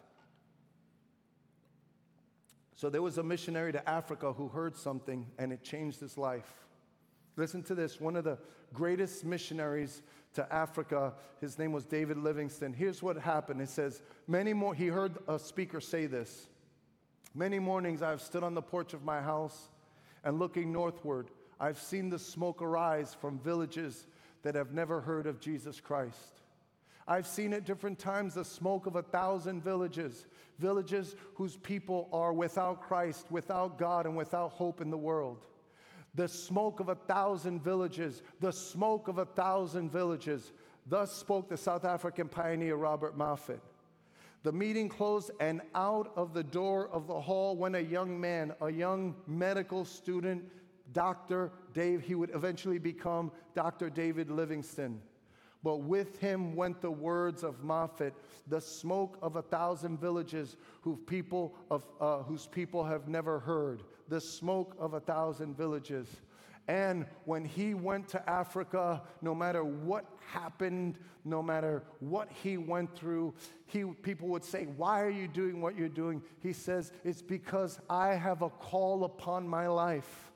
So 2.81 2.89
there 2.89 3.03
was 3.03 3.18
a 3.18 3.22
missionary 3.22 3.72
to 3.72 3.87
Africa 3.87 4.33
who 4.33 4.49
heard 4.49 4.74
something 4.74 5.26
and 5.37 5.53
it 5.53 5.62
changed 5.62 6.01
his 6.01 6.16
life. 6.16 6.51
Listen 7.37 7.62
to 7.64 7.74
this 7.74 8.01
one 8.01 8.16
of 8.16 8.24
the 8.24 8.39
greatest 8.72 9.22
missionaries 9.22 10.01
to 10.33 10.51
Africa, 10.51 11.12
his 11.43 11.59
name 11.59 11.72
was 11.72 11.85
David 11.85 12.16
Livingstone. 12.16 12.72
Here's 12.72 13.03
what 13.03 13.18
happened. 13.18 13.61
It 13.61 13.68
says, 13.68 14.01
Many 14.26 14.55
more, 14.55 14.74
he 14.74 14.87
heard 14.87 15.18
a 15.28 15.39
speaker 15.39 15.78
say 15.78 16.07
this. 16.07 16.47
Many 17.35 17.59
mornings 17.59 18.01
I've 18.01 18.22
stood 18.22 18.43
on 18.43 18.55
the 18.55 18.62
porch 18.62 18.95
of 18.95 19.05
my 19.05 19.20
house 19.20 19.68
and 20.24 20.39
looking 20.39 20.72
northward, 20.72 21.28
I've 21.61 21.78
seen 21.78 22.09
the 22.09 22.18
smoke 22.18 22.62
arise 22.62 23.12
from 23.12 23.41
villages 23.41 24.07
that 24.41 24.55
have 24.55 24.72
never 24.72 25.03
heard 25.03 25.26
of 25.26 25.39
Jesus 25.39 25.83
Christ. 25.83 26.39
I've 27.11 27.27
seen 27.27 27.53
at 27.55 27.65
different 27.65 27.99
times 27.99 28.35
the 28.35 28.45
smoke 28.45 28.87
of 28.87 28.95
a 28.95 29.03
thousand 29.03 29.65
villages, 29.65 30.27
villages 30.61 31.17
whose 31.35 31.57
people 31.57 32.09
are 32.13 32.33
without 32.33 32.81
Christ, 32.81 33.27
without 33.31 33.79
God, 33.79 34.07
and 34.07 34.17
without 34.17 34.53
hope 34.53 34.81
in 34.81 34.91
the 34.91 34.97
world. 34.97 35.45
The 36.15 36.29
smoke 36.29 36.79
of 36.79 36.89
a 36.89 36.95
thousand 36.95 37.65
villages, 37.65 38.23
the 38.39 38.53
smoke 38.53 39.09
of 39.09 39.19
a 39.19 39.25
thousand 39.25 39.91
villages. 39.91 40.53
Thus 40.87 41.11
spoke 41.11 41.49
the 41.49 41.57
South 41.57 41.85
African 41.85 42.29
pioneer 42.29 42.77
Robert 42.77 43.19
Moffat. 43.19 43.61
The 44.45 44.53
meeting 44.53 44.89
closed, 44.89 45.33
and 45.41 45.63
out 45.75 46.13
of 46.15 46.33
the 46.33 46.45
door 46.45 46.91
of 46.93 47.09
the 47.09 47.21
hall 47.21 47.57
went 47.57 47.75
a 47.75 47.83
young 47.83 48.21
man, 48.21 48.55
a 48.61 48.71
young 48.71 49.17
medical 49.27 49.85
student, 49.85 50.45
Dr. 50.93 51.51
Dave. 51.75 52.03
He 52.03 52.15
would 52.15 52.31
eventually 52.37 52.79
become 52.79 53.33
Dr. 53.57 53.91
David 53.91 54.31
Livingstone. 54.31 55.01
But 55.63 55.83
with 55.83 56.19
him 56.19 56.57
went 56.57 56.81
the 56.81 56.91
words 56.91 57.43
of 57.43 57.63
Moffat, 57.63 58.15
the 58.47 58.61
smoke 58.61 59.19
of 59.21 59.37
a 59.37 59.43
thousand 59.43 60.01
villages 60.01 60.57
whose 60.81 60.99
people, 61.07 61.55
of, 61.71 61.87
uh, 62.01 62.23
whose 62.23 62.47
people 62.47 62.83
have 62.85 63.09
never 63.09 63.39
heard, 63.41 63.83
the 64.09 64.21
smoke 64.21 64.75
of 64.79 64.95
a 64.95 65.01
thousand 65.01 65.57
villages. 65.57 66.09
And 66.67 67.07
when 67.25 67.45
he 67.45 67.75
went 67.75 68.09
to 68.11 68.31
Africa, 68.31 69.03
no 69.21 69.35
matter 69.35 69.65
what 69.65 70.07
happened, 70.27 70.99
no 71.25 71.43
matter 71.43 71.83
what 71.99 72.31
he 72.31 72.57
went 72.57 72.95
through, 72.95 73.35
he, 73.67 73.85
people 73.85 74.29
would 74.29 74.45
say, 74.45 74.65
Why 74.77 75.03
are 75.03 75.11
you 75.11 75.29
doing 75.29 75.61
what 75.61 75.77
you're 75.77 75.89
doing? 75.89 76.23
He 76.43 76.53
says, 76.53 76.93
It's 77.05 77.23
because 77.23 77.81
I 77.91 78.15
have 78.15 78.43
a 78.43 78.51
call 78.51 79.05
upon 79.05 79.49
my 79.49 79.67
life 79.67 80.30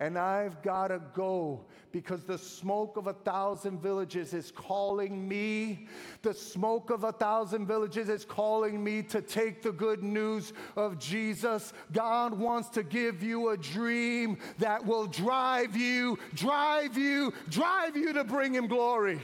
and 0.00 0.16
I've 0.16 0.62
got 0.62 0.88
to 0.88 1.00
go 1.12 1.64
because 1.90 2.22
the 2.22 2.38
smoke 2.38 2.96
of 2.96 3.08
a 3.08 3.14
thousand 3.14 3.80
villages 3.80 4.32
is 4.32 4.52
calling 4.52 5.26
me. 5.26 5.88
The 6.22 6.34
smoke 6.34 6.90
of 6.90 7.02
a 7.02 7.12
thousand 7.12 7.66
villages 7.66 8.08
is 8.08 8.24
calling 8.24 8.82
me 8.84 9.02
to 9.04 9.20
take 9.20 9.62
the 9.62 9.72
good 9.72 10.02
news 10.02 10.52
of 10.76 10.98
Jesus. 10.98 11.72
God 11.92 12.32
wants 12.34 12.68
to 12.70 12.82
give 12.82 13.22
you 13.22 13.50
a 13.50 13.56
dream 13.56 14.38
that 14.58 14.84
will 14.84 15.06
drive 15.06 15.76
you, 15.76 16.18
drive 16.34 16.96
you, 16.96 17.32
drive 17.48 17.96
you 17.96 18.12
to 18.12 18.22
bring 18.22 18.54
Him 18.54 18.68
glory 18.68 19.20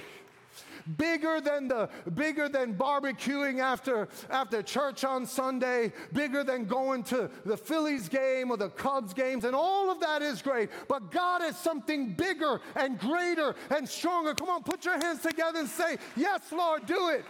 bigger 0.96 1.40
than 1.40 1.68
the 1.68 1.88
bigger 2.14 2.48
than 2.48 2.74
barbecuing 2.74 3.60
after 3.60 4.08
after 4.30 4.62
church 4.62 5.04
on 5.04 5.26
Sunday, 5.26 5.92
bigger 6.12 6.44
than 6.44 6.66
going 6.66 7.02
to 7.04 7.30
the 7.44 7.56
Phillies 7.56 8.08
game 8.08 8.50
or 8.50 8.56
the 8.56 8.70
Cubs 8.70 9.14
games, 9.14 9.44
and 9.44 9.54
all 9.54 9.90
of 9.90 10.00
that 10.00 10.22
is 10.22 10.42
great. 10.42 10.70
But 10.88 11.10
God 11.10 11.42
is 11.42 11.56
something 11.56 12.12
bigger 12.12 12.60
and 12.74 12.98
greater 12.98 13.54
and 13.70 13.88
stronger. 13.88 14.34
Come 14.34 14.50
on, 14.50 14.62
put 14.62 14.84
your 14.84 14.98
hands 14.98 15.22
together 15.22 15.60
and 15.60 15.68
say, 15.68 15.98
Yes, 16.16 16.40
Lord, 16.52 16.86
do 16.86 17.08
it. 17.08 17.24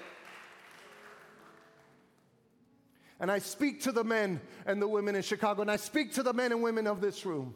And 3.21 3.31
I 3.31 3.39
speak 3.39 3.83
to 3.83 3.93
the 3.93 4.05
men 4.05 4.41
and 4.67 4.83
the 4.83 4.89
women 4.89 5.15
in 5.15 5.23
Chicago, 5.23 5.63
and 5.63 5.71
I 5.71 5.77
speak 5.77 6.13
to 6.15 6.23
the 6.23 6.33
men 6.33 6.53
and 6.53 6.63
women 6.63 6.87
of 6.87 7.01
this 7.01 7.25
room. 7.25 7.55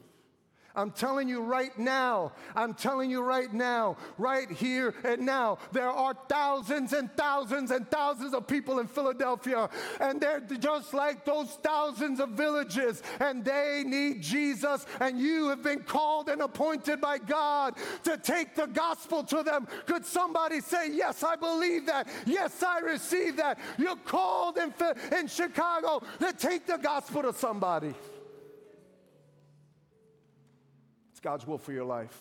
I'm 0.77 0.91
telling 0.93 1.29
you 1.29 1.43
right 1.43 1.77
now, 1.79 2.33
I'm 2.55 2.75
telling 2.75 3.11
you 3.11 3.23
right 3.23 3.53
now, 3.53 3.97
right 4.17 4.49
here 4.51 4.95
and 5.03 5.23
now, 5.23 5.59
there 5.73 5.91
are 5.91 6.15
thousands 6.29 6.93
and 6.93 7.11
thousands 7.17 7.71
and 7.71 7.91
thousands 7.91 8.33
of 8.35 8.47
people 8.47 8.79
in 8.79 8.87
Philadelphia, 8.87 9.69
and 10.01 10.21
they're 10.21 10.41
just 10.41 10.95
like 10.95 11.25
those 11.25 11.49
thousands 11.63 12.21
of 12.21 12.31
villages, 12.31 13.03
and 13.19 13.45
they 13.45 13.83
need 13.85 14.23
Jesus, 14.23 14.87
and 15.01 15.19
you 15.19 15.49
have 15.49 15.63
been 15.63 15.81
called 15.81 16.29
and 16.29 16.43
appointed 16.43 17.01
by 17.01 17.19
God 17.19 17.75
to 18.05 18.17
take 18.17 18.55
the 18.55 18.67
gospel 18.67 19.25
to 19.25 19.43
them. 19.43 19.67
Could 19.87 20.05
somebody 20.07 20.61
say, 20.61 20.91
Yes, 20.93 21.25
I 21.25 21.37
believe 21.37 21.87
that? 21.87 22.09
Yes, 22.27 22.63
I 22.63 22.81
receive 22.81 23.37
that. 23.37 23.59
You're 23.79 23.97
called 23.97 24.59
in, 24.59 24.73
in 25.17 25.27
Chicago 25.27 26.03
to 26.21 26.33
take 26.33 26.67
the 26.67 26.77
gospel 26.77 27.23
to 27.23 27.33
somebody. 27.33 27.95
It's 31.19 31.25
God's 31.25 31.49
will 31.49 31.59
for 31.59 31.73
your 31.73 31.85
life. 31.85 32.17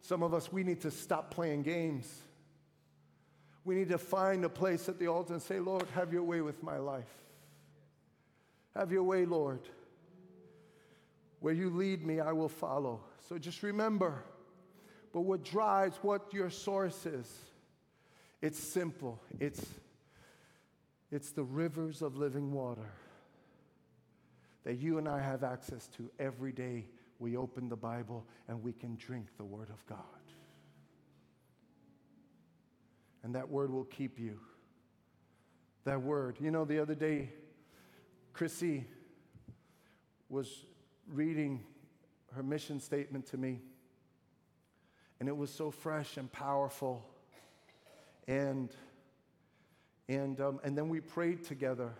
Some 0.00 0.24
of 0.24 0.34
us, 0.34 0.52
we 0.52 0.64
need 0.64 0.80
to 0.80 0.90
stop 0.90 1.30
playing 1.30 1.62
games. 1.62 2.12
We 3.64 3.76
need 3.76 3.88
to 3.90 3.98
find 3.98 4.44
a 4.44 4.48
place 4.48 4.88
at 4.88 4.98
the 4.98 5.06
altar 5.06 5.34
and 5.34 5.40
say, 5.40 5.60
Lord, 5.60 5.84
have 5.94 6.12
your 6.12 6.24
way 6.24 6.40
with 6.40 6.64
my 6.64 6.78
life. 6.78 7.12
Have 8.74 8.90
your 8.90 9.04
way, 9.04 9.26
Lord. 9.26 9.60
Where 11.38 11.54
you 11.54 11.70
lead 11.70 12.04
me, 12.04 12.18
I 12.18 12.32
will 12.32 12.48
follow. 12.48 13.04
So 13.28 13.38
just 13.38 13.62
remember, 13.62 14.24
but 15.12 15.20
what 15.20 15.44
drives 15.44 15.96
what 16.02 16.34
your 16.34 16.50
source 16.50 17.06
is, 17.06 17.32
it's 18.42 18.58
simple. 18.58 19.22
It's, 19.38 19.64
it's 21.12 21.30
the 21.30 21.44
rivers 21.44 22.02
of 22.02 22.16
living 22.16 22.50
water 22.50 22.90
that 24.66 24.80
you 24.80 24.98
and 24.98 25.08
I 25.08 25.20
have 25.20 25.44
access 25.44 25.86
to 25.96 26.10
every 26.18 26.50
day 26.50 26.86
we 27.20 27.36
open 27.36 27.68
the 27.68 27.76
Bible 27.76 28.26
and 28.48 28.64
we 28.64 28.72
can 28.72 28.96
drink 28.96 29.28
the 29.38 29.44
Word 29.44 29.70
of 29.70 29.86
God. 29.86 30.00
And 33.22 33.36
that 33.36 33.48
Word 33.48 33.70
will 33.70 33.84
keep 33.84 34.18
you. 34.18 34.40
That 35.84 36.02
Word. 36.02 36.38
You 36.40 36.50
know, 36.50 36.64
the 36.64 36.80
other 36.80 36.96
day, 36.96 37.30
Chrissy 38.32 38.88
was 40.28 40.64
reading 41.06 41.62
her 42.34 42.42
mission 42.42 42.80
statement 42.80 43.26
to 43.28 43.36
me, 43.36 43.60
and 45.20 45.28
it 45.28 45.36
was 45.36 45.52
so 45.52 45.70
fresh 45.70 46.16
and 46.16 46.30
powerful. 46.32 47.06
And, 48.26 48.70
and, 50.08 50.40
um, 50.40 50.58
and 50.64 50.76
then 50.76 50.88
we 50.88 50.98
prayed 50.98 51.44
together. 51.44 51.92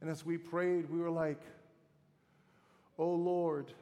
And 0.00 0.08
as 0.08 0.24
we 0.24 0.38
prayed, 0.38 0.88
we 0.88 0.98
were 0.98 1.10
like, 1.10 1.40
Oh 2.98 3.12
Lord, 3.12 3.72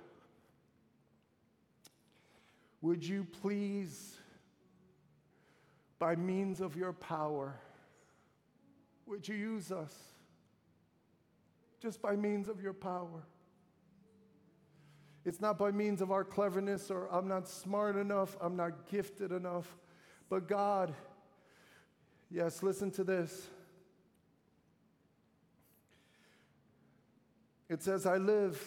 would 2.81 3.05
you 3.05 3.27
please, 3.43 4.17
by 5.99 6.15
means 6.15 6.61
of 6.61 6.77
your 6.77 6.93
power, 6.93 7.55
would 9.07 9.27
you 9.27 9.35
use 9.35 9.73
us 9.73 9.95
just 11.81 12.01
by 12.01 12.15
means 12.15 12.49
of 12.49 12.63
your 12.63 12.73
power? 12.73 13.25
It's 15.25 15.41
not 15.41 15.59
by 15.59 15.73
means 15.73 16.01
of 16.01 16.11
our 16.11 16.25
cleverness 16.25 16.91
or 16.91 17.09
I'm 17.13 17.29
not 17.29 17.49
smart 17.49 17.97
enough, 17.97 18.37
I'm 18.41 18.57
not 18.57 18.89
gifted 18.89 19.33
enough. 19.33 19.77
But 20.31 20.47
God, 20.47 20.95
yes, 22.31 22.63
listen 22.63 22.91
to 22.93 23.05
this. 23.05 23.49
It 27.69 27.83
says, 27.83 28.07
I 28.07 28.17
live, 28.17 28.63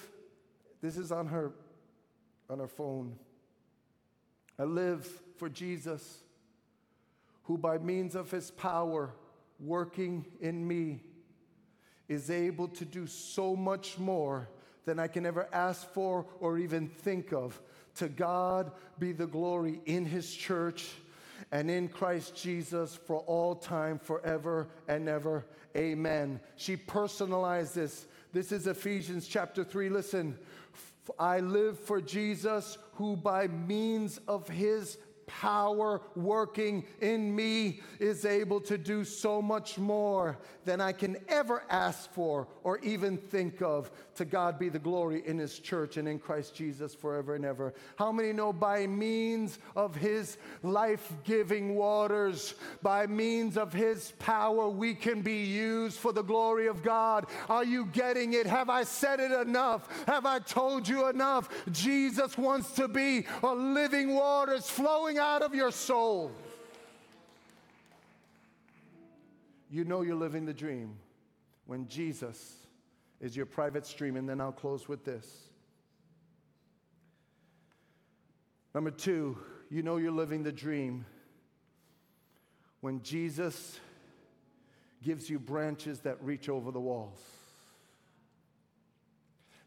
this 0.82 0.97
is 0.97 1.12
on 1.12 1.28
her, 1.28 1.52
on 2.49 2.60
her 2.60 2.68
phone. 2.68 3.16
I 4.60 4.64
live 4.64 5.08
for 5.38 5.49
Jesus, 5.49 6.20
who 7.43 7.58
by 7.58 7.80
means 7.80 8.16
of 8.16 8.30
his 8.30 8.52
power 8.52 9.12
working 9.60 10.26
in 10.39 10.68
me 10.68 11.02
is 12.08 12.30
able 12.30 12.68
to 12.68 12.86
do 12.86 13.08
so 13.08 13.56
much 13.56 13.97
more 13.97 14.49
than 14.86 14.99
I 14.99 15.08
can 15.08 15.26
ever 15.26 15.47
ask 15.54 15.88
for 15.93 16.26
or 16.39 16.58
even 16.58 16.88
think 16.88 17.32
of. 17.32 17.60
To 17.95 18.10
God 18.10 18.72
be 18.99 19.12
the 19.12 19.28
glory 19.28 19.82
in 19.86 20.06
his 20.06 20.34
church 20.34 20.89
and 21.52 21.70
in 21.70 21.88
Christ 21.88 22.36
Jesus 22.36 22.95
for 22.95 23.20
all 23.22 23.56
time, 23.56 23.99
forever 23.99 24.68
and 24.88 25.10
ever. 25.10 25.45
Amen. 25.76 26.39
She 26.56 26.76
personalized 26.76 27.76
this. 27.76 28.08
This 28.34 28.54
is 28.54 28.66
Ephesians 28.66 29.28
chapter 29.28 29.62
3. 29.62 29.90
Listen, 29.90 30.38
I 31.20 31.42
live 31.42 31.78
for 31.78 32.00
Jesus, 32.00 32.78
who 32.94 33.18
by 33.18 33.48
means 33.48 34.22
of 34.26 34.48
his 34.48 34.98
power 35.28 36.02
working 36.16 36.86
in 37.02 37.36
me 37.36 37.82
is 38.00 38.26
able 38.26 38.62
to 38.62 38.78
do 38.78 39.04
so 39.04 39.42
much 39.42 39.78
more 39.78 40.38
than 40.64 40.80
I 40.80 40.94
can 40.94 41.18
ever 41.28 41.64
ask 41.70 42.10
for 42.14 42.48
or 42.64 42.80
even 42.80 43.18
think 43.18 43.62
of. 43.62 43.92
To 44.22 44.26
God 44.26 44.59
be 44.59 44.69
the 44.69 44.78
glory 44.78 45.24
in 45.26 45.39
His 45.39 45.57
church 45.57 45.97
and 45.97 46.07
in 46.07 46.19
Christ 46.19 46.53
Jesus 46.53 46.93
forever 46.93 47.34
and 47.34 47.43
ever. 47.43 47.74
How 47.95 48.11
many 48.11 48.32
know 48.32 48.53
by 48.53 48.86
means 48.86 49.57
of 49.76 49.95
His 49.95 50.38
life 50.61 51.11
giving 51.24 51.74
waters, 51.74 52.53
by 52.84 53.07
means 53.07 53.57
of 53.57 53.74
His 53.74 54.11
power, 54.19 54.69
we 54.69 54.93
can 54.93 55.24
be 55.24 55.43
used 55.45 55.97
for 55.97 56.13
the 56.13 56.22
glory 56.22 56.67
of 56.67 56.84
God? 56.84 57.26
Are 57.49 57.63
you 57.63 57.86
getting 57.86 58.34
it? 58.34 58.45
Have 58.45 58.69
I 58.69 58.84
said 58.84 59.19
it 59.19 59.32
enough? 59.32 59.89
Have 60.05 60.28
I 60.28 60.38
told 60.38 60.88
you 60.88 61.07
enough? 61.09 61.49
Jesus 61.72 62.38
wants 62.38 62.74
to 62.74 62.88
be 62.88 63.26
a 63.41 63.55
living 63.55 64.13
waters 64.13 64.69
flowing 64.69 65.17
out 65.17 65.41
of 65.41 65.55
your 65.55 65.72
soul. 65.72 66.32
You 69.72 69.84
know 69.84 70.03
you're 70.03 70.13
living 70.13 70.45
the 70.45 70.53
dream 70.53 70.93
when 71.65 71.88
Jesus 71.88 72.61
is 73.22 73.38
your 73.38 73.45
private 73.45 73.86
stream. 73.86 74.17
And 74.17 74.28
then 74.28 74.41
I'll 74.41 74.51
close 74.51 74.89
with 74.89 75.05
this. 75.05 75.28
Number 78.74 78.91
two, 78.91 79.38
you 79.69 79.84
know 79.84 79.97
you're 79.97 80.11
living 80.11 80.43
the 80.43 80.51
dream 80.51 81.05
when 82.82 83.01
Jesus 83.03 83.80
gives 85.03 85.30
you 85.30 85.39
branches 85.39 85.99
that 85.99 86.22
reach 86.24 86.49
over 86.49 86.72
the 86.72 86.80
walls. 86.80 87.19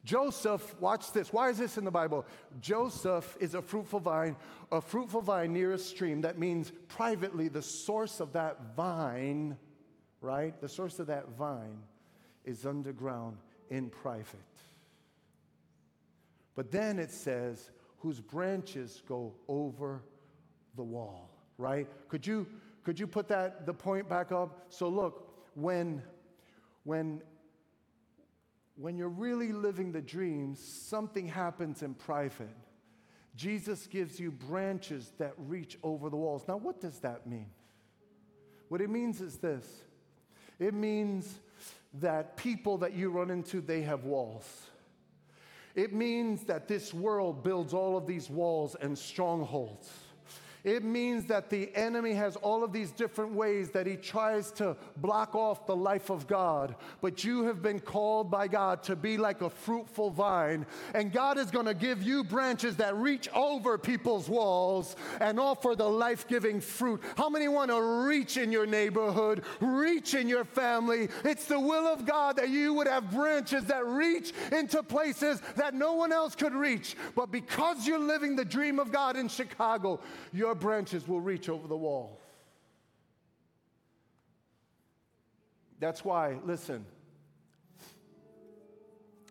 Joseph, 0.04 0.78
watch 0.80 1.12
this. 1.12 1.32
Why 1.32 1.48
is 1.48 1.56
this 1.56 1.78
in 1.78 1.84
the 1.84 1.90
Bible? 1.90 2.26
Joseph 2.60 3.36
is 3.40 3.54
a 3.54 3.62
fruitful 3.62 4.00
vine, 4.00 4.36
a 4.70 4.80
fruitful 4.80 5.22
vine 5.22 5.52
near 5.52 5.72
a 5.72 5.78
stream. 5.78 6.22
That 6.22 6.38
means 6.38 6.72
privately, 6.88 7.48
the 7.48 7.62
source 7.62 8.20
of 8.20 8.34
that 8.34 8.74
vine, 8.76 9.56
right? 10.20 10.58
The 10.60 10.68
source 10.68 10.98
of 10.98 11.06
that 11.06 11.30
vine 11.38 11.78
is 12.44 12.66
underground 12.66 13.38
in 13.70 13.90
private. 13.90 14.38
But 16.54 16.70
then 16.70 16.98
it 16.98 17.10
says, 17.10 17.70
whose 17.98 18.20
branches 18.20 19.02
go 19.08 19.34
over 19.48 20.02
the 20.76 20.82
wall, 20.82 21.30
right? 21.58 21.88
Could 22.08 22.26
you, 22.26 22.46
could 22.84 23.00
you 23.00 23.06
put 23.06 23.28
that, 23.28 23.66
the 23.66 23.74
point 23.74 24.08
back 24.08 24.30
up? 24.30 24.66
So 24.68 24.88
look, 24.88 25.28
when, 25.54 26.02
when 26.84 27.22
when 28.76 28.96
you're 28.96 29.08
really 29.08 29.52
living 29.52 29.92
the 29.92 30.00
dream, 30.00 30.56
something 30.56 31.28
happens 31.28 31.82
in 31.82 31.94
private. 31.94 32.56
Jesus 33.36 33.86
gives 33.86 34.18
you 34.18 34.30
branches 34.30 35.12
that 35.18 35.34
reach 35.38 35.78
over 35.82 36.10
the 36.10 36.16
walls. 36.16 36.44
Now, 36.46 36.56
what 36.56 36.80
does 36.80 36.98
that 37.00 37.26
mean? 37.26 37.50
What 38.68 38.80
it 38.80 38.90
means 38.90 39.20
is 39.20 39.38
this 39.38 39.66
it 40.58 40.74
means 40.74 41.40
that 42.00 42.36
people 42.36 42.78
that 42.78 42.94
you 42.94 43.10
run 43.10 43.30
into, 43.30 43.60
they 43.60 43.82
have 43.82 44.04
walls. 44.04 44.66
It 45.74 45.92
means 45.92 46.44
that 46.44 46.68
this 46.68 46.94
world 46.94 47.42
builds 47.42 47.74
all 47.74 47.96
of 47.96 48.06
these 48.06 48.30
walls 48.30 48.76
and 48.80 48.96
strongholds. 48.96 49.90
It 50.64 50.82
means 50.82 51.26
that 51.26 51.50
the 51.50 51.70
enemy 51.74 52.14
has 52.14 52.36
all 52.36 52.64
of 52.64 52.72
these 52.72 52.90
different 52.90 53.32
ways 53.32 53.68
that 53.70 53.86
he 53.86 53.96
tries 53.96 54.50
to 54.52 54.78
block 54.96 55.34
off 55.34 55.66
the 55.66 55.76
life 55.76 56.08
of 56.08 56.26
God. 56.26 56.74
But 57.02 57.22
you 57.22 57.44
have 57.44 57.60
been 57.60 57.78
called 57.78 58.30
by 58.30 58.48
God 58.48 58.82
to 58.84 58.96
be 58.96 59.18
like 59.18 59.42
a 59.42 59.50
fruitful 59.50 60.08
vine. 60.08 60.64
And 60.94 61.12
God 61.12 61.36
is 61.36 61.50
going 61.50 61.66
to 61.66 61.74
give 61.74 62.02
you 62.02 62.24
branches 62.24 62.76
that 62.76 62.96
reach 62.96 63.28
over 63.34 63.76
people's 63.76 64.26
walls 64.26 64.96
and 65.20 65.38
offer 65.38 65.74
the 65.76 65.88
life 65.88 66.26
giving 66.26 66.62
fruit. 66.62 67.02
How 67.18 67.28
many 67.28 67.46
want 67.46 67.70
to 67.70 68.06
reach 68.06 68.38
in 68.38 68.50
your 68.50 68.64
neighborhood, 68.64 69.42
reach 69.60 70.14
in 70.14 70.28
your 70.28 70.46
family? 70.46 71.10
It's 71.24 71.44
the 71.44 71.60
will 71.60 71.86
of 71.86 72.06
God 72.06 72.36
that 72.36 72.48
you 72.48 72.72
would 72.72 72.86
have 72.86 73.10
branches 73.10 73.66
that 73.66 73.84
reach 73.84 74.32
into 74.50 74.82
places 74.82 75.42
that 75.56 75.74
no 75.74 75.92
one 75.92 76.10
else 76.10 76.34
could 76.34 76.54
reach. 76.54 76.96
But 77.14 77.30
because 77.30 77.86
you're 77.86 77.98
living 77.98 78.34
the 78.34 78.46
dream 78.46 78.78
of 78.78 78.90
God 78.90 79.18
in 79.18 79.28
Chicago, 79.28 80.00
your 80.32 80.53
your 80.54 80.60
branches 80.60 81.08
will 81.08 81.20
reach 81.20 81.48
over 81.48 81.66
the 81.66 81.76
wall. 81.76 82.20
That's 85.80 86.04
why, 86.04 86.38
listen, 86.44 86.86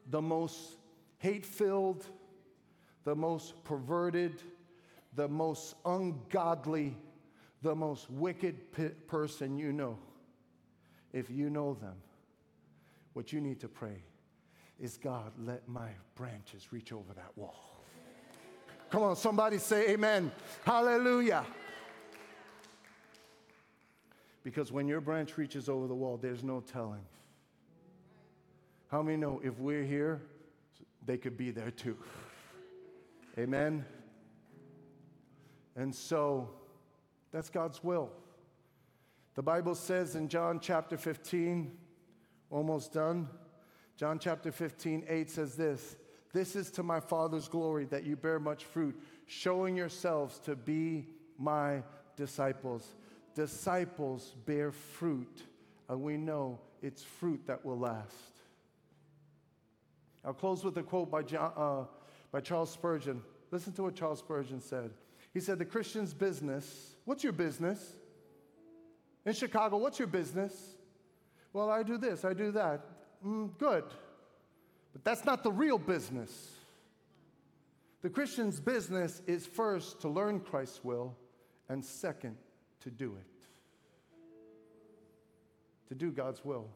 the 0.09 0.21
most 0.21 0.59
hate 1.19 1.45
filled, 1.45 2.05
the 3.05 3.15
most 3.15 3.63
perverted, 3.63 4.41
the 5.15 5.29
most 5.29 5.75
ungodly, 5.85 6.97
the 7.61 7.73
most 7.73 8.09
wicked 8.09 8.57
person 9.07 9.57
you 9.57 9.71
know, 9.71 9.97
if 11.13 11.29
you 11.29 11.49
know 11.49 11.73
them, 11.75 11.95
what 13.13 13.31
you 13.31 13.39
need 13.39 13.61
to 13.61 13.69
pray 13.69 14.03
is 14.77 14.97
God, 14.97 15.31
let 15.39 15.69
my 15.69 15.87
branches 16.15 16.73
reach 16.73 16.91
over 16.91 17.13
that 17.13 17.31
wall. 17.37 17.72
Come 18.93 19.01
on, 19.01 19.15
somebody 19.15 19.57
say 19.57 19.89
amen. 19.89 20.31
Hallelujah. 20.63 21.43
Because 24.43 24.71
when 24.71 24.87
your 24.87 25.01
branch 25.01 25.35
reaches 25.35 25.67
over 25.67 25.87
the 25.87 25.95
wall, 25.95 26.19
there's 26.21 26.43
no 26.43 26.59
telling. 26.59 27.01
How 28.91 29.01
many 29.01 29.17
know 29.17 29.41
if 29.43 29.57
we're 29.57 29.81
here, 29.81 30.21
they 31.07 31.17
could 31.17 31.35
be 31.37 31.49
there 31.49 31.71
too? 31.71 31.97
Amen. 33.35 33.83
And 35.75 35.95
so 35.95 36.51
that's 37.31 37.49
God's 37.49 37.83
will. 37.83 38.11
The 39.33 39.41
Bible 39.41 39.73
says 39.73 40.15
in 40.15 40.27
John 40.27 40.59
chapter 40.59 40.99
15, 40.99 41.75
almost 42.51 42.93
done. 42.93 43.27
John 43.97 44.19
chapter 44.19 44.51
15, 44.51 45.05
8 45.09 45.31
says 45.31 45.55
this 45.55 45.95
this 46.33 46.55
is 46.55 46.71
to 46.71 46.83
my 46.83 46.99
Father's 46.99 47.47
glory 47.47 47.85
that 47.85 48.03
you 48.03 48.15
bear 48.15 48.39
much 48.39 48.65
fruit, 48.65 48.99
showing 49.27 49.77
yourselves 49.77 50.39
to 50.39 50.55
be 50.55 51.07
my 51.37 51.83
disciples. 52.15 52.95
Disciples 53.35 54.33
bear 54.45 54.71
fruit, 54.71 55.43
and 55.87 56.01
we 56.01 56.17
know 56.17 56.59
it's 56.81 57.03
fruit 57.03 57.41
that 57.45 57.63
will 57.63 57.77
last. 57.77 58.15
I'll 60.25 60.33
close 60.33 60.63
with 60.63 60.77
a 60.77 60.83
quote 60.83 61.11
by, 61.11 61.21
John, 61.21 61.51
uh, 61.55 61.85
by 62.31 62.39
Charles 62.39 62.71
Spurgeon. 62.71 63.21
Listen 63.51 63.71
to 63.73 63.83
what 63.83 63.95
Charles 63.95 64.19
Spurgeon 64.19 64.59
said. 64.59 64.91
He 65.33 65.39
said, 65.39 65.59
The 65.59 65.65
Christian's 65.65 66.13
business, 66.13 66.95
what's 67.05 67.23
your 67.23 67.33
business? 67.33 67.93
In 69.25 69.33
Chicago, 69.33 69.77
what's 69.77 69.99
your 69.99 70.07
business? 70.07 70.53
Well, 71.51 71.69
I 71.69 71.83
do 71.83 71.97
this, 71.97 72.25
I 72.25 72.33
do 72.33 72.51
that. 72.51 72.85
Mm, 73.25 73.57
good. 73.57 73.85
But 74.93 75.03
that's 75.03 75.25
not 75.25 75.43
the 75.43 75.51
real 75.51 75.79
business. 75.79 76.51
The 78.01 78.09
Christian's 78.09 78.59
business 78.59 79.21
is 79.27 79.45
first 79.45 80.01
to 80.01 80.09
learn 80.09 80.39
Christ's 80.39 80.83
will, 80.83 81.15
and 81.69 81.83
second, 81.83 82.37
to 82.81 82.91
do 82.91 83.15
it. 83.15 83.47
To 85.89 85.95
do 85.95 86.11
God's 86.11 86.43
will. 86.45 86.69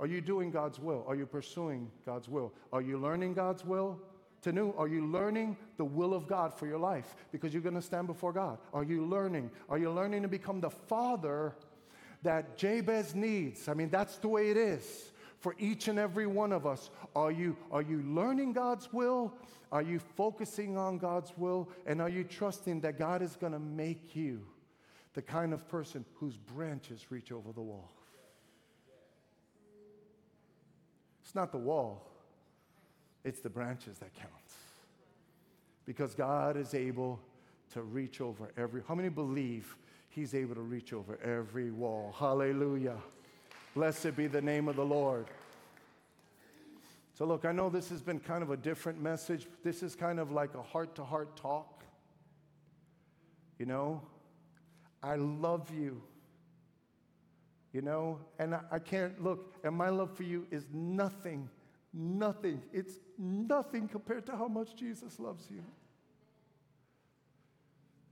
Are 0.00 0.06
you 0.06 0.20
doing 0.20 0.50
God's 0.50 0.78
will? 0.78 1.04
Are 1.06 1.14
you 1.14 1.26
pursuing 1.26 1.90
God's 2.06 2.28
will? 2.28 2.52
Are 2.72 2.82
you 2.82 2.98
learning 2.98 3.34
God's 3.34 3.64
will? 3.64 4.00
To 4.42 4.52
know, 4.52 4.74
are 4.78 4.86
you 4.86 5.04
learning 5.06 5.56
the 5.76 5.84
will 5.84 6.14
of 6.14 6.28
God 6.28 6.54
for 6.54 6.66
your 6.66 6.78
life? 6.78 7.16
Because 7.32 7.52
you're 7.52 7.62
going 7.62 7.74
to 7.74 7.82
stand 7.82 8.06
before 8.06 8.32
God. 8.32 8.58
Are 8.72 8.84
you 8.84 9.04
learning? 9.04 9.50
Are 9.68 9.78
you 9.78 9.90
learning 9.90 10.22
to 10.22 10.28
become 10.28 10.60
the 10.60 10.70
father 10.70 11.54
that 12.22 12.56
Jabez 12.56 13.14
needs? 13.14 13.68
I 13.68 13.74
mean, 13.74 13.90
that's 13.90 14.16
the 14.18 14.28
way 14.28 14.50
it 14.50 14.56
is 14.56 15.12
for 15.38 15.54
each 15.58 15.88
and 15.88 15.98
every 15.98 16.26
one 16.26 16.52
of 16.52 16.66
us. 16.66 16.90
Are 17.14 17.30
you, 17.30 17.56
are 17.70 17.82
you 17.82 18.02
learning 18.02 18.52
God's 18.52 18.92
will? 18.92 19.32
Are 19.70 19.82
you 19.82 19.98
focusing 19.98 20.76
on 20.76 20.98
God's 20.98 21.32
will? 21.36 21.68
And 21.86 22.00
are 22.00 22.08
you 22.08 22.24
trusting 22.24 22.80
that 22.80 22.98
God 22.98 23.22
is 23.22 23.36
going 23.36 23.52
to 23.52 23.58
make 23.58 24.16
you 24.16 24.44
the 25.14 25.22
kind 25.22 25.52
of 25.52 25.68
person 25.68 26.04
whose 26.14 26.36
branches 26.36 27.06
reach 27.10 27.32
over 27.32 27.52
the 27.52 27.60
wall? 27.60 27.90
It's 31.22 31.34
not 31.34 31.52
the 31.52 31.58
wall, 31.58 32.10
it's 33.22 33.40
the 33.40 33.50
branches 33.50 33.98
that 33.98 34.14
count. 34.14 34.32
Because 35.84 36.14
God 36.14 36.56
is 36.56 36.74
able 36.74 37.20
to 37.74 37.82
reach 37.82 38.20
over 38.20 38.50
every. 38.56 38.82
How 38.88 38.94
many 38.94 39.10
believe 39.10 39.76
He's 40.08 40.34
able 40.34 40.54
to 40.54 40.62
reach 40.62 40.94
over 40.94 41.18
every 41.22 41.70
wall? 41.70 42.14
Hallelujah. 42.18 42.96
Blessed 43.78 44.16
be 44.16 44.26
the 44.26 44.42
name 44.42 44.66
of 44.66 44.74
the 44.74 44.84
Lord. 44.84 45.26
So, 47.14 47.24
look, 47.24 47.44
I 47.44 47.52
know 47.52 47.70
this 47.70 47.90
has 47.90 48.02
been 48.02 48.18
kind 48.18 48.42
of 48.42 48.50
a 48.50 48.56
different 48.56 49.00
message. 49.00 49.46
This 49.62 49.84
is 49.84 49.94
kind 49.94 50.18
of 50.18 50.32
like 50.32 50.56
a 50.56 50.62
heart 50.62 50.96
to 50.96 51.04
heart 51.04 51.36
talk. 51.36 51.84
You 53.56 53.66
know, 53.66 54.02
I 55.00 55.14
love 55.14 55.70
you. 55.72 56.02
You 57.72 57.82
know, 57.82 58.18
and 58.40 58.56
I, 58.56 58.62
I, 58.72 58.78
can't 58.80 59.22
look, 59.22 59.54
and 59.62 59.76
my 59.76 59.90
love 59.90 60.10
for 60.16 60.24
you 60.24 60.44
is 60.50 60.66
nothing, 60.74 61.48
nothing. 61.94 62.60
It's 62.72 62.94
nothing 63.16 63.86
compared 63.86 64.26
to 64.26 64.32
how 64.32 64.48
much 64.48 64.74
Jesus 64.74 65.20
loves 65.20 65.46
you. 65.48 65.62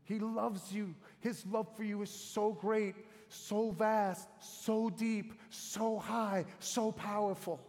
He 0.04 0.20
loves 0.20 0.72
you. 0.72 0.94
His 1.18 1.44
love 1.44 1.66
for 1.76 1.82
you 1.82 2.02
is 2.02 2.10
so 2.10 2.52
great, 2.52 2.94
so 3.28 3.70
vast, 3.70 4.28
so 4.40 4.90
deep, 4.90 5.34
so 5.50 5.98
high, 5.98 6.44
so 6.58 6.92
powerful. 6.92 7.60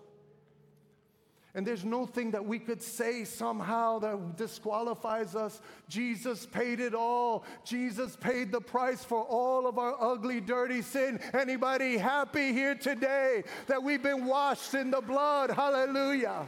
And 1.57 1.65
there's 1.65 1.83
no 1.83 2.05
thing 2.05 2.29
that 2.31 2.45
we 2.45 2.59
could 2.59 2.83
say 2.83 3.23
somehow 3.23 3.97
that 3.99 4.37
disqualifies 4.37 5.35
us. 5.35 5.59
Jesus 5.89 6.45
paid 6.45 6.79
it 6.79 6.93
all. 6.93 7.45
Jesus 7.65 8.15
paid 8.15 8.51
the 8.51 8.61
price 8.61 9.03
for 9.03 9.23
all 9.23 9.65
of 9.65 9.79
our 9.79 9.95
ugly, 9.99 10.39
dirty 10.39 10.83
sin. 10.83 11.19
Anybody 11.33 11.97
happy 11.97 12.53
here 12.53 12.75
today 12.75 13.43
that 13.65 13.81
we've 13.81 14.03
been 14.03 14.25
washed 14.25 14.75
in 14.75 14.91
the 14.91 15.01
blood? 15.01 15.49
Hallelujah. 15.49 16.47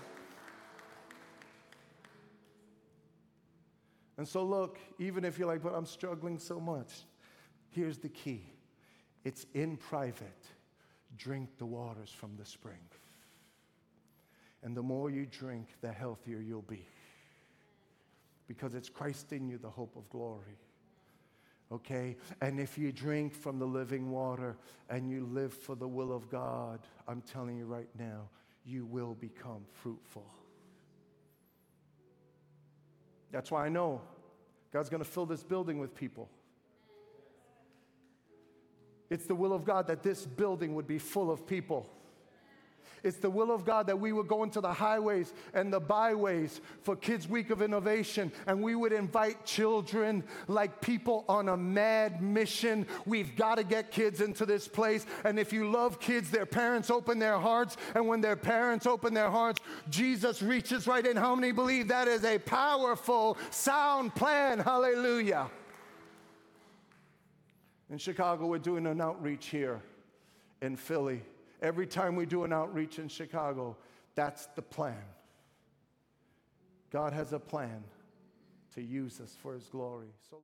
And 4.19 4.27
so, 4.27 4.43
look, 4.43 4.77
even 4.99 5.25
if 5.25 5.39
you're 5.39 5.47
like, 5.47 5.63
but 5.63 5.73
I'm 5.73 5.87
struggling 5.87 6.37
so 6.37 6.59
much, 6.59 6.91
here's 7.71 7.97
the 7.97 8.09
key 8.09 8.43
it's 9.23 9.45
in 9.53 9.77
private. 9.77 10.45
Drink 11.17 11.49
the 11.57 11.65
waters 11.65 12.09
from 12.09 12.35
the 12.37 12.45
spring. 12.45 12.77
And 14.63 14.75
the 14.75 14.83
more 14.83 15.09
you 15.09 15.25
drink, 15.25 15.67
the 15.81 15.91
healthier 15.91 16.39
you'll 16.39 16.61
be. 16.63 16.85
Because 18.47 18.73
it's 18.73 18.89
Christ 18.89 19.31
in 19.31 19.47
you, 19.47 19.57
the 19.57 19.69
hope 19.69 19.95
of 19.95 20.09
glory. 20.09 20.57
Okay? 21.71 22.17
And 22.41 22.59
if 22.59 22.77
you 22.77 22.91
drink 22.91 23.33
from 23.33 23.59
the 23.59 23.65
living 23.65 24.11
water 24.11 24.57
and 24.89 25.09
you 25.09 25.25
live 25.31 25.53
for 25.53 25.75
the 25.75 25.87
will 25.87 26.11
of 26.11 26.29
God, 26.29 26.79
I'm 27.07 27.21
telling 27.21 27.57
you 27.57 27.65
right 27.65 27.89
now, 27.97 28.29
you 28.65 28.85
will 28.85 29.15
become 29.15 29.65
fruitful. 29.81 30.25
That's 33.31 33.51
why 33.51 33.65
I 33.65 33.69
know 33.69 34.01
God's 34.71 34.89
going 34.89 35.03
to 35.03 35.09
fill 35.09 35.25
this 35.25 35.43
building 35.43 35.79
with 35.79 35.95
people. 35.95 36.29
It's 39.09 39.25
the 39.25 39.35
will 39.35 39.53
of 39.53 39.65
God 39.65 39.87
that 39.87 40.03
this 40.03 40.25
building 40.25 40.75
would 40.75 40.87
be 40.87 40.99
full 40.99 41.31
of 41.31 41.47
people. 41.47 41.89
It's 43.03 43.17
the 43.17 43.29
will 43.29 43.51
of 43.51 43.65
God 43.65 43.87
that 43.87 43.99
we 43.99 44.11
would 44.11 44.27
go 44.27 44.43
into 44.43 44.61
the 44.61 44.73
highways 44.73 45.33
and 45.53 45.71
the 45.71 45.79
byways 45.79 46.61
for 46.83 46.95
Kids 46.95 47.27
Week 47.27 47.49
of 47.49 47.61
Innovation 47.61 48.31
and 48.47 48.61
we 48.61 48.75
would 48.75 48.91
invite 48.91 49.45
children 49.45 50.23
like 50.47 50.81
people 50.81 51.25
on 51.29 51.49
a 51.49 51.57
mad 51.57 52.21
mission. 52.21 52.85
We've 53.05 53.35
got 53.35 53.55
to 53.55 53.63
get 53.63 53.91
kids 53.91 54.21
into 54.21 54.45
this 54.45 54.67
place. 54.67 55.05
And 55.23 55.39
if 55.39 55.53
you 55.53 55.71
love 55.71 55.99
kids, 55.99 56.29
their 56.29 56.45
parents 56.45 56.89
open 56.89 57.19
their 57.19 57.39
hearts. 57.39 57.77
And 57.95 58.07
when 58.07 58.21
their 58.21 58.35
parents 58.35 58.85
open 58.85 59.13
their 59.13 59.31
hearts, 59.31 59.61
Jesus 59.89 60.41
reaches 60.41 60.87
right 60.87 61.05
in. 61.05 61.15
How 61.15 61.35
many 61.35 61.51
believe 61.51 61.87
that 61.87 62.07
is 62.07 62.25
a 62.25 62.37
powerful, 62.37 63.37
sound 63.49 64.13
plan? 64.15 64.59
Hallelujah. 64.59 65.49
In 67.89 67.97
Chicago, 67.97 68.45
we're 68.45 68.59
doing 68.59 68.85
an 68.85 69.01
outreach 69.01 69.47
here 69.47 69.81
in 70.61 70.75
Philly. 70.75 71.23
Every 71.61 71.87
time 71.87 72.15
we 72.15 72.25
do 72.25 72.43
an 72.43 72.53
outreach 72.53 72.99
in 72.99 73.07
Chicago, 73.07 73.75
that's 74.15 74.45
the 74.55 74.61
plan. 74.61 75.03
God 76.91 77.13
has 77.13 77.33
a 77.33 77.39
plan 77.39 77.83
to 78.75 78.81
use 78.81 79.19
us 79.19 79.35
for 79.41 79.53
his 79.53 79.65
glory. 79.65 80.07
So 80.29 80.37